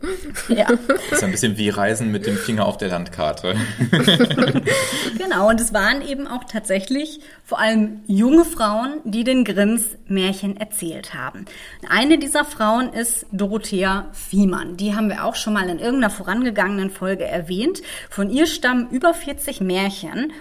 [0.48, 0.68] Ja.
[1.10, 3.56] Ist ein bisschen wie Reisen mit dem Finger auf der Landkarte.
[5.18, 10.56] genau, und es waren eben auch tatsächlich vor allem junge Frauen, die den Grimms Märchen
[10.56, 11.46] erzählt haben.
[11.90, 14.78] Eine dieser Frauen ist Dorothea Fiemann.
[14.78, 17.82] Die haben wir auch schon mal in irgendeiner vorangegangenen Folge erwähnt.
[18.12, 20.32] Von ihr stammen über 40 Märchen.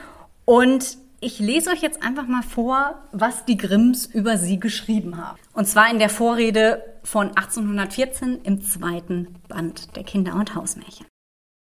[0.45, 5.39] Und ich lese euch jetzt einfach mal vor, was die Grimms über sie geschrieben haben.
[5.53, 11.07] Und zwar in der Vorrede von 1814 im zweiten Band der Kinder- und Hausmärchen.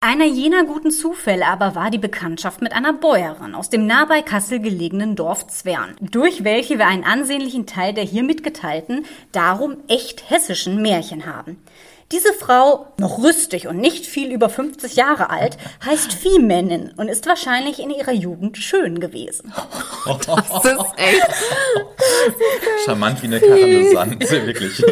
[0.00, 4.20] Einer jener guten Zufälle aber war die Bekanntschaft mit einer Bäuerin aus dem nah bei
[4.20, 10.28] Kassel gelegenen Dorf Zwern, durch welche wir einen ansehnlichen Teil der hier mitgeteilten, darum echt
[10.30, 11.56] hessischen Märchen haben.
[12.12, 17.26] Diese Frau, noch rüstig und nicht viel über 50 Jahre alt, heißt Viehmännin und ist
[17.26, 19.52] wahrscheinlich in ihrer Jugend schön gewesen.
[20.04, 21.26] Das ist echt.
[22.84, 24.84] Charmant wie eine Karre Sand, wirklich.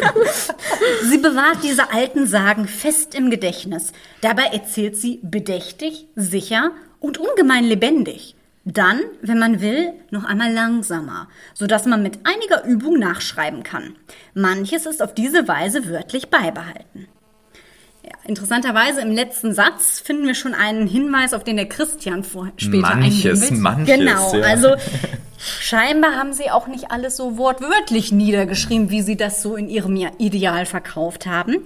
[1.03, 3.93] Sie bewahrt diese alten Sagen fest im Gedächtnis.
[4.19, 8.34] Dabei erzählt sie bedächtig, sicher und ungemein lebendig.
[8.67, 13.95] Dann, wenn man will, noch einmal langsamer, so dass man mit einiger Übung nachschreiben kann.
[14.33, 17.07] Manches ist auf diese Weise wörtlich beibehalten.
[18.27, 22.95] Interessanterweise im letzten Satz finden wir schon einen Hinweis, auf den der Christian vor, später
[22.95, 24.41] manches, eingehen Manches, Genau, ja.
[24.41, 24.69] also
[25.37, 29.95] scheinbar haben sie auch nicht alles so wortwörtlich niedergeschrieben, wie sie das so in ihrem
[30.17, 31.57] Ideal verkauft haben.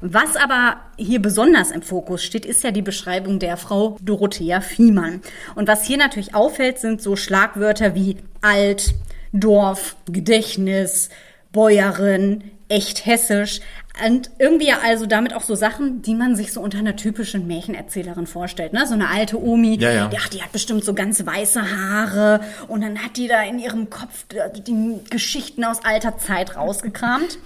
[0.00, 5.20] Was aber hier besonders im Fokus steht, ist ja die Beschreibung der Frau Dorothea Fiemann.
[5.56, 8.94] Und was hier natürlich auffällt, sind so Schlagwörter wie alt,
[9.32, 11.08] Dorf, Gedächtnis,
[11.50, 12.44] Bäuerin,
[12.74, 13.60] echt hessisch.
[14.04, 17.46] Und irgendwie ja also damit auch so Sachen, die man sich so unter einer typischen
[17.46, 18.72] Märchenerzählerin vorstellt.
[18.72, 18.86] Ne?
[18.88, 20.10] So eine alte Omi, Ja, ja.
[20.18, 23.90] ach, die hat bestimmt so ganz weiße Haare und dann hat die da in ihrem
[23.90, 24.26] Kopf
[24.66, 27.38] die Geschichten aus alter Zeit rausgekramt.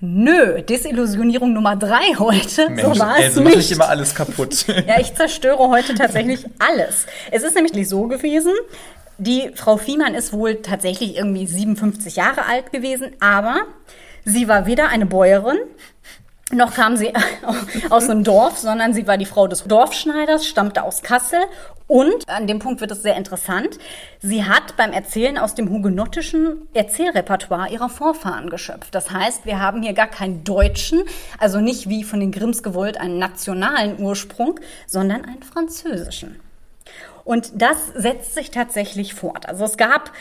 [0.00, 2.68] Nö, Desillusionierung Nummer drei heute.
[2.68, 3.56] Mensch, so war es also nicht.
[3.56, 4.66] nicht immer alles kaputt.
[4.86, 7.06] Ja, ich zerstöre heute tatsächlich alles.
[7.30, 8.52] Es ist nämlich so gewesen,
[9.16, 13.62] die Frau Fiemann ist wohl tatsächlich irgendwie 57 Jahre alt gewesen, aber
[14.28, 15.58] sie war weder eine Bäuerin,
[16.50, 17.12] noch kam sie
[17.90, 21.40] aus einem Dorf, sondern sie war die Frau des Dorfschneiders, stammte aus Kassel
[21.86, 23.78] und, an dem Punkt wird es sehr interessant,
[24.20, 28.94] sie hat beim Erzählen aus dem hugenottischen Erzählrepertoire ihrer Vorfahren geschöpft.
[28.94, 31.02] Das heißt, wir haben hier gar keinen deutschen,
[31.38, 36.38] also nicht wie von den Grimms gewollt einen nationalen Ursprung, sondern einen französischen.
[37.24, 39.48] Und das setzt sich tatsächlich fort.
[39.48, 40.12] Also es gab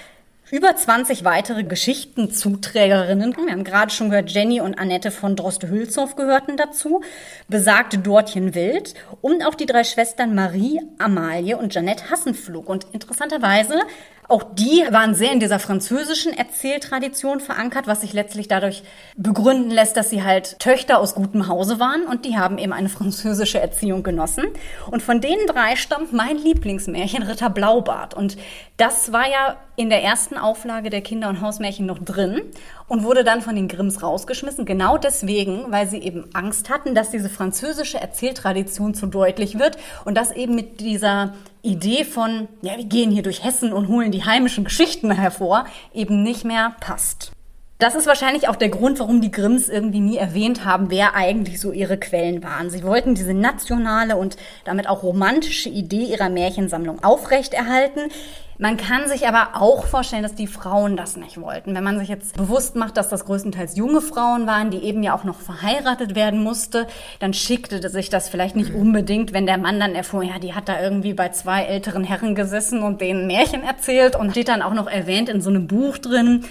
[0.50, 3.36] über 20 weitere Geschichtenzuträgerinnen.
[3.36, 7.02] Wir haben gerade schon gehört, Jenny und Annette von Droste-Hülshoff gehörten dazu,
[7.50, 12.70] besagte Dortchen Wild und auch die drei Schwestern Marie, Amalie und Jeanette Hassenflug.
[12.70, 13.82] Und interessanterweise
[14.30, 18.84] auch die waren sehr in dieser französischen Erzähltradition verankert, was sich letztlich dadurch
[19.16, 22.90] begründen lässt, dass sie halt Töchter aus gutem Hause waren und die haben eben eine
[22.90, 24.44] französische Erziehung genossen.
[24.92, 28.14] Und von denen drei stammt mein Lieblingsmärchen Ritter Blaubart.
[28.14, 28.38] Und
[28.76, 32.42] das war ja in der ersten Auflage der Kinder- und Hausmärchen noch drin
[32.88, 34.66] und wurde dann von den Grimms rausgeschmissen.
[34.66, 40.16] Genau deswegen, weil sie eben Angst hatten, dass diese französische Erzähltradition zu deutlich wird und
[40.16, 44.24] das eben mit dieser Idee von, ja, wir gehen hier durch Hessen und holen die
[44.24, 47.32] heimischen Geschichten hervor, eben nicht mehr passt.
[47.80, 51.62] Das ist wahrscheinlich auch der Grund, warum die Grimms irgendwie nie erwähnt haben, wer eigentlich
[51.62, 52.72] so ihre Quellen waren.
[52.72, 58.10] Sie wollten diese nationale und damit auch romantische Idee ihrer Märchensammlung aufrechterhalten.
[58.58, 61.76] Man kann sich aber auch vorstellen, dass die Frauen das nicht wollten.
[61.76, 65.16] Wenn man sich jetzt bewusst macht, dass das größtenteils junge Frauen waren, die eben ja
[65.16, 66.88] auch noch verheiratet werden musste,
[67.20, 70.68] dann schickte sich das vielleicht nicht unbedingt, wenn der Mann dann erfuhr, ja, die hat
[70.68, 74.74] da irgendwie bei zwei älteren Herren gesessen und denen Märchen erzählt und steht dann auch
[74.74, 76.44] noch erwähnt in so einem Buch drin,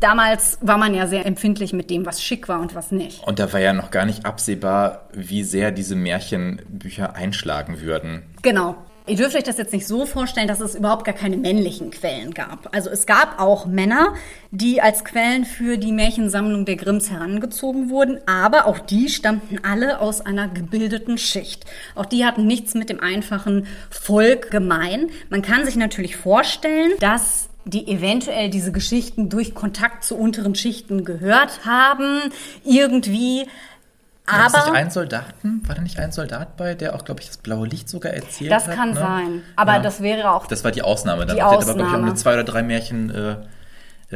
[0.00, 3.26] Damals war man ja sehr empfindlich mit dem, was schick war und was nicht.
[3.26, 8.22] Und da war ja noch gar nicht absehbar, wie sehr diese Märchenbücher einschlagen würden.
[8.42, 8.76] Genau.
[9.08, 12.34] Ihr dürft euch das jetzt nicht so vorstellen, dass es überhaupt gar keine männlichen Quellen
[12.34, 12.74] gab.
[12.74, 14.14] Also es gab auch Männer,
[14.50, 20.00] die als Quellen für die Märchensammlung der Grimms herangezogen wurden, aber auch die stammten alle
[20.00, 21.66] aus einer gebildeten Schicht.
[21.94, 25.10] Auch die hatten nichts mit dem einfachen Volk gemein.
[25.30, 31.04] Man kann sich natürlich vorstellen, dass die eventuell diese Geschichten durch Kontakt zu unteren Schichten
[31.04, 32.20] gehört haben,
[32.64, 33.46] irgendwie.
[34.28, 35.62] War Aber nicht ein Soldaten?
[35.66, 38.50] War da nicht ein Soldat bei, der auch, glaube ich, das blaue Licht sogar erzählt
[38.50, 38.74] das hat?
[38.74, 38.94] kann ne?
[38.96, 39.42] sein.
[39.56, 39.78] Aber Ja.
[39.80, 41.26] das wäre auch Das war die Ausnahme.
[41.26, 43.36] Dann Die hat er aber, glaube ich, auch nur zwei oder drei Märchen äh,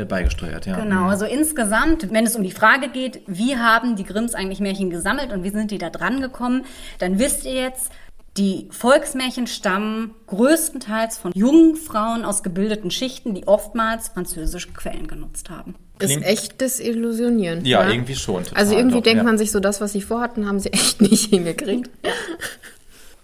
[0.01, 0.67] äh, beigesteuert.
[0.67, 0.77] Ja.
[0.81, 1.09] Genau, Mhm.
[1.11, 5.33] also insgesamt, wenn es um die Frage geht, wie haben die Grimms eigentlich Märchen gesammelt
[5.33, 6.65] und wie sind die da dran gekommen,
[6.99, 7.91] dann wisst ihr jetzt,
[8.37, 15.51] die Volksmärchen stammen größtenteils von jungen Frauen aus gebildeten Schichten, die oftmals französische Quellen genutzt
[15.51, 15.75] haben.
[15.99, 17.67] Ist Klingt- echt desillusionierend.
[17.67, 19.25] Ja, irgendwie schon, total also irgendwie doch, denkt ja.
[19.25, 21.91] man sich so, das, was sie vorhatten, haben sie echt nicht hingekriegt.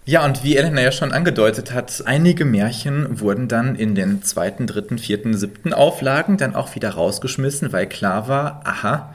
[0.05, 4.67] Ja, und wie Elena ja schon angedeutet hat, einige Märchen wurden dann in den zweiten,
[4.67, 9.13] dritten, vierten, siebten Auflagen dann auch wieder rausgeschmissen, weil klar war, aha,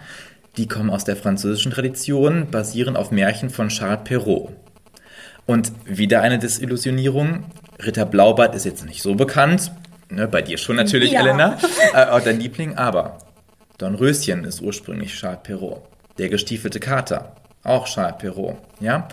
[0.58, 4.50] die kommen aus der französischen Tradition, basieren auf Märchen von Charles Perrault.
[5.46, 7.44] Und wieder eine Desillusionierung.
[7.84, 9.72] Ritter Blaubart ist jetzt nicht so bekannt.
[10.08, 11.20] Ne, bei dir schon natürlich, Ja.
[11.20, 11.58] Elena.
[11.94, 12.76] Äh, auch dein Liebling.
[12.76, 13.18] Aber
[13.78, 15.82] Dornröschen ist ursprünglich Charles Perrault.
[16.18, 17.34] Der gestiefelte Kater.
[17.64, 18.56] Auch Charles Perrault.
[18.80, 19.06] Ja?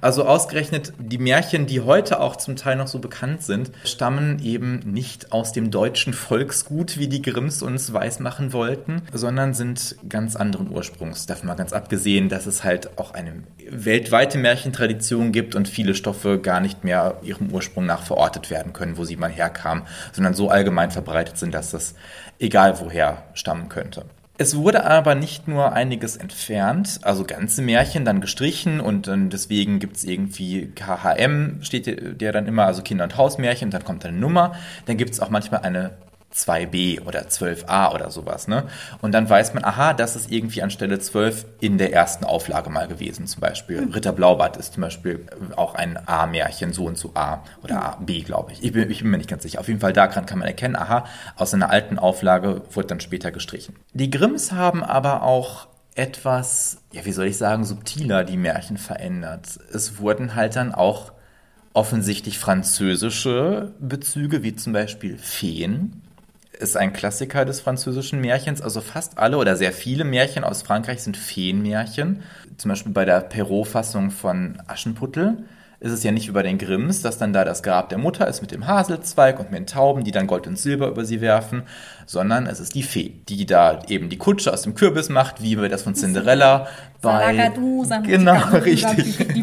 [0.00, 4.78] Also ausgerechnet die Märchen, die heute auch zum Teil noch so bekannt sind, stammen eben
[4.78, 10.70] nicht aus dem deutschen Volksgut, wie die Grimms uns weismachen wollten, sondern sind ganz anderen
[10.70, 11.26] Ursprungs.
[11.26, 16.38] Davon mal ganz abgesehen, dass es halt auch eine weltweite Märchentradition gibt und viele Stoffe
[16.38, 19.82] gar nicht mehr ihrem Ursprung nach verortet werden können, wo sie mal herkamen,
[20.12, 21.96] sondern so allgemein verbreitet sind, dass das
[22.38, 24.04] egal woher stammen könnte.
[24.38, 29.78] Es wurde aber nicht nur einiges entfernt, also ganze Märchen dann gestrichen und dann deswegen
[29.78, 34.54] gibt's irgendwie KHM, steht der- dann immer, also Kinder- und Hausmärchen, dann kommt eine Nummer.
[34.84, 35.92] Dann gibt's auch manchmal eine
[36.34, 38.46] 2b oder 12a oder sowas.
[38.48, 38.64] Ne?
[39.00, 42.70] Und dann weiß man, aha, das ist irgendwie an Stelle 12 in der ersten Auflage
[42.70, 43.26] mal gewesen.
[43.26, 47.82] Zum Beispiel Ritter Blaubart ist zum Beispiel auch ein A-Märchen, so und so A oder
[47.82, 48.62] A, B, glaube ich.
[48.62, 49.60] Ich bin, ich bin mir nicht ganz sicher.
[49.60, 51.06] Auf jeden Fall daran kann man erkennen, aha,
[51.36, 53.76] aus einer alten Auflage wurde dann später gestrichen.
[53.94, 59.58] Die Grimms haben aber auch etwas, ja, wie soll ich sagen, subtiler die Märchen verändert.
[59.72, 61.12] Es wurden halt dann auch
[61.72, 66.02] offensichtlich französische Bezüge, wie zum Beispiel Feen,
[66.58, 68.62] ist ein Klassiker des französischen Märchens.
[68.62, 72.22] Also fast alle oder sehr viele Märchen aus Frankreich sind Feenmärchen.
[72.56, 75.44] Zum Beispiel bei der Perrault-Fassung von Aschenputtel
[75.78, 78.40] ist es ja nicht über den Grimms, dass dann da das Grab der Mutter ist
[78.40, 81.64] mit dem Haselzweig und mit den Tauben, die dann Gold und Silber über sie werfen,
[82.06, 85.60] sondern es ist die Fee, die da eben die Kutsche aus dem Kürbis macht, wie
[85.60, 86.66] wir das von Cinderella
[87.02, 87.26] bei...
[87.26, 89.18] Salagadou, Sam- Genau, richtig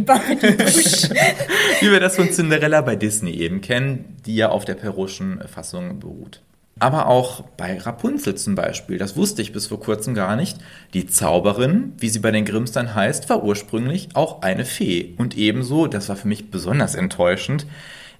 [1.82, 6.00] wie wir das von Cinderella bei Disney eben kennen, die ja auf der Perraultschen Fassung
[6.00, 6.42] beruht.
[6.80, 10.58] Aber auch bei Rapunzel zum Beispiel, das wusste ich bis vor kurzem gar nicht,
[10.94, 15.14] die Zauberin, wie sie bei den Grimms dann heißt, war ursprünglich auch eine Fee.
[15.18, 17.68] Und ebenso, das war für mich besonders enttäuschend,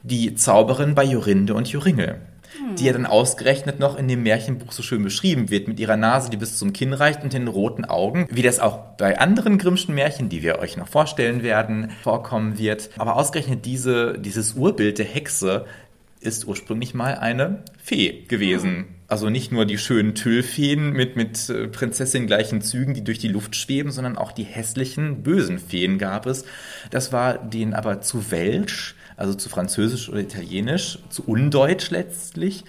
[0.04, 2.20] die Zauberin bei Jorinde und Joringel.
[2.78, 6.30] Die ja dann ausgerechnet noch in dem Märchenbuch so schön beschrieben wird, mit ihrer Nase,
[6.30, 9.96] die bis zum Kinn reicht und den roten Augen, wie das auch bei anderen Grimmschen
[9.96, 12.92] Märchen, die wir euch noch vorstellen werden, vorkommen wird.
[12.98, 15.66] Aber ausgerechnet diese, dieses Urbild der Hexe
[16.24, 18.86] ist ursprünglich mal eine Fee gewesen.
[19.08, 23.28] Also nicht nur die schönen Tüllfeen mit, mit äh, Prinzessin gleichen Zügen, die durch die
[23.28, 26.46] Luft schweben, sondern auch die hässlichen, bösen Feen gab es.
[26.90, 32.64] Das war denen aber zu Welsch, also zu Französisch oder Italienisch, zu Undeutsch letztlich.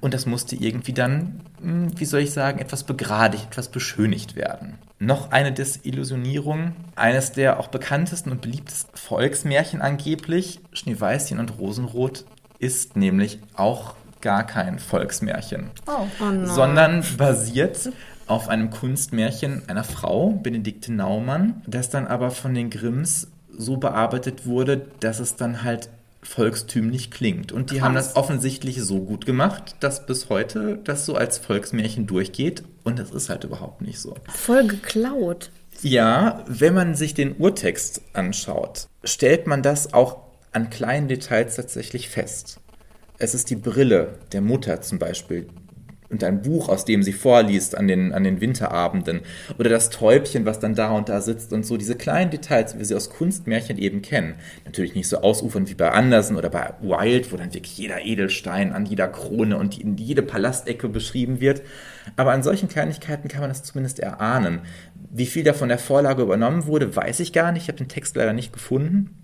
[0.00, 4.78] Und das musste irgendwie dann, hm, wie soll ich sagen, etwas begradigt, etwas beschönigt werden.
[4.98, 12.24] Noch eine Desillusionierung, eines der auch bekanntesten und beliebtesten Volksmärchen angeblich, Schneeweißchen und Rosenrot,
[12.60, 16.06] ist nämlich auch gar kein Volksmärchen, Oh.
[16.44, 17.90] sondern basiert
[18.26, 24.46] auf einem Kunstmärchen einer Frau, Benedikte Naumann, das dann aber von den Grimms so bearbeitet
[24.46, 25.88] wurde, dass es dann halt
[26.22, 27.50] volkstümlich klingt.
[27.50, 32.06] Und die haben das offensichtlich so gut gemacht, dass bis heute das so als Volksmärchen
[32.06, 32.62] durchgeht.
[32.84, 34.14] Und das ist halt überhaupt nicht so.
[34.28, 35.50] Voll geklaut.
[35.82, 40.18] Ja, wenn man sich den Urtext anschaut, stellt man das auch
[40.52, 42.60] an kleinen Details tatsächlich fest.
[43.18, 45.48] Es ist die Brille der Mutter zum Beispiel
[46.10, 49.20] und ein Buch, aus dem sie vorliest an den, an den Winterabenden
[49.58, 52.78] oder das Täubchen, was dann da und da sitzt und so diese kleinen Details, wie
[52.80, 54.34] wir sie aus Kunstmärchen eben kennen.
[54.64, 58.72] Natürlich nicht so ausufernd wie bei Andersen oder bei Wilde, wo dann wirklich jeder Edelstein
[58.72, 61.62] an jeder Krone und in jede Palastecke beschrieben wird.
[62.16, 64.62] Aber an solchen Kleinigkeiten kann man das zumindest erahnen.
[65.12, 67.62] Wie viel da von der Vorlage übernommen wurde, weiß ich gar nicht.
[67.62, 69.19] Ich habe den Text leider nicht gefunden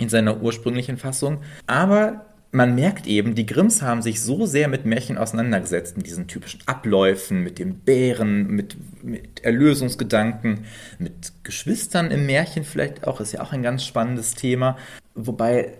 [0.00, 1.42] in seiner ursprünglichen Fassung.
[1.68, 6.26] Aber man merkt eben, die Grimms haben sich so sehr mit Märchen auseinandergesetzt, mit diesen
[6.26, 10.64] typischen Abläufen, mit dem Bären, mit, mit Erlösungsgedanken,
[10.98, 14.76] mit Geschwistern im Märchen vielleicht auch, ist ja auch ein ganz spannendes Thema.
[15.14, 15.74] Wobei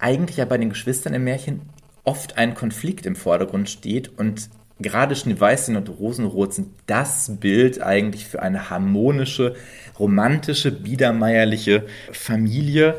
[0.00, 1.60] eigentlich ja bei den Geschwistern im Märchen
[2.02, 4.48] oft ein Konflikt im Vordergrund steht und
[4.80, 9.54] gerade Schneeweißchen und Rosenrot sind das Bild eigentlich für eine harmonische,
[9.98, 12.96] romantische, biedermeierliche Familie.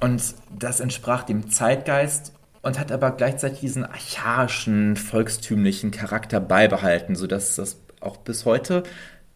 [0.00, 2.32] Und das entsprach dem Zeitgeist
[2.62, 8.82] und hat aber gleichzeitig diesen archaischen, volkstümlichen Charakter beibehalten, sodass das auch bis heute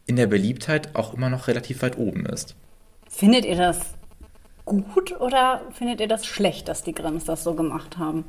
[0.05, 2.55] in der Beliebtheit auch immer noch relativ weit oben ist.
[3.09, 3.79] Findet ihr das
[4.65, 8.25] gut oder findet ihr das schlecht, dass die Grimms das so gemacht haben?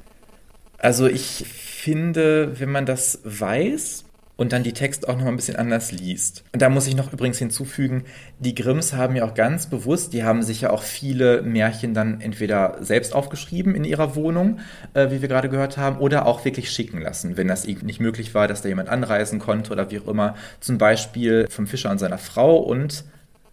[0.78, 4.05] Also ich finde, wenn man das weiß
[4.36, 6.44] und dann die Texte auch noch ein bisschen anders liest.
[6.52, 8.04] Und da muss ich noch übrigens hinzufügen,
[8.38, 12.20] die Grimms haben ja auch ganz bewusst, die haben sich ja auch viele Märchen dann
[12.20, 14.60] entweder selbst aufgeschrieben in ihrer Wohnung,
[14.94, 18.00] äh, wie wir gerade gehört haben, oder auch wirklich schicken lassen, wenn das irgendwie nicht
[18.00, 20.36] möglich war, dass da jemand anreisen konnte oder wie auch immer.
[20.60, 23.04] Zum Beispiel vom Fischer und seiner Frau und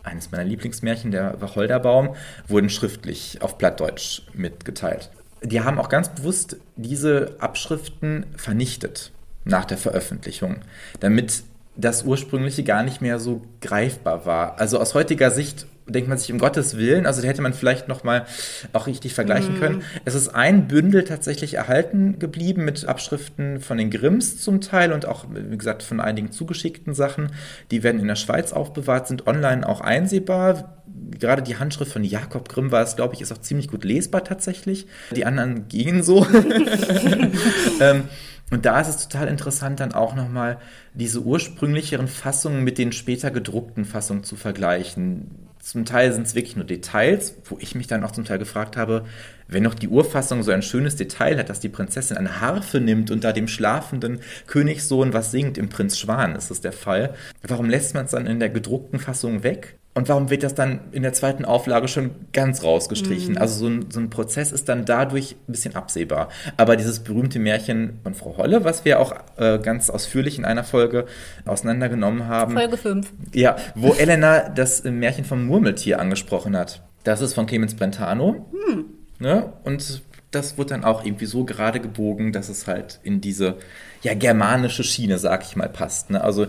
[0.04, 2.16] eines meiner Lieblingsmärchen, der Wacholderbaum,
[2.50, 5.10] wurden schriftlich auf Plattdeutsch mitgeteilt.
[5.42, 9.14] Die haben auch ganz bewusst diese Abschriften vernichtet
[9.46, 10.58] nach der Veröffentlichung,
[11.00, 11.44] damit
[11.76, 14.60] das ursprüngliche gar nicht mehr so greifbar war.
[14.60, 17.88] Also aus heutiger Sicht denkt man sich um Gottes Willen, also da hätte man vielleicht
[17.88, 18.26] noch mal
[18.72, 19.84] auch richtig vergleichen können.
[20.06, 25.06] Es ist ein Bündel tatsächlich erhalten geblieben mit Abschriften von den Grimms zum Teil und
[25.06, 27.32] auch, wie gesagt, von einigen zugeschickten Sachen.
[27.72, 30.82] Die werden in der Schweiz aufbewahrt, sind online auch einsehbar.
[31.20, 34.24] Gerade die Handschrift von Jakob Grimm war es, glaube ich, ist auch ziemlich gut lesbar
[34.24, 34.88] tatsächlich.
[35.16, 36.26] Die anderen gehen so.
[37.82, 38.04] ähm,
[38.52, 40.60] und da ist es total interessant, dann auch nochmal
[40.94, 45.50] diese ursprünglicheren Fassungen mit den später gedruckten Fassungen zu vergleichen.
[45.60, 48.76] Zum Teil sind es wirklich nur Details, wo ich mich dann auch zum Teil gefragt
[48.76, 49.06] habe,
[49.48, 53.12] wenn noch die Urfassung so ein schönes Detail hat, dass die Prinzessin eine Harfe nimmt
[53.12, 57.16] und da dem schlafenden Königssohn was singt, im Prinz Schwan ist es der Fall.
[57.42, 59.80] Warum lässt man es dann in der gedruckten Fassung weg?
[59.96, 63.34] Und warum wird das dann in der zweiten Auflage schon ganz rausgestrichen?
[63.34, 63.38] Mhm.
[63.38, 66.30] Also so ein, so ein Prozess ist dann dadurch ein bisschen absehbar.
[66.58, 70.64] Aber dieses berühmte Märchen von Frau Holle, was wir auch äh, ganz ausführlich in einer
[70.64, 71.06] Folge
[71.46, 72.54] auseinandergenommen haben.
[72.54, 73.14] Folge 5.
[73.34, 76.82] Ja, wo Elena das Märchen vom Murmeltier angesprochen hat.
[77.04, 78.48] Das ist von Clemens Brentano.
[78.52, 78.86] Hm.
[79.20, 79.54] Ne?
[79.64, 83.58] Und das wird dann auch irgendwie so gerade gebogen, dass es halt in diese
[84.02, 86.10] ja, germanische Schiene, sag ich mal, passt.
[86.10, 86.22] Ne?
[86.24, 86.48] Also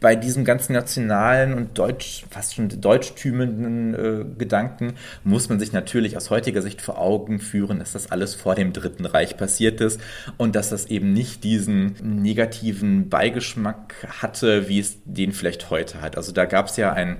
[0.00, 4.94] bei diesem ganzen nationalen und deutsch, fast schon deutschtümenden äh, Gedanken
[5.24, 8.72] muss man sich natürlich aus heutiger Sicht vor Augen führen, dass das alles vor dem
[8.72, 10.00] Dritten Reich passiert ist
[10.36, 16.16] und dass das eben nicht diesen negativen Beigeschmack hatte, wie es den vielleicht heute hat.
[16.16, 17.16] Also da gab es ja ein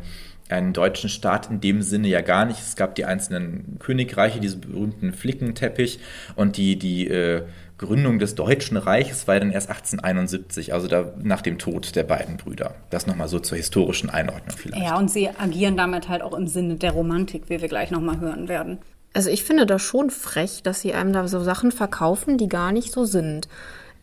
[0.49, 2.61] einen deutschen Staat in dem Sinne ja gar nicht.
[2.61, 5.99] Es gab die einzelnen Königreiche, diese berühmten Flickenteppich
[6.37, 7.43] und die, die äh,
[7.79, 12.39] Gründung des Deutschen Reiches war dann erst 1871, also da nach dem Tod der beiden
[12.39, 12.75] Brüder.
[12.91, 14.83] Das nochmal so zur historischen Einordnung vielleicht.
[14.83, 18.19] Ja, und sie agieren damit halt auch im Sinne der Romantik, wie wir gleich nochmal
[18.19, 18.79] hören werden.
[19.13, 22.73] Also ich finde das schon frech, dass sie einem da so Sachen verkaufen, die gar
[22.73, 23.49] nicht so sind.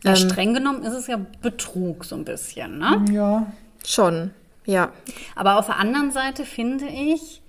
[0.04, 3.04] Ja, ähm, streng genommen ist es ja Betrug so ein bisschen, ne?
[3.10, 3.52] Ja.
[3.84, 4.30] Schon,
[4.66, 4.92] ja.
[5.34, 7.42] Aber auf der anderen Seite finde ich,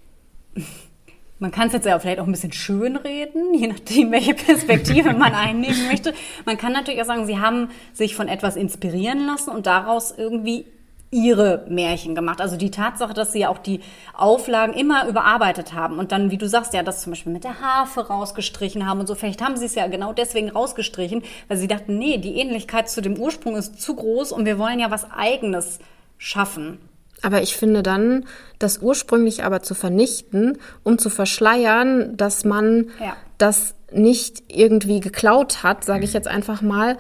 [1.40, 5.14] man kann es jetzt ja vielleicht auch ein bisschen schön reden, je nachdem, welche Perspektive
[5.14, 6.14] man einnehmen möchte.
[6.46, 10.66] Man kann natürlich auch sagen, sie haben sich von etwas inspirieren lassen und daraus irgendwie
[11.12, 12.42] ihre Märchen gemacht.
[12.42, 13.80] Also die Tatsache, dass sie ja auch die
[14.14, 17.62] Auflagen immer überarbeitet haben und dann, wie du sagst, ja, das zum Beispiel mit der
[17.62, 19.16] Harfe rausgestrichen haben und so.
[19.16, 23.02] Vielleicht haben sie es ja genau deswegen rausgestrichen, weil sie dachten, nee, die Ähnlichkeit zu
[23.02, 25.80] dem Ursprung ist zu groß und wir wollen ja was Eigenes
[26.18, 26.80] schaffen.
[27.22, 28.26] Aber ich finde dann,
[28.60, 33.16] das ursprünglich aber zu vernichten, um zu verschleiern, dass man ja.
[33.38, 36.98] das nicht irgendwie geklaut hat, sage ich jetzt einfach mal,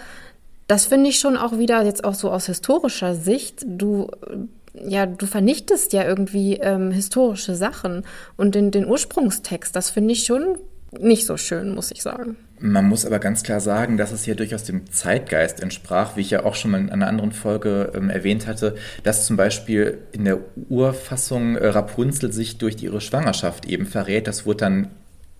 [0.68, 3.63] das finde ich schon auch wieder jetzt auch so aus historischer Sicht.
[3.68, 4.09] Du
[4.84, 8.03] ja, du vernichtest ja irgendwie ähm, historische Sachen
[8.36, 9.76] und den, den Ursprungstext.
[9.76, 10.57] Das finde ich schon
[10.99, 12.36] nicht so schön, muss ich sagen.
[12.60, 16.30] Man muss aber ganz klar sagen, dass es hier durchaus dem Zeitgeist entsprach, wie ich
[16.30, 20.24] ja auch schon mal in einer anderen Folge ähm, erwähnt hatte, dass zum Beispiel in
[20.24, 20.39] der
[20.70, 24.28] Urfassung äh, Rapunzel sich durch ihre Schwangerschaft eben verrät.
[24.28, 24.88] Das wurde dann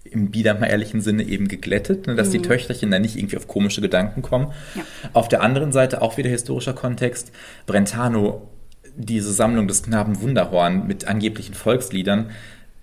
[0.04, 2.34] im biedermeierlichen Sinne eben geglättet, ne, dass mhm.
[2.34, 4.52] die Töchterchen dann nicht irgendwie auf komische Gedanken kommen.
[4.76, 4.82] Ja.
[5.14, 7.32] Auf der anderen Seite auch wieder historischer Kontext.
[7.66, 8.50] Brentano,
[8.98, 12.32] diese Sammlung des Knaben Wunderhorn mit angeblichen Volksliedern,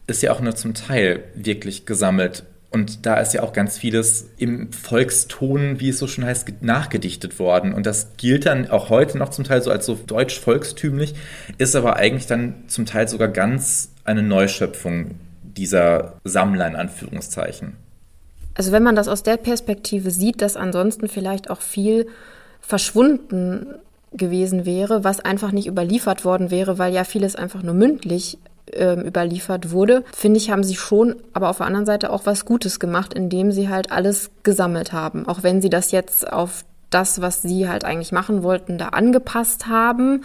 [0.06, 4.30] ist ja auch nur zum Teil wirklich gesammelt und da ist ja auch ganz vieles
[4.38, 7.74] im Volkston, wie es so schon heißt, nachgedichtet worden.
[7.74, 11.14] Und das gilt dann auch heute noch zum Teil so als so deutsch-volkstümlich,
[11.58, 17.74] ist aber eigentlich dann zum Teil sogar ganz eine Neuschöpfung dieser Sammler in Anführungszeichen.
[18.54, 22.06] Also wenn man das aus der Perspektive sieht, dass ansonsten vielleicht auch viel
[22.60, 23.66] verschwunden
[24.14, 28.38] gewesen wäre, was einfach nicht überliefert worden wäre, weil ja vieles einfach nur mündlich
[28.70, 32.44] äh, überliefert wurde, finde ich, haben sie schon, aber auf der anderen Seite auch was
[32.44, 35.26] Gutes gemacht, indem sie halt alles gesammelt haben.
[35.26, 39.66] Auch wenn sie das jetzt auf das, was sie halt eigentlich machen wollten, da angepasst
[39.66, 40.24] haben.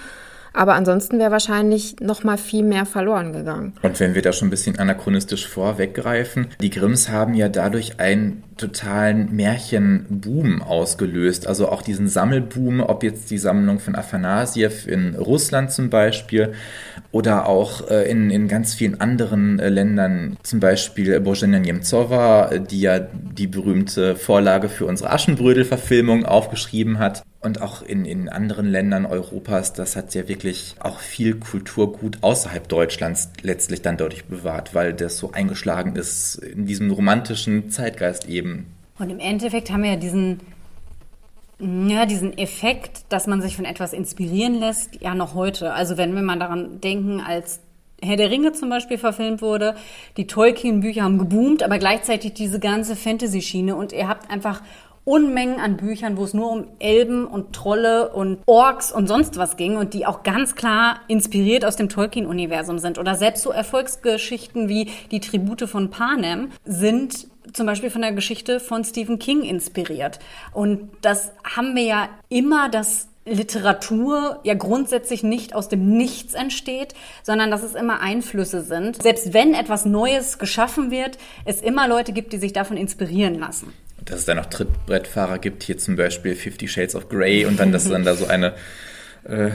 [0.53, 3.73] Aber ansonsten wäre wahrscheinlich noch mal viel mehr verloren gegangen.
[3.83, 8.43] Und wenn wir da schon ein bisschen anachronistisch vorweggreifen, die Grimms haben ja dadurch einen
[8.57, 11.45] totalen Märchenboom ausgelöst.
[11.45, 16.53] Also auch diesen Sammelboom, ob jetzt die Sammlung von Afanasiev in Russland zum Beispiel
[17.17, 22.81] oder auch äh, in, in ganz vielen anderen äh, Ländern, zum Beispiel Božena Nemcova, die
[22.81, 27.23] ja die berühmte Vorlage für unsere Aschenbrödel-Verfilmung aufgeschrieben hat.
[27.39, 32.67] Und auch in, in anderen Ländern Europas, das hat ja wirklich auch viel Kulturgut außerhalb
[32.67, 38.67] Deutschlands letztlich dann dadurch bewahrt, weil das so eingeschlagen ist in diesem romantischen Zeitgeist eben.
[38.99, 40.39] Und im Endeffekt haben wir ja diesen
[41.59, 45.73] ja, diesen Effekt, dass man sich von etwas inspirieren lässt, ja noch heute.
[45.73, 47.61] Also wenn wir mal daran denken, als
[48.01, 49.75] Herr der Ringe zum Beispiel verfilmt wurde,
[50.17, 54.61] die Tolkien-Bücher haben geboomt, aber gleichzeitig diese ganze Fantasy-Schiene und ihr habt einfach
[55.03, 59.55] Unmengen an Büchern, wo es nur um Elben und Trolle und Orks und sonst was
[59.55, 62.99] ging und die auch ganz klar inspiriert aus dem Tolkien-Universum sind.
[62.99, 68.59] Oder selbst so Erfolgsgeschichten wie die Tribute von Panem sind zum Beispiel von der Geschichte
[68.59, 70.19] von Stephen King inspiriert.
[70.53, 76.93] Und das haben wir ja immer, dass Literatur ja grundsätzlich nicht aus dem Nichts entsteht,
[77.23, 79.01] sondern dass es immer Einflüsse sind.
[79.01, 83.73] Selbst wenn etwas Neues geschaffen wird, es immer Leute gibt, die sich davon inspirieren lassen.
[84.05, 87.73] Dass es da noch Trittbrettfahrer gibt, hier zum Beispiel Fifty Shades of Grey und dann,
[87.73, 88.53] dass dann da so eine
[89.23, 89.49] äh,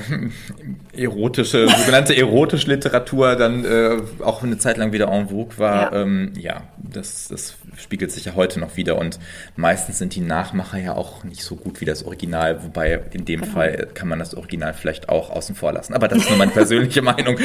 [0.93, 5.93] erotische, sogenannte erotische Literatur dann äh, auch eine Zeit lang wieder en vogue war.
[5.93, 9.19] Ja, ähm, ja das, das spiegelt sich ja heute noch wieder und
[9.57, 13.41] meistens sind die Nachmacher ja auch nicht so gut wie das Original, wobei in dem
[13.41, 13.53] genau.
[13.53, 15.95] Fall kann man das Original vielleicht auch außen vor lassen.
[15.95, 17.39] Aber das ist nur meine persönliche Meinung.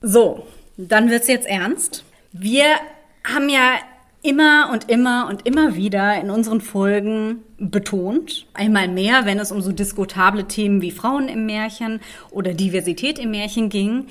[0.00, 0.46] so,
[0.76, 2.04] dann wird's jetzt ernst.
[2.32, 2.66] Wir
[3.24, 3.78] haben ja
[4.28, 8.46] immer und immer und immer wieder in unseren Folgen betont.
[8.52, 12.00] Einmal mehr, wenn es um so diskutable Themen wie Frauen im Märchen
[12.30, 14.08] oder Diversität im Märchen ging,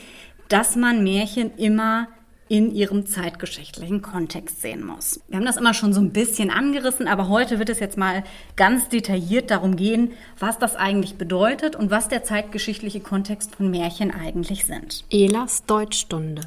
[0.50, 2.08] dass man Märchen immer
[2.50, 5.20] in ihrem zeitgeschichtlichen Kontext sehen muss.
[5.28, 8.24] Wir haben das immer schon so ein bisschen angerissen, aber heute wird es jetzt mal
[8.56, 14.12] ganz detailliert darum gehen, was das eigentlich bedeutet und was der zeitgeschichtliche Kontext von Märchen
[14.12, 15.06] eigentlich sind.
[15.12, 16.42] Elas Deutschstunde.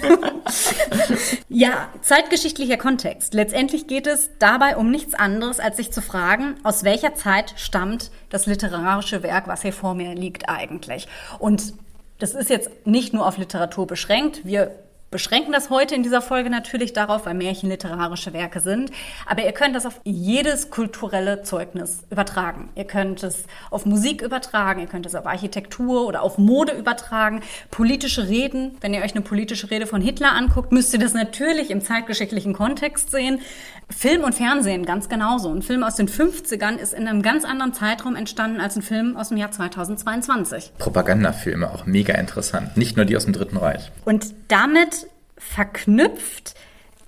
[1.48, 3.34] ja, zeitgeschichtlicher Kontext.
[3.34, 8.10] Letztendlich geht es dabei um nichts anderes, als sich zu fragen, aus welcher Zeit stammt
[8.30, 11.08] das literarische Werk, was hier vor mir liegt eigentlich.
[11.38, 11.74] Und
[12.18, 14.44] das ist jetzt nicht nur auf Literatur beschränkt.
[14.44, 14.74] Wir
[15.10, 18.90] beschränken das heute in dieser Folge natürlich darauf, weil Märchen literarische Werke sind.
[19.26, 22.70] Aber ihr könnt das auf jedes kulturelle Zeugnis übertragen.
[22.74, 27.42] Ihr könnt es auf Musik übertragen, ihr könnt es auf Architektur oder auf Mode übertragen.
[27.70, 31.70] Politische Reden, wenn ihr euch eine politische Rede von Hitler anguckt, müsst ihr das natürlich
[31.70, 33.40] im zeitgeschichtlichen Kontext sehen.
[33.88, 35.52] Film und Fernsehen ganz genauso.
[35.52, 39.16] Ein Film aus den 50ern ist in einem ganz anderen Zeitraum entstanden als ein Film
[39.16, 40.72] aus dem Jahr 2022.
[40.78, 43.92] Propagandafilme auch mega interessant, nicht nur die aus dem Dritten Reich.
[44.04, 45.05] Und damit
[45.36, 46.54] verknüpft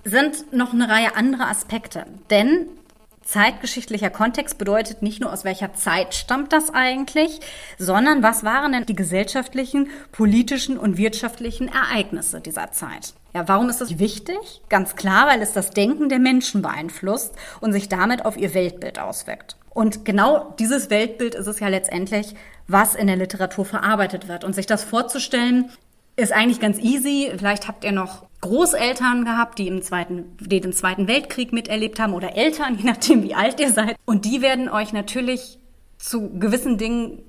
[0.03, 2.05] sind noch eine Reihe anderer Aspekte.
[2.29, 2.67] Denn
[3.23, 7.39] zeitgeschichtlicher Kontext bedeutet nicht nur, aus welcher Zeit stammt das eigentlich,
[7.77, 13.13] sondern was waren denn die gesellschaftlichen, politischen und wirtschaftlichen Ereignisse dieser Zeit.
[13.35, 14.61] Ja, warum ist das wichtig?
[14.69, 18.97] Ganz klar, weil es das Denken der Menschen beeinflusst und sich damit auf ihr Weltbild
[18.97, 19.55] auswirkt.
[19.69, 22.33] Und genau dieses Weltbild ist es ja letztendlich,
[22.67, 24.43] was in der Literatur verarbeitet wird.
[24.43, 25.69] Und sich das vorzustellen,
[26.19, 27.31] ist eigentlich ganz easy.
[27.37, 32.13] Vielleicht habt ihr noch Großeltern gehabt, die im Zweiten, die den Zweiten Weltkrieg miterlebt haben
[32.13, 33.95] oder Eltern, je nachdem, wie alt ihr seid.
[34.05, 35.59] Und die werden euch natürlich
[35.97, 37.23] zu gewissen Dingen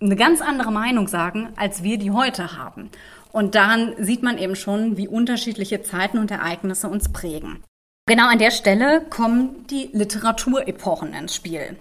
[0.00, 2.90] eine ganz andere Meinung sagen, als wir die heute haben.
[3.32, 7.64] Und daran sieht man eben schon, wie unterschiedliche Zeiten und Ereignisse uns prägen.
[8.06, 11.76] Genau an der Stelle kommen die Literaturepochen ins Spiel.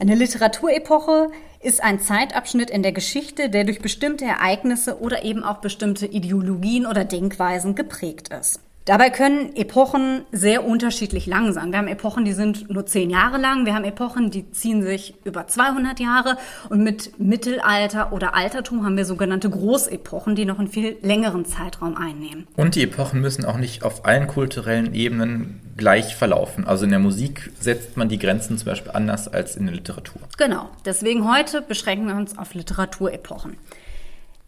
[0.00, 1.30] Eine Literaturepoche
[1.60, 6.86] ist ein Zeitabschnitt in der Geschichte, der durch bestimmte Ereignisse oder eben auch bestimmte Ideologien
[6.86, 8.60] oder Denkweisen geprägt ist.
[8.86, 11.72] Dabei können Epochen sehr unterschiedlich lang sein.
[11.72, 13.66] Wir haben Epochen, die sind nur zehn Jahre lang.
[13.66, 16.36] Wir haben Epochen, die ziehen sich über 200 Jahre.
[16.70, 21.96] Und mit Mittelalter oder Altertum haben wir sogenannte Großepochen, die noch einen viel längeren Zeitraum
[21.96, 22.46] einnehmen.
[22.54, 26.66] Und die Epochen müssen auch nicht auf allen kulturellen Ebenen gleich verlaufen.
[26.66, 30.20] Also in der Musik setzt man die Grenzen zum Beispiel anders als in der Literatur.
[30.38, 30.70] Genau.
[30.84, 33.56] Deswegen heute beschränken wir uns auf Literaturepochen.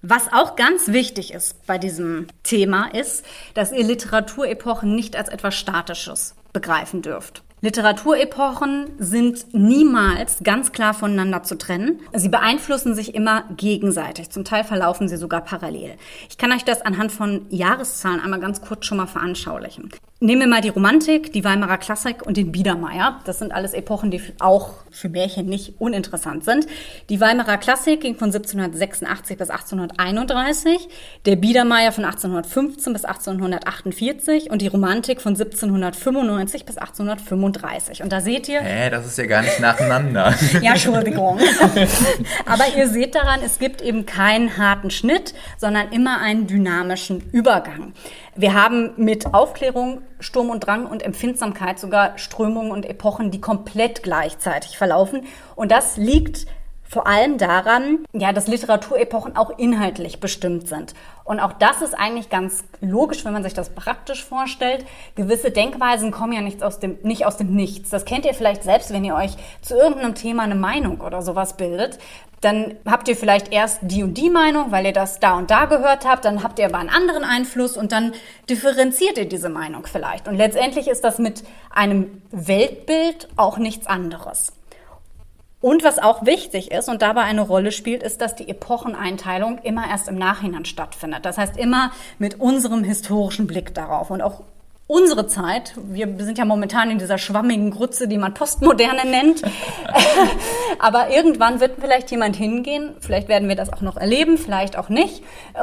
[0.00, 3.24] Was auch ganz wichtig ist bei diesem Thema ist,
[3.55, 7.42] dass ihr Literaturepochen nicht als etwas Statisches begreifen dürft.
[7.60, 11.98] Literaturepochen sind niemals ganz klar voneinander zu trennen.
[12.14, 14.30] Sie beeinflussen sich immer gegenseitig.
[14.30, 15.96] Zum Teil verlaufen sie sogar parallel.
[16.30, 19.90] Ich kann euch das anhand von Jahreszahlen einmal ganz kurz schon mal veranschaulichen.
[20.20, 23.20] Nehmen wir mal die Romantik, die Weimarer Klassik und den Biedermeier.
[23.24, 26.66] Das sind alles Epochen, die auch für Märchen nicht uninteressant sind.
[27.08, 30.88] Die Weimarer Klassik ging von 1786 bis 1831,
[31.24, 38.02] der Biedermeier von 1815 bis 1848 und die Romantik von 1795 bis 1835.
[38.02, 38.60] Und da seht ihr.
[38.60, 40.34] Hä, das ist ja gar nicht nacheinander.
[40.62, 41.38] ja, Entschuldigung.
[42.44, 47.92] Aber ihr seht daran, es gibt eben keinen harten Schnitt, sondern immer einen dynamischen Übergang.
[48.40, 54.05] Wir haben mit Aufklärung, Sturm und Drang und Empfindsamkeit sogar Strömungen und Epochen, die komplett
[54.05, 55.24] gleichzeitig verlaufen.
[55.56, 56.47] Und das liegt
[56.89, 60.94] vor allem daran, ja, dass Literaturepochen auch inhaltlich bestimmt sind.
[61.24, 64.86] Und auch das ist eigentlich ganz logisch, wenn man sich das praktisch vorstellt.
[65.15, 67.90] Gewisse Denkweisen kommen ja nicht aus dem, nicht aus dem Nichts.
[67.90, 71.56] Das kennt ihr vielleicht selbst, wenn ihr euch zu irgendeinem Thema eine Meinung oder sowas
[71.56, 71.98] bildet
[72.40, 75.65] dann habt ihr vielleicht erst die und die Meinung, weil ihr das da und da
[75.65, 78.12] gehört habt, dann habt ihr aber einen anderen Einfluss und dann
[78.48, 80.28] differenziert ihr diese Meinung vielleicht.
[80.28, 84.52] Und letztendlich ist das mit einem Weltbild auch nichts anderes.
[85.60, 89.89] Und was auch wichtig ist und dabei eine Rolle spielt, ist, dass die Epocheneinteilung immer
[89.90, 91.24] erst im Nachhinein stattfindet.
[91.24, 94.43] Das heißt immer mit unserem historischen Blick darauf und auch
[94.86, 99.43] unsere Zeit, wir sind ja momentan in dieser schwammigen Grütze, die man Postmoderne nennt,
[100.78, 104.89] aber irgendwann wird vielleicht jemand hingehen, vielleicht werden wir das auch noch erleben, vielleicht auch
[104.89, 105.22] nicht,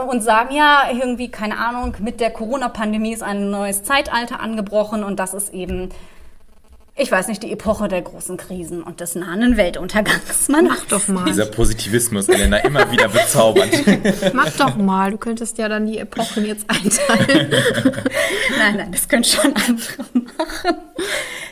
[0.09, 5.19] und sagen, ja, irgendwie, keine Ahnung, mit der Corona-Pandemie ist ein neues Zeitalter angebrochen und
[5.19, 5.89] das ist eben
[6.97, 10.47] ich weiß nicht, die Epoche der großen Krisen und des nahen Weltuntergangs.
[10.47, 11.25] Man Mach doch mal.
[11.25, 13.73] Dieser Positivismus, Elena, immer wieder bezaubernd.
[14.33, 15.11] Mach doch mal.
[15.11, 17.51] Du könntest ja dann die Epochen jetzt einteilen.
[18.57, 20.77] nein, nein, das können schon andere machen.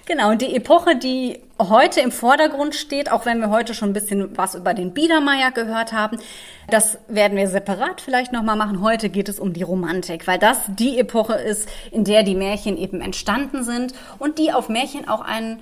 [0.05, 3.93] Genau, und die Epoche, die heute im Vordergrund steht, auch wenn wir heute schon ein
[3.93, 6.17] bisschen was über den Biedermeier gehört haben,
[6.69, 8.81] das werden wir separat vielleicht nochmal machen.
[8.81, 12.77] Heute geht es um die Romantik, weil das die Epoche ist, in der die Märchen
[12.77, 15.59] eben entstanden sind und die auf Märchen auch einen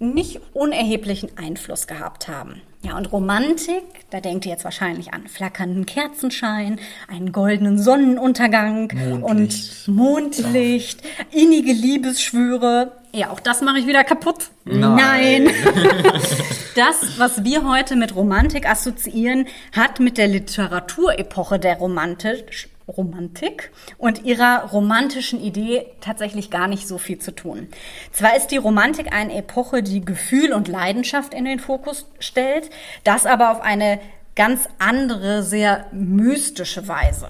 [0.00, 2.62] nicht unerheblichen Einfluss gehabt haben.
[2.82, 9.88] Ja, und Romantik, da denkt ihr jetzt wahrscheinlich an flackernden Kerzenschein, einen goldenen Sonnenuntergang Mondlicht.
[9.88, 11.02] und Mondlicht,
[11.32, 12.92] innige Liebesschwüre.
[13.12, 14.50] Ja, auch das mache ich wieder kaputt.
[14.64, 14.94] Nein.
[14.94, 15.50] Nein.
[16.76, 24.24] das, was wir heute mit Romantik assoziieren, hat mit der Literaturepoche der Romantik Romantik und
[24.24, 27.68] ihrer romantischen Idee tatsächlich gar nicht so viel zu tun.
[28.12, 32.70] Zwar ist die Romantik eine Epoche, die Gefühl und Leidenschaft in den Fokus stellt,
[33.04, 34.00] das aber auf eine
[34.34, 37.28] ganz andere, sehr mystische Weise.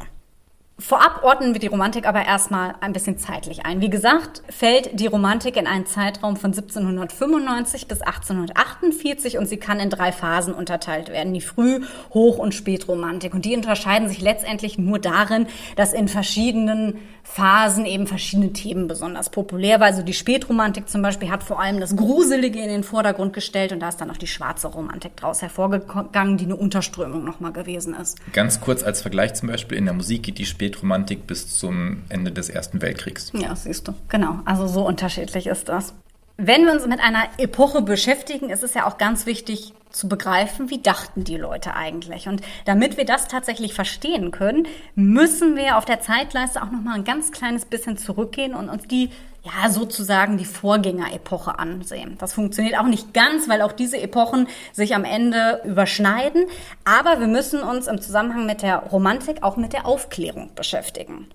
[0.80, 3.80] Vorab ordnen wir die Romantik aber erstmal ein bisschen zeitlich ein.
[3.80, 9.80] Wie gesagt, fällt die Romantik in einen Zeitraum von 1795 bis 1848 und sie kann
[9.80, 11.34] in drei Phasen unterteilt werden.
[11.34, 11.80] Die Früh-,
[12.14, 13.34] Hoch- und Spätromantik.
[13.34, 19.30] Und die unterscheiden sich letztendlich nur darin, dass in verschiedenen Phasen eben verschiedene Themen besonders
[19.30, 19.88] populär war.
[19.88, 23.80] Also die Spätromantik zum Beispiel hat vor allem das Gruselige in den Vordergrund gestellt und
[23.80, 28.16] da ist dann auch die schwarze Romantik draus hervorgegangen, die eine Unterströmung nochmal gewesen ist.
[28.32, 32.02] Ganz kurz als Vergleich zum Beispiel in der Musik geht die Spät Spätromantik bis zum
[32.10, 33.32] Ende des Ersten Weltkriegs.
[33.34, 33.94] Ja, siehst du.
[34.08, 34.40] Genau.
[34.44, 35.94] Also so unterschiedlich ist das.
[36.36, 40.68] Wenn wir uns mit einer Epoche beschäftigen, ist es ja auch ganz wichtig zu begreifen,
[40.70, 42.28] wie dachten die Leute eigentlich.
[42.28, 46.94] Und damit wir das tatsächlich verstehen können, müssen wir auf der Zeitleiste auch noch mal
[46.94, 49.10] ein ganz kleines bisschen zurückgehen und uns die
[49.48, 52.16] ja, sozusagen die Vorgängerepoche ansehen.
[52.18, 56.46] Das funktioniert auch nicht ganz, weil auch diese Epochen sich am Ende überschneiden.
[56.84, 61.28] Aber wir müssen uns im Zusammenhang mit der Romantik auch mit der Aufklärung beschäftigen.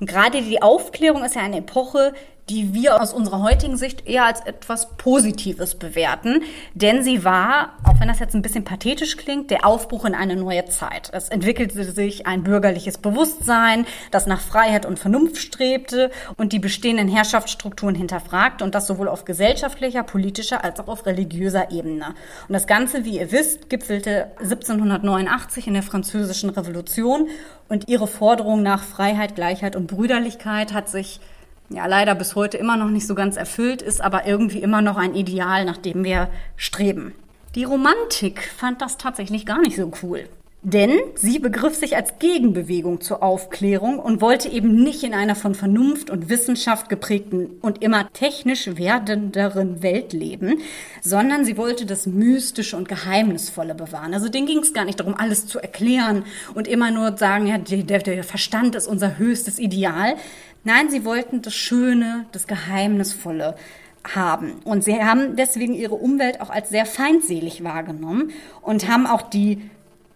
[0.00, 2.12] Und gerade die Aufklärung ist ja eine Epoche,
[2.50, 6.42] die wir aus unserer heutigen Sicht eher als etwas Positives bewerten.
[6.74, 10.36] Denn sie war, auch wenn das jetzt ein bisschen pathetisch klingt, der Aufbruch in eine
[10.36, 11.10] neue Zeit.
[11.12, 17.08] Es entwickelte sich ein bürgerliches Bewusstsein, das nach Freiheit und Vernunft strebte und die bestehenden
[17.08, 22.14] Herrschaftsstrukturen hinterfragte und das sowohl auf gesellschaftlicher, politischer als auch auf religiöser Ebene.
[22.48, 27.28] Und das Ganze, wie ihr wisst, gipfelte 1789 in der Französischen Revolution
[27.68, 31.20] und ihre Forderung nach Freiheit, Gleichheit und Brüderlichkeit hat sich
[31.70, 34.96] ja leider bis heute immer noch nicht so ganz erfüllt ist, aber irgendwie immer noch
[34.96, 37.14] ein Ideal, nach dem wir streben.
[37.54, 40.28] Die Romantik fand das tatsächlich gar nicht so cool.
[40.62, 45.54] Denn sie begriff sich als Gegenbewegung zur Aufklärung und wollte eben nicht in einer von
[45.54, 50.58] Vernunft und Wissenschaft geprägten und immer technisch werdenderen Welt leben,
[51.00, 54.14] sondern sie wollte das Mystische und Geheimnisvolle bewahren.
[54.14, 56.24] Also denen ging es gar nicht darum, alles zu erklären
[56.54, 60.16] und immer nur sagen, ja, der, der Verstand ist unser höchstes Ideal,
[60.64, 63.56] Nein, sie wollten das Schöne, das Geheimnisvolle
[64.14, 64.54] haben.
[64.64, 68.30] Und sie haben deswegen ihre Umwelt auch als sehr feindselig wahrgenommen
[68.62, 69.70] und haben auch die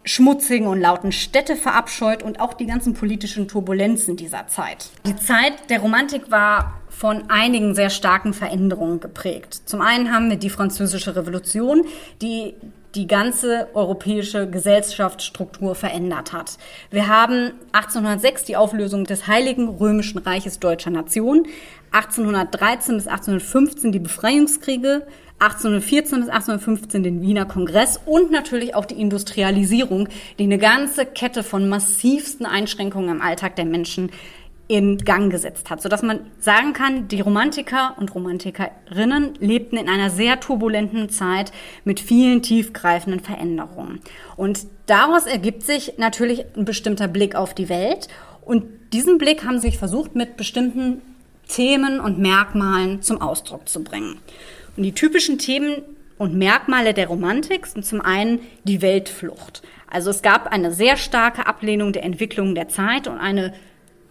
[0.05, 4.91] schmutzigen und lauten Städte verabscheut und auch die ganzen politischen Turbulenzen dieser Zeit.
[5.07, 9.63] Die Zeit der Romantik war von einigen sehr starken Veränderungen geprägt.
[9.67, 11.85] Zum einen haben wir die Französische Revolution,
[12.21, 12.55] die
[12.95, 16.59] die ganze europäische Gesellschaftsstruktur verändert hat.
[16.91, 21.47] Wir haben 1806 die Auflösung des Heiligen Römischen Reiches deutscher Nation,
[21.93, 25.07] 1813 bis 1815 die Befreiungskriege,
[25.39, 30.09] 1814 bis 1815 den Wiener Kongress und natürlich auch die Industrialisierung,
[30.39, 34.11] die eine ganze Kette von massivsten Einschränkungen im Alltag der Menschen
[34.69, 40.09] in Gang gesetzt hat, sodass man sagen kann, die Romantiker und Romantikerinnen lebten in einer
[40.09, 41.53] sehr turbulenten Zeit
[41.85, 44.01] mit vielen tiefgreifenden Veränderungen.
[44.37, 48.09] Und daraus ergibt sich natürlich ein bestimmter Blick auf die Welt.
[48.45, 51.03] Und diesen Blick haben sie versucht, mit bestimmten
[51.49, 54.21] Themen und Merkmalen zum Ausdruck zu bringen.
[54.77, 55.83] Und die typischen Themen
[56.19, 59.63] und Merkmale der Romantik sind zum einen die Weltflucht.
[59.91, 63.53] Also es gab eine sehr starke Ablehnung der Entwicklung der Zeit und eine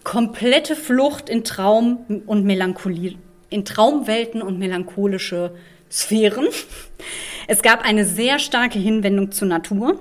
[0.03, 3.15] komplette Flucht in Traum und Melancholie,
[3.49, 5.51] in Traumwelten und melancholische
[5.91, 6.47] Sphären.
[7.47, 9.99] Es gab eine sehr starke Hinwendung zur Natur.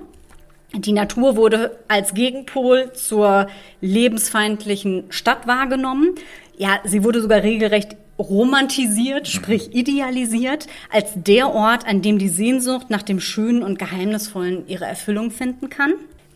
[0.73, 3.47] Die Natur wurde als Gegenpol zur
[3.81, 6.15] lebensfeindlichen Stadt wahrgenommen.
[6.57, 12.89] Ja, sie wurde sogar regelrecht romantisiert, sprich idealisiert, als der Ort, an dem die Sehnsucht
[12.89, 15.93] nach dem Schönen und Geheimnisvollen ihre Erfüllung finden kann.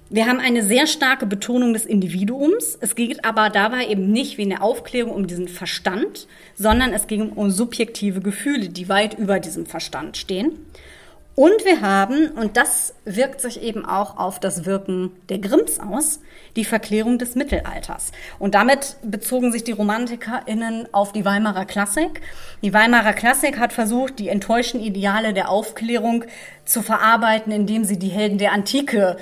[0.09, 2.77] Wir haben eine sehr starke Betonung des Individuums.
[2.79, 7.07] Es geht aber dabei eben nicht wie in der Aufklärung um diesen Verstand, sondern es
[7.07, 10.59] ging um subjektive Gefühle, die weit über diesem Verstand stehen.
[11.33, 16.21] Und wir haben, und das wirkt sich eben auch auf das Wirken der Grimms aus,
[16.55, 18.13] die Verklärung des Mittelalters.
[18.39, 22.21] Und damit bezogen sich die RomantikerInnen auf die Weimarer Klassik.
[22.61, 26.23] Die Weimarer Klassik hat versucht, die enttäuschten Ideale der Aufklärung
[26.63, 29.17] zu verarbeiten, indem sie die Helden der Antike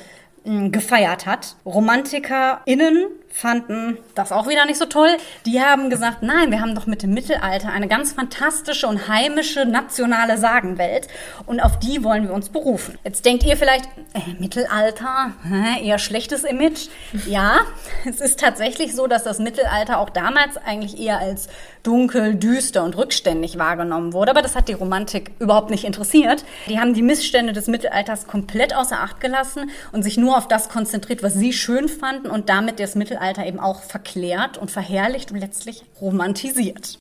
[0.45, 1.55] gefeiert hat.
[1.65, 5.09] RomantikerInnen fanden das auch wieder nicht so toll.
[5.47, 9.65] Die haben gesagt, nein, wir haben doch mit dem Mittelalter eine ganz fantastische und heimische
[9.65, 11.07] nationale Sagenwelt
[11.47, 12.97] und auf die wollen wir uns berufen.
[13.03, 16.89] Jetzt denkt ihr vielleicht, äh, Mittelalter, hä, eher schlechtes Image.
[17.25, 17.61] Ja,
[18.07, 21.49] es ist tatsächlich so, dass das Mittelalter auch damals eigentlich eher als
[21.81, 26.45] dunkel, düster und rückständig wahrgenommen wurde, aber das hat die Romantik überhaupt nicht interessiert.
[26.69, 30.69] Die haben die Missstände des Mittelalters komplett außer Acht gelassen und sich nur auf das
[30.69, 35.31] konzentriert, was sie schön fanden und damit das Mittelalter Mittelalter eben auch verklärt und verherrlicht
[35.31, 36.97] und letztlich romantisiert.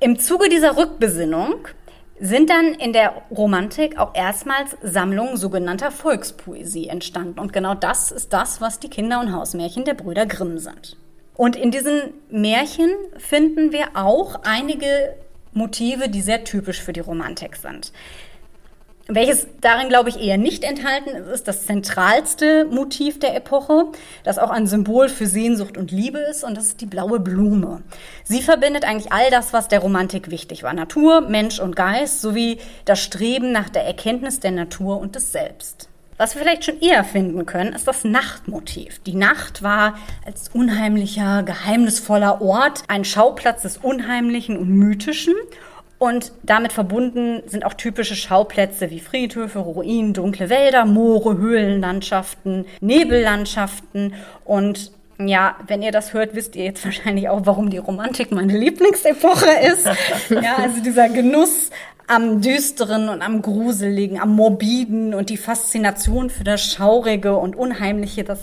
[0.00, 1.66] Im Zuge dieser Rückbesinnung
[2.20, 7.38] sind dann in der Romantik auch erstmals Sammlungen sogenannter Volkspoesie entstanden.
[7.38, 10.96] Und genau das ist das, was die Kinder- und Hausmärchen der Brüder Grimm sind.
[11.34, 15.14] Und in diesen Märchen finden wir auch einige
[15.52, 17.92] Motive, die sehr typisch für die Romantik sind.
[19.10, 23.86] Welches darin, glaube ich, eher nicht enthalten ist, ist das zentralste Motiv der Epoche,
[24.22, 27.80] das auch ein Symbol für Sehnsucht und Liebe ist, und das ist die blaue Blume.
[28.24, 30.74] Sie verbindet eigentlich all das, was der Romantik wichtig war.
[30.74, 35.88] Natur, Mensch und Geist, sowie das Streben nach der Erkenntnis der Natur und des Selbst.
[36.18, 39.00] Was wir vielleicht schon eher finden können, ist das Nachtmotiv.
[39.04, 45.34] Die Nacht war als unheimlicher, geheimnisvoller Ort ein Schauplatz des Unheimlichen und Mythischen.
[45.98, 54.14] Und damit verbunden sind auch typische Schauplätze wie Friedhöfe, Ruinen, dunkle Wälder, Moore, Höhlenlandschaften, Nebellandschaften
[54.44, 58.56] und ja, wenn ihr das hört, wisst ihr jetzt wahrscheinlich auch, warum die Romantik meine
[58.56, 59.86] Lieblingsepoche ist.
[60.30, 61.70] ja, also dieser Genuss
[62.06, 68.24] am Düsteren und am Gruseligen, am Morbiden und die Faszination für das Schaurige und Unheimliche,
[68.24, 68.40] das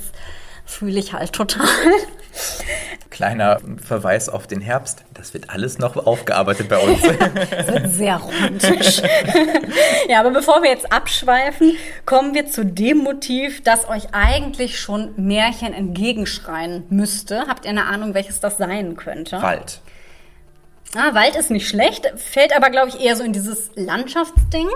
[0.65, 1.65] fühle ich halt total.
[3.09, 5.03] Kleiner Verweis auf den Herbst.
[5.13, 7.01] Das wird alles noch aufgearbeitet bei uns.
[7.55, 9.01] Das wird sehr romantisch.
[10.09, 15.13] ja, aber bevor wir jetzt abschweifen, kommen wir zu dem Motiv, das euch eigentlich schon
[15.15, 17.47] Märchen entgegenschreien müsste.
[17.47, 19.41] Habt ihr eine Ahnung, welches das sein könnte?
[19.41, 19.79] Wald.
[20.95, 24.67] Ah, Wald ist nicht schlecht, fällt aber, glaube ich, eher so in dieses Landschaftsding.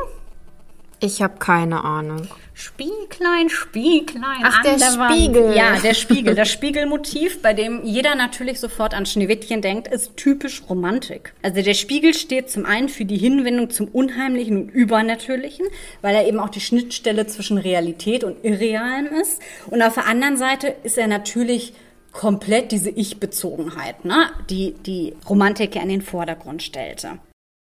[0.99, 2.27] Ich habe keine Ahnung.
[2.59, 4.41] Spieglein, Spieglein.
[4.43, 5.13] Ach, der Wand.
[5.13, 5.55] Spiegel.
[5.55, 6.35] Ja, der Spiegel.
[6.35, 11.33] Das Spiegelmotiv, bei dem jeder natürlich sofort an Schneewittchen denkt, ist typisch Romantik.
[11.41, 15.67] Also der Spiegel steht zum einen für die Hinwendung zum Unheimlichen und Übernatürlichen,
[16.01, 19.41] weil er eben auch die Schnittstelle zwischen Realität und Irrealem ist.
[19.67, 21.71] Und auf der anderen Seite ist er natürlich
[22.11, 24.31] komplett diese Ich-Bezogenheit, ne?
[24.49, 27.19] die die Romantik ja in den Vordergrund stellte.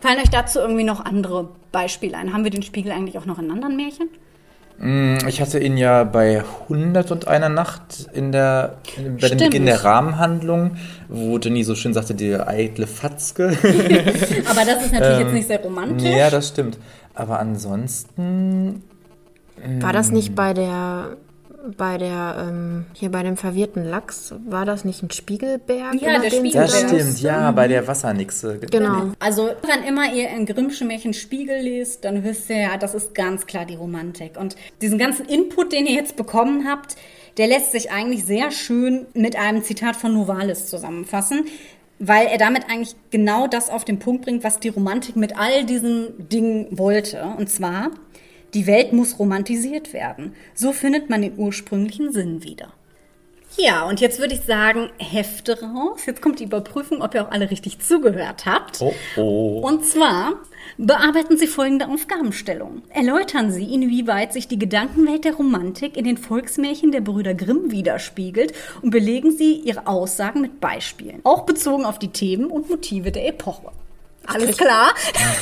[0.01, 2.31] Fallen euch dazu irgendwie noch andere Beispiele ein?
[2.31, 4.09] Haben wir den Spiegel eigentlich auch noch in anderen Märchen?
[4.79, 8.77] Ich hatte ihn ja bei 101 Nacht in der,
[9.19, 9.37] bei dem.
[9.37, 10.77] Beginn der Rahmenhandlung,
[11.09, 13.45] wo Jenny so schön sagte, die eitle Fatzke.
[14.49, 16.07] Aber das ist natürlich jetzt nicht sehr romantisch.
[16.15, 16.77] ja, das stimmt.
[17.15, 18.83] Aber ansonsten,
[19.79, 21.17] War das nicht bei der,
[21.75, 25.95] bei der, ähm, hier bei dem verwirrten Lachs, war das nicht ein Spiegelberg?
[26.01, 26.53] Ja, der Spiegelberg.
[26.67, 28.59] das da- stimmt, ja, bei der Wassernixe.
[28.71, 29.11] Genau.
[29.19, 33.13] Also, wann immer ihr in Grimmsche Märchen Spiegel lest, dann wisst ihr ja, das ist
[33.15, 34.39] ganz klar die Romantik.
[34.39, 36.95] Und diesen ganzen Input, den ihr jetzt bekommen habt,
[37.37, 41.45] der lässt sich eigentlich sehr schön mit einem Zitat von Novalis zusammenfassen,
[41.99, 45.65] weil er damit eigentlich genau das auf den Punkt bringt, was die Romantik mit all
[45.65, 47.23] diesen Dingen wollte.
[47.37, 47.89] Und zwar,
[48.53, 50.33] die Welt muss romantisiert werden.
[50.53, 52.73] So findet man den ursprünglichen Sinn wieder.
[53.55, 56.05] Ja, und jetzt würde ich sagen, Hefte raus.
[56.05, 58.81] Jetzt kommt die Überprüfung, ob ihr auch alle richtig zugehört habt.
[58.81, 59.61] Oh, oh.
[59.65, 60.33] Und zwar
[60.77, 62.83] bearbeiten Sie folgende Aufgabenstellung.
[62.89, 68.53] Erläutern Sie, inwieweit sich die Gedankenwelt der Romantik in den Volksmärchen der Brüder Grimm widerspiegelt
[68.83, 71.21] und belegen Sie Ihre Aussagen mit Beispielen.
[71.23, 73.71] Auch bezogen auf die Themen und Motive der Epoche.
[74.27, 74.93] Alles klar?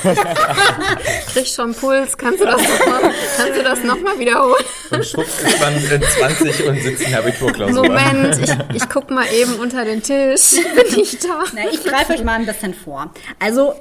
[1.33, 4.63] Krieg schon Puls, kannst du das nochmal kannst du das noch mal wiederholen?
[4.91, 7.83] Und schwupps ist man in 20 und sitzt in der Abiturklausur.
[7.87, 10.51] Moment, ich, ich guck mal eben unter den Tisch.
[10.75, 11.43] Bin ich da?
[11.53, 13.11] Na, ich greife euch mal ein bisschen vor.
[13.39, 13.73] Also,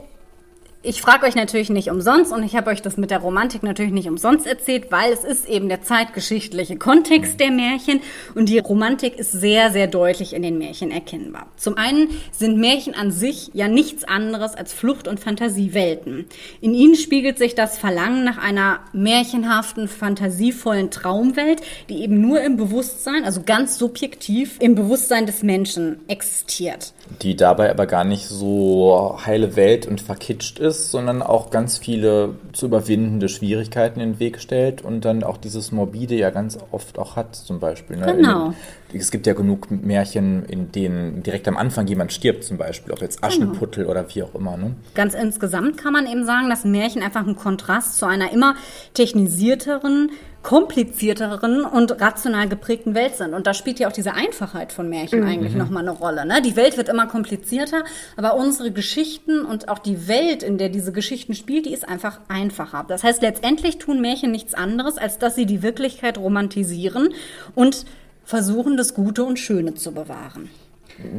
[0.84, 3.92] ich frage euch natürlich nicht umsonst und ich habe euch das mit der Romantik natürlich
[3.92, 8.00] nicht umsonst erzählt, weil es ist eben der zeitgeschichtliche Kontext der Märchen
[8.34, 11.46] und die Romantik ist sehr, sehr deutlich in den Märchen erkennbar.
[11.56, 16.26] Zum einen sind Märchen an sich ja nichts anderes als Flucht- und Fantasiewelten.
[16.60, 22.58] In ihnen spiegelt sich das Verlangen nach einer märchenhaften, fantasievollen Traumwelt, die eben nur im
[22.58, 26.92] Bewusstsein, also ganz subjektiv im Bewusstsein des Menschen existiert.
[27.22, 32.34] Die dabei aber gar nicht so heile Welt und verkitscht ist, sondern auch ganz viele
[32.52, 36.98] zu überwindende Schwierigkeiten in den Weg stellt und dann auch dieses Morbide ja ganz oft
[36.98, 37.96] auch hat, zum Beispiel.
[37.96, 38.16] Ne?
[38.16, 38.54] Genau.
[38.94, 43.00] Es gibt ja genug Märchen, in denen direkt am Anfang jemand stirbt, zum Beispiel, ob
[43.00, 44.56] jetzt Aschenputtel oder wie auch immer.
[44.56, 44.74] Ne?
[44.94, 48.54] Ganz insgesamt kann man eben sagen, dass Märchen einfach ein Kontrast zu einer immer
[48.94, 50.10] technisierteren,
[50.42, 53.32] komplizierteren und rational geprägten Welt sind.
[53.32, 56.26] Und da spielt ja auch diese Einfachheit von Märchen eigentlich nochmal eine Rolle.
[56.26, 56.42] Ne?
[56.42, 57.82] Die Welt wird immer komplizierter,
[58.16, 62.20] aber unsere Geschichten und auch die Welt, in der diese Geschichten spielt, die ist einfach
[62.28, 62.84] einfacher.
[62.86, 67.08] Das heißt, letztendlich tun Märchen nichts anderes, als dass sie die Wirklichkeit romantisieren
[67.54, 67.86] und
[68.24, 70.48] versuchen, das Gute und Schöne zu bewahren.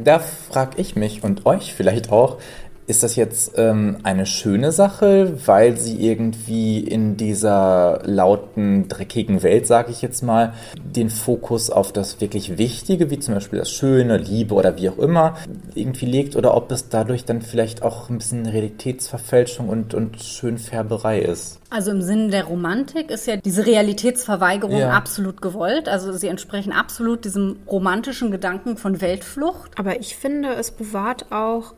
[0.04, 2.38] Da frage ich mich und euch vielleicht auch,
[2.86, 9.66] ist das jetzt ähm, eine schöne Sache, weil sie irgendwie in dieser lauten, dreckigen Welt,
[9.66, 14.18] sage ich jetzt mal, den Fokus auf das wirklich Wichtige, wie zum Beispiel das Schöne,
[14.18, 15.36] Liebe oder wie auch immer,
[15.74, 21.20] irgendwie legt oder ob es dadurch dann vielleicht auch ein bisschen Realitätsverfälschung und, und Schönfärberei
[21.20, 21.58] ist?
[21.70, 24.90] Also im Sinne der Romantik ist ja diese Realitätsverweigerung Ja.
[24.90, 25.88] absolut gewollt.
[25.88, 29.72] Also sie entsprechen absolut diesem romantischen Gedanken von Weltflucht.
[29.76, 31.74] Aber ich finde, es bewahrt auch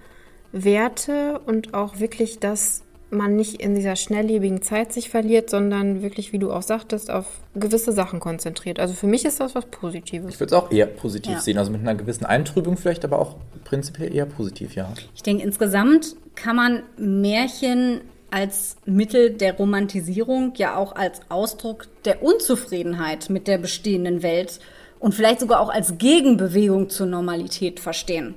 [0.52, 6.32] Werte und auch wirklich, dass man nicht in dieser schnelllebigen Zeit sich verliert, sondern wirklich,
[6.32, 8.78] wie du auch sagtest, auf gewisse Sachen konzentriert.
[8.78, 10.34] Also für mich ist das was Positives.
[10.34, 11.40] Ich würde es auch eher positiv Ja.
[11.40, 14.92] sehen, also mit einer gewissen Eintrübung vielleicht, aber auch prinzipiell eher positiv, ja.
[15.14, 22.22] Ich denke, insgesamt kann man Märchen als Mittel der Romantisierung, ja auch als Ausdruck der
[22.22, 24.60] Unzufriedenheit mit der bestehenden Welt
[24.98, 28.34] und vielleicht sogar auch als Gegenbewegung zur Normalität verstehen.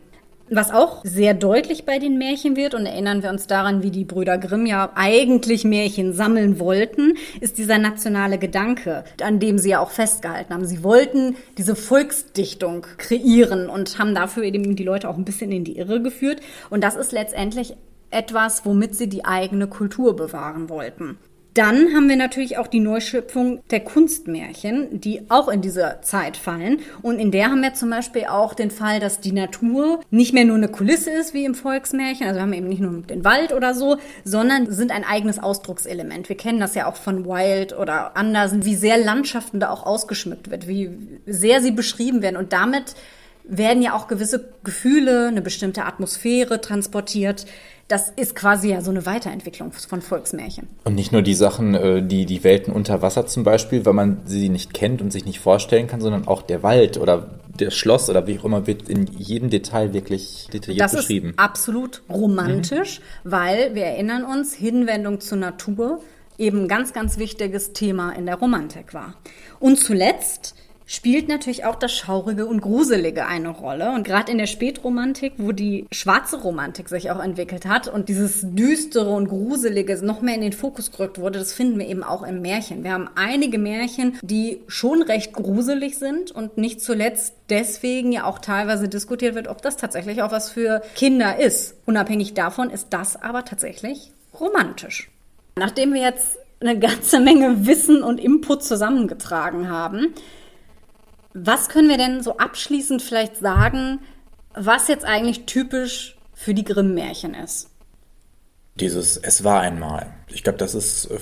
[0.54, 4.04] Was auch sehr deutlich bei den Märchen wird, und erinnern wir uns daran, wie die
[4.04, 9.80] Brüder Grimm ja eigentlich Märchen sammeln wollten, ist dieser nationale Gedanke, an dem sie ja
[9.80, 10.66] auch festgehalten haben.
[10.66, 15.64] Sie wollten diese Volksdichtung kreieren und haben dafür eben die Leute auch ein bisschen in
[15.64, 16.42] die Irre geführt.
[16.70, 17.78] Und das ist letztendlich
[18.10, 21.18] etwas, womit sie die eigene Kultur bewahren wollten.
[21.54, 26.80] Dann haben wir natürlich auch die Neuschöpfung der Kunstmärchen, die auch in diese Zeit fallen.
[27.02, 30.46] Und in der haben wir zum Beispiel auch den Fall, dass die Natur nicht mehr
[30.46, 33.52] nur eine Kulisse ist wie im Volksmärchen, also haben wir eben nicht nur den Wald
[33.52, 36.30] oder so, sondern sind ein eigenes Ausdruckselement.
[36.30, 40.52] Wir kennen das ja auch von Wild oder Andersen, wie sehr Landschaften da auch ausgeschmückt
[40.52, 40.90] wird, wie
[41.26, 42.38] sehr sie beschrieben werden.
[42.38, 42.96] Und damit
[43.44, 47.46] werden ja auch gewisse Gefühle, eine bestimmte Atmosphäre transportiert,
[47.92, 50.70] das ist quasi ja so eine Weiterentwicklung von Volksmärchen.
[50.86, 54.22] Und nicht nur die Sachen, äh, die, die Welten unter Wasser zum Beispiel, weil man
[54.26, 58.10] sie nicht kennt und sich nicht vorstellen kann, sondern auch der Wald oder das Schloss
[58.10, 61.34] oder wie auch immer wird in jedem Detail wirklich detailliert das beschrieben.
[61.36, 63.32] Das ist absolut romantisch, mhm.
[63.32, 66.02] weil wir erinnern uns, Hinwendung zur Natur
[66.38, 69.16] eben ein ganz, ganz wichtiges Thema in der Romantik war.
[69.60, 70.56] Und zuletzt
[70.92, 73.92] spielt natürlich auch das Schaurige und Gruselige eine Rolle.
[73.92, 78.42] Und gerade in der Spätromantik, wo die schwarze Romantik sich auch entwickelt hat und dieses
[78.44, 82.24] Düstere und Gruselige noch mehr in den Fokus gerückt wurde, das finden wir eben auch
[82.24, 82.84] im Märchen.
[82.84, 88.40] Wir haben einige Märchen, die schon recht gruselig sind und nicht zuletzt deswegen ja auch
[88.40, 91.76] teilweise diskutiert wird, ob das tatsächlich auch was für Kinder ist.
[91.86, 95.10] Unabhängig davon ist das aber tatsächlich romantisch.
[95.56, 100.14] Nachdem wir jetzt eine ganze Menge Wissen und Input zusammengetragen haben,
[101.34, 104.00] was können wir denn so abschließend vielleicht sagen,
[104.54, 107.70] was jetzt eigentlich typisch für die Grimm-Märchen ist?
[108.76, 110.14] Dieses Es war einmal.
[110.28, 111.20] Ich glaube, das ist äh,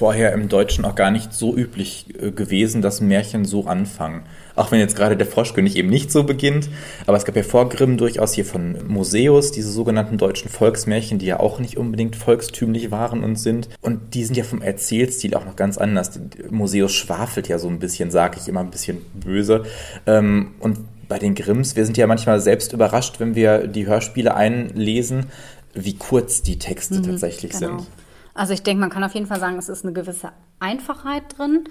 [0.00, 4.22] vorher im Deutschen auch gar nicht so üblich äh, gewesen, dass Märchen so anfangen.
[4.56, 6.70] Auch wenn jetzt gerade der Froschkönig eben nicht so beginnt.
[7.06, 11.26] Aber es gab ja vor Grimm durchaus hier von Museus diese sogenannten deutschen Volksmärchen, die
[11.26, 13.68] ja auch nicht unbedingt volkstümlich waren und sind.
[13.82, 16.18] Und die sind ja vom Erzählstil auch noch ganz anders.
[16.48, 19.64] Museus schwafelt ja so ein bisschen, sage ich immer ein bisschen böse.
[20.06, 20.78] Ähm, und
[21.08, 25.26] bei den Grimms, wir sind ja manchmal selbst überrascht, wenn wir die Hörspiele einlesen,
[25.74, 27.80] wie kurz die Texte mhm, tatsächlich genau.
[27.80, 27.99] sind.
[28.40, 31.64] Also ich denke, man kann auf jeden Fall sagen, es ist eine gewisse Einfachheit drin.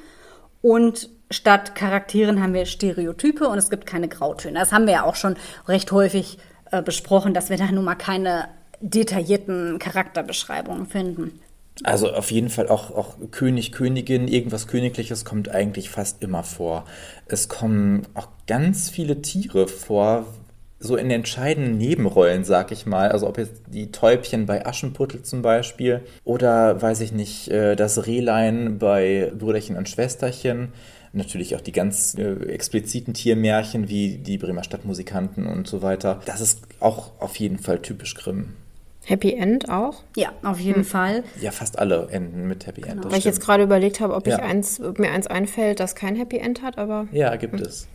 [0.62, 4.60] Und statt Charakteren haben wir Stereotype und es gibt keine Grautöne.
[4.60, 5.36] Das haben wir ja auch schon
[5.68, 6.38] recht häufig
[6.70, 8.50] äh, besprochen, dass wir da nun mal keine
[8.82, 11.40] detaillierten Charakterbeschreibungen finden.
[11.86, 16.86] Also auf jeden Fall auch, auch König, Königin, irgendwas Königliches kommt eigentlich fast immer vor.
[17.26, 20.28] Es kommen auch ganz viele Tiere vor,
[20.80, 23.12] so in entscheidenden Nebenrollen, sag ich mal.
[23.12, 28.08] Also ob jetzt die Täubchen bei Aschenputtel zum Beispiel oder, weiß ich nicht, äh, das
[28.08, 30.70] Rehlein bei Brüderchen und Schwesterchen.
[31.12, 36.22] Natürlich auch die ganz äh, expliziten Tiermärchen wie die Bremer Stadtmusikanten und so weiter.
[36.26, 38.54] Das ist auch auf jeden Fall typisch Grimm.
[39.06, 40.04] Happy End auch?
[40.16, 40.86] Ja, auf jeden hm.
[40.86, 41.24] Fall.
[41.42, 43.02] Ja, fast alle enden mit Happy End.
[43.02, 43.12] Genau.
[43.12, 44.38] Weil ich jetzt gerade überlegt habe, ob, ja.
[44.38, 47.08] eins, ob mir eins einfällt, das kein Happy End hat, aber.
[47.12, 47.66] Ja, gibt hm.
[47.66, 47.88] es.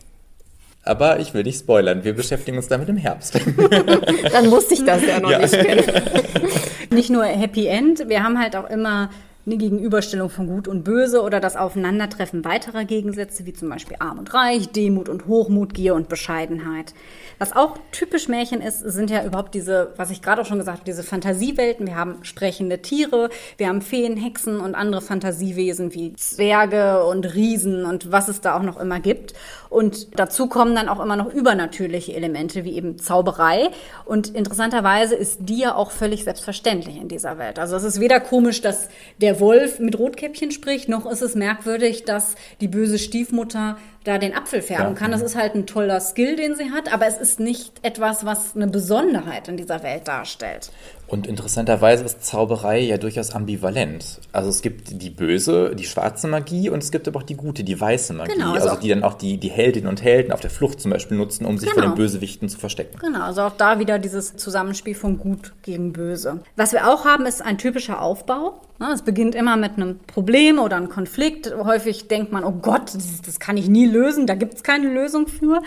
[0.87, 2.03] Aber ich will nicht spoilern.
[2.03, 3.33] Wir beschäftigen uns damit im Herbst.
[4.31, 5.39] Dann wusste ich das ja noch ja.
[5.39, 5.57] nicht.
[6.91, 9.09] nicht nur Happy End, wir haben halt auch immer
[9.45, 14.17] eine Gegenüberstellung von Gut und Böse oder das Aufeinandertreffen weiterer Gegensätze, wie zum Beispiel Arm
[14.17, 16.93] und Reich, Demut und Hochmut, Gier und Bescheidenheit.
[17.37, 20.79] Was auch typisch Märchen ist, sind ja überhaupt diese, was ich gerade auch schon gesagt
[20.79, 21.85] habe, diese Fantasiewelten.
[21.85, 27.85] Wir haben sprechende Tiere, wir haben Feen, Hexen und andere Fantasiewesen wie Zwerge und Riesen
[27.85, 29.33] und was es da auch noch immer gibt.
[29.69, 33.69] Und dazu kommen dann auch immer noch übernatürliche Elemente, wie eben Zauberei.
[34.05, 37.59] Und interessanterweise ist die ja auch völlig selbstverständlich in dieser Welt.
[37.59, 38.87] Also es ist weder komisch, dass
[39.19, 44.35] der Wolf mit Rotkäppchen spricht, noch ist es merkwürdig, dass die böse Stiefmutter da den
[44.35, 44.99] Apfel färben ja.
[44.99, 45.11] kann.
[45.11, 48.55] Das ist halt ein toller Skill, den sie hat, aber es ist nicht etwas, was
[48.55, 50.71] eine Besonderheit in dieser Welt darstellt.
[51.07, 54.19] Und interessanterweise ist Zauberei ja durchaus ambivalent.
[54.31, 57.63] Also es gibt die böse, die schwarze Magie und es gibt aber auch die gute,
[57.63, 58.33] die weiße Magie.
[58.33, 60.91] Genau, also, also die dann auch die, die Heldinnen und Helden auf der Flucht zum
[60.91, 61.83] Beispiel nutzen, um sich genau.
[61.83, 62.97] vor den Bösewichten zu verstecken.
[62.99, 66.39] Genau, also auch da wieder dieses Zusammenspiel von Gut gegen Böse.
[66.55, 68.61] Was wir auch haben, ist ein typischer Aufbau.
[68.93, 71.53] Es beginnt immer mit einem Problem oder einem Konflikt.
[71.55, 74.91] Häufig denkt man, oh Gott, das, das kann ich nie lösen, da gibt es keine
[74.91, 75.61] Lösung für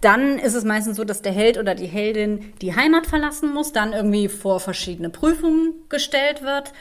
[0.00, 3.72] dann ist es meistens so, dass der Held oder die Heldin die Heimat verlassen muss,
[3.72, 6.72] dann irgendwie vor verschiedene Prüfungen gestellt wird.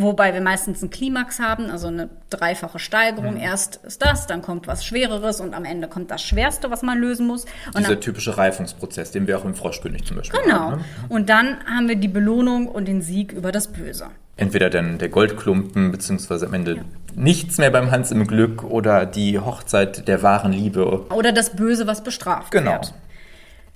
[0.00, 3.34] Wobei wir meistens einen Klimax haben, also eine dreifache Steigerung.
[3.34, 3.40] Mhm.
[3.40, 6.98] Erst ist das, dann kommt was Schwereres und am Ende kommt das Schwerste, was man
[6.98, 7.46] lösen muss.
[7.66, 10.54] Und Dieser dann, typische Reifungsprozess, den wir auch im Froschkönig zum Beispiel genau.
[10.54, 10.70] haben.
[10.70, 10.82] Genau.
[10.82, 10.84] Ne?
[11.08, 14.06] Und dann haben wir die Belohnung und den Sieg über das Böse.
[14.38, 16.82] Entweder dann der Goldklumpen, beziehungsweise am Ende ja.
[17.16, 21.04] nichts mehr beim Hans im Glück oder die Hochzeit der wahren Liebe.
[21.12, 22.72] Oder das Böse, was bestraft genau.
[22.72, 22.94] wird.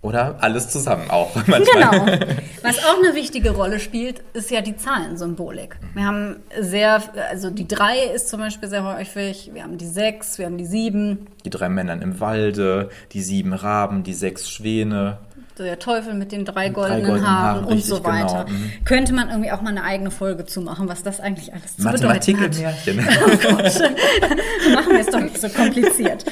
[0.02, 1.34] Oder alles zusammen auch.
[1.46, 1.64] Manchmal.
[1.64, 2.26] Genau.
[2.62, 5.76] Was auch eine wichtige Rolle spielt, ist ja die Zahlensymbolik.
[5.94, 10.38] Wir haben sehr, also die drei ist zum Beispiel sehr häufig, wir haben die sechs,
[10.38, 11.26] wir haben die sieben.
[11.44, 15.18] Die drei Männern im Walde, die sieben Raben, die sechs Schwäne.
[15.58, 18.44] Der Teufel mit den drei goldenen, drei goldenen Haaren, Haaren und so weiter.
[18.46, 18.58] Genau.
[18.58, 18.84] Mhm.
[18.84, 21.82] Könnte man irgendwie auch mal eine eigene Folge zu machen, was das eigentlich alles zu
[21.82, 22.86] Mathematik bedeuten hat.
[22.96, 24.72] Mathematik oh Gott.
[24.74, 26.24] machen wir es doch nicht so kompliziert.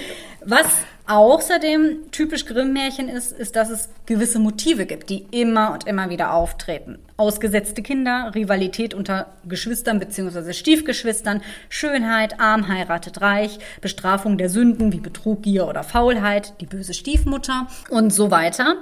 [0.44, 0.66] Was
[1.06, 6.32] außerdem typisch Grimm-Märchen ist, ist, dass es gewisse Motive gibt, die immer und immer wieder
[6.32, 6.98] auftreten.
[7.16, 10.52] Ausgesetzte Kinder, Rivalität unter Geschwistern bzw.
[10.52, 16.94] Stiefgeschwistern, Schönheit, arm heiratet reich, Bestrafung der Sünden wie Betrug, Gier oder Faulheit, die böse
[16.94, 18.76] Stiefmutter und so weiter.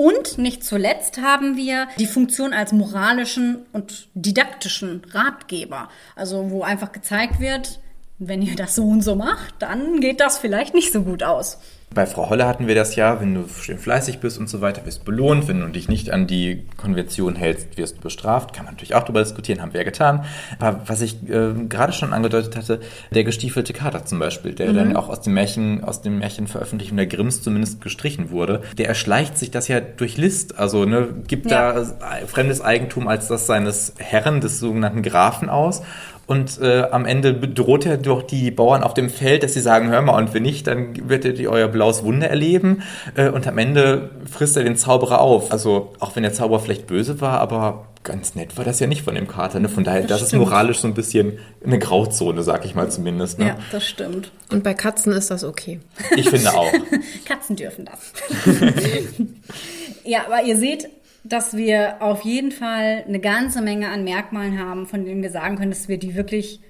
[0.00, 5.90] Und nicht zuletzt haben wir die Funktion als moralischen und didaktischen Ratgeber.
[6.16, 7.80] Also wo einfach gezeigt wird,
[8.18, 11.58] wenn ihr das so und so macht, dann geht das vielleicht nicht so gut aus.
[11.92, 14.86] Bei Frau Holle hatten wir das ja, wenn du schön fleißig bist und so weiter,
[14.86, 15.48] wirst belohnt.
[15.48, 18.52] Wenn du dich nicht an die Konvention hältst, wirst du bestraft.
[18.52, 20.24] Kann man natürlich auch darüber diskutieren, haben wir ja getan.
[20.60, 22.78] Aber was ich äh, gerade schon angedeutet hatte,
[23.10, 24.76] der gestiefelte Kater zum Beispiel, der mhm.
[24.76, 29.36] dann auch aus dem Märchen, aus dem Märchenveröffentlichung der Grimms zumindest gestrichen wurde, der erschleicht
[29.36, 30.60] sich das ja durch List.
[30.60, 31.72] Also ne, gibt ja.
[31.72, 35.82] da fremdes Eigentum als das seines Herren, des sogenannten Grafen aus
[36.30, 39.88] und äh, am Ende bedroht er doch die Bauern auf dem Feld, dass sie sagen,
[39.88, 42.84] hör mal, und wenn nicht, dann werdet ihr euer blaues Wunder erleben.
[43.16, 45.50] Äh, und am Ende frisst er den Zauberer auf.
[45.50, 49.02] Also auch wenn der Zauberer vielleicht böse war, aber ganz nett war das ja nicht
[49.02, 49.58] von dem Kater.
[49.58, 49.68] Ne?
[49.68, 53.40] Von daher, das, das ist moralisch so ein bisschen eine Grauzone, sag ich mal zumindest.
[53.40, 53.48] Ne?
[53.48, 54.30] Ja, das stimmt.
[54.52, 55.80] Und bei Katzen ist das okay.
[56.14, 56.72] Ich finde auch.
[57.24, 58.12] Katzen dürfen das.
[60.04, 60.88] ja, aber ihr seht,
[61.24, 65.56] dass wir auf jeden Fall eine ganze Menge an Merkmalen haben, von denen wir sagen
[65.56, 66.60] können, dass wir die wirklich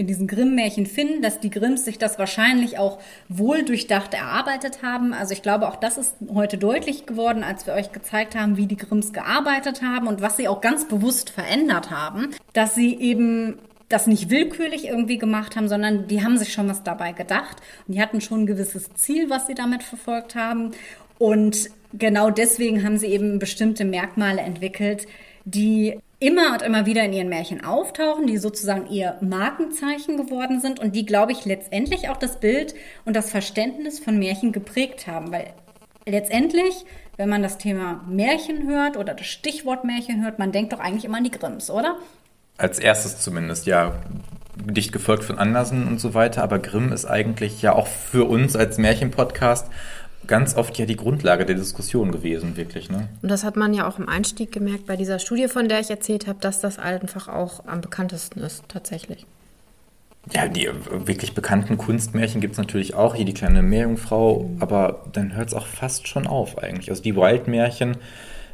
[0.00, 5.12] in diesen Grimm-Märchen finden, dass die Grimms sich das wahrscheinlich auch wohl durchdacht erarbeitet haben.
[5.12, 8.66] Also ich glaube, auch das ist heute deutlich geworden, als wir euch gezeigt haben, wie
[8.66, 13.58] die Grimms gearbeitet haben und was sie auch ganz bewusst verändert haben, dass sie eben
[13.90, 17.94] das nicht willkürlich irgendwie gemacht haben, sondern die haben sich schon was dabei gedacht und
[17.94, 20.70] die hatten schon ein gewisses Ziel, was sie damit verfolgt haben.
[21.18, 25.06] Und genau deswegen haben sie eben bestimmte Merkmale entwickelt,
[25.44, 30.78] die immer und immer wieder in ihren Märchen auftauchen, die sozusagen ihr Markenzeichen geworden sind
[30.78, 32.74] und die, glaube ich, letztendlich auch das Bild
[33.06, 35.32] und das Verständnis von Märchen geprägt haben.
[35.32, 35.54] Weil
[36.06, 36.84] letztendlich,
[37.16, 41.06] wenn man das Thema Märchen hört oder das Stichwort Märchen hört, man denkt doch eigentlich
[41.06, 41.96] immer an die Grimms, oder?
[42.58, 43.94] Als erstes zumindest, ja.
[44.56, 48.56] Dicht gefolgt von Andersen und so weiter, aber Grimm ist eigentlich ja auch für uns
[48.56, 49.70] als Märchenpodcast
[50.30, 52.88] ganz oft ja die Grundlage der Diskussion gewesen, wirklich.
[52.88, 53.08] Ne?
[53.20, 55.90] Und das hat man ja auch im Einstieg gemerkt bei dieser Studie, von der ich
[55.90, 59.26] erzählt habe, dass das einfach auch am bekanntesten ist, tatsächlich.
[60.32, 65.34] Ja, die wirklich bekannten Kunstmärchen gibt es natürlich auch, hier die kleine Meerjungfrau, aber dann
[65.34, 66.90] hört es auch fast schon auf eigentlich.
[66.90, 67.96] Also die Wildmärchen,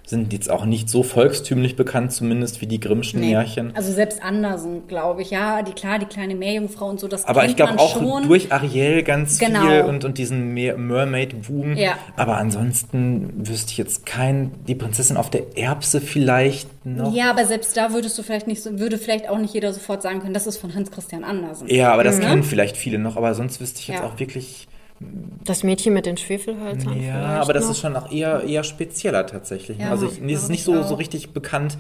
[0.07, 3.33] sind jetzt auch nicht so volkstümlich bekannt, zumindest wie die Grimmschen nee.
[3.33, 3.75] Märchen.
[3.75, 5.31] Also selbst Andersen, glaube ich.
[5.31, 8.29] Ja, die klar, die kleine Meerjungfrau und so, das Aber ich glaube auch schon.
[8.29, 9.63] durch Ariel ganz genau.
[9.63, 11.77] viel und, und diesen Mermaid-Boom.
[11.77, 11.99] Ja.
[12.17, 17.13] Aber ansonsten wüsste ich jetzt kein, die Prinzessin auf der Erbse vielleicht noch.
[17.13, 20.03] Ja, aber selbst da würdest du vielleicht nicht so, würde vielleicht auch nicht jeder sofort
[20.03, 21.67] sagen können, das ist von Hans Christian Andersen.
[21.69, 22.23] Ja, aber das mhm.
[22.23, 24.07] kennen vielleicht viele noch, aber sonst wüsste ich jetzt ja.
[24.07, 24.69] auch wirklich
[24.99, 27.03] das Mädchen mit den Schwefelhölzern.
[27.03, 27.73] Ja, aber das noch.
[27.73, 29.79] ist schon auch eher, eher spezieller tatsächlich.
[29.79, 31.77] Ja, also ich, es ist nicht so, so richtig bekannt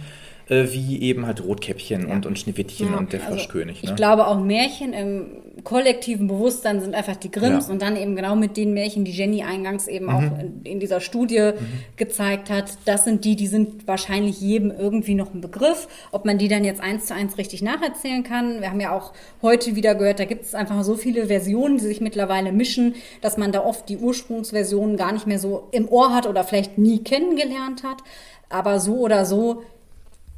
[0.48, 2.14] äh, wie eben halt Rotkäppchen ja.
[2.14, 2.98] und, und Schneewittchen ja.
[2.98, 3.82] und der also Froschkönig.
[3.82, 3.90] Ne?
[3.90, 5.27] Ich glaube auch Märchen im
[5.64, 7.73] kollektiven Bewusstsein sind einfach die Grimms ja.
[7.73, 10.12] und dann eben genau mit den Märchen, die Jenny eingangs eben mhm.
[10.12, 11.66] auch in, in, dieser Studie mhm.
[11.97, 12.78] gezeigt hat.
[12.85, 15.89] Das sind die, die sind wahrscheinlich jedem irgendwie noch ein Begriff.
[16.12, 18.60] Ob man die dann jetzt eins zu eins richtig nacherzählen kann.
[18.60, 19.12] Wir haben ja auch
[19.43, 23.36] heute wieder gehört, da gibt es einfach so viele Versionen, die sich mittlerweile mischen, dass
[23.36, 27.02] man da oft die Ursprungsversionen gar nicht mehr so im Ohr hat oder vielleicht nie
[27.02, 28.05] kennengelernt hat.
[28.48, 29.62] Aber so oder so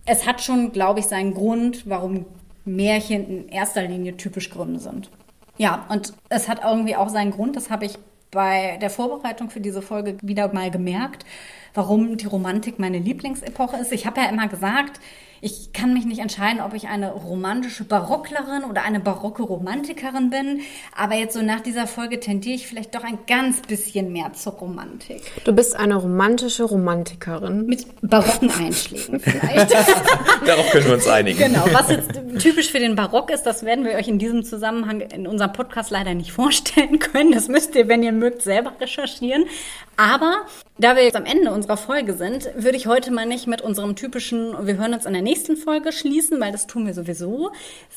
[0.09, 2.25] es hat schon, glaube ich, seinen Grund, warum
[2.65, 5.11] Märchen in erster Linie typisch Grimm sind.
[5.59, 7.99] Ja, und es hat irgendwie auch seinen Grund, das habe ich
[8.31, 11.25] bei der Vorbereitung für diese Folge wieder mal gemerkt,
[11.75, 13.93] warum die Romantik meine Lieblingsepoche ist.
[13.93, 15.01] Ich habe ja immer gesagt,
[15.41, 20.61] ich kann mich nicht entscheiden, ob ich eine romantische Barocklerin oder eine barocke Romantikerin bin.
[20.97, 24.55] Aber jetzt so nach dieser Folge tendiere ich vielleicht doch ein ganz bisschen mehr zur
[24.55, 25.23] Romantik.
[25.45, 27.67] Du bist eine romantische Romantikerin.
[27.67, 29.71] Mit barocken Einschlägen vielleicht.
[30.47, 31.39] Darauf können wir uns einigen.
[31.39, 31.65] Genau.
[31.73, 32.11] Was jetzt
[32.41, 35.91] typisch für den Barock ist, das werden wir euch in diesem Zusammenhang in unserem Podcast
[35.91, 37.33] leider nicht vorstellen können.
[37.33, 39.45] Das müsst ihr, wenn ihr mögt, selber recherchieren.
[39.97, 40.47] Aber
[40.79, 43.97] da wir jetzt am Ende unserer Folge sind, würde ich heute mal nicht mit unserem
[43.97, 47.51] typischen Wir hören uns in der nächsten Folge schließen, weil das tun wir sowieso,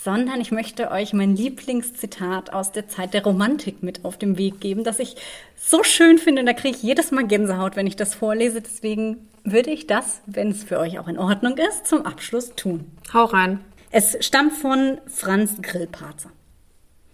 [0.04, 4.60] sondern ich möchte euch mein Lieblingszitat aus der Zeit der Romantik mit auf den Weg
[4.60, 5.16] geben, das ich
[5.56, 6.44] so schön finde.
[6.44, 8.62] Da kriege ich jedes Mal Gänsehaut, wenn ich das vorlese.
[8.62, 12.86] Deswegen würde ich das, wenn es für euch auch in Ordnung ist, zum Abschluss tun.
[13.14, 13.60] Hau rein.
[13.92, 16.32] Es stammt von Franz Grillparzer.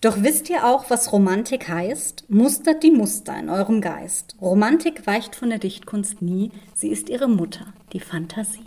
[0.02, 2.26] Doch wisst ihr auch, was Romantik heißt?
[2.30, 4.36] Mustert die Muster in eurem Geist.
[4.40, 8.67] Romantik weicht von der Dichtkunst nie, sie ist ihre Mutter, die Fantasie.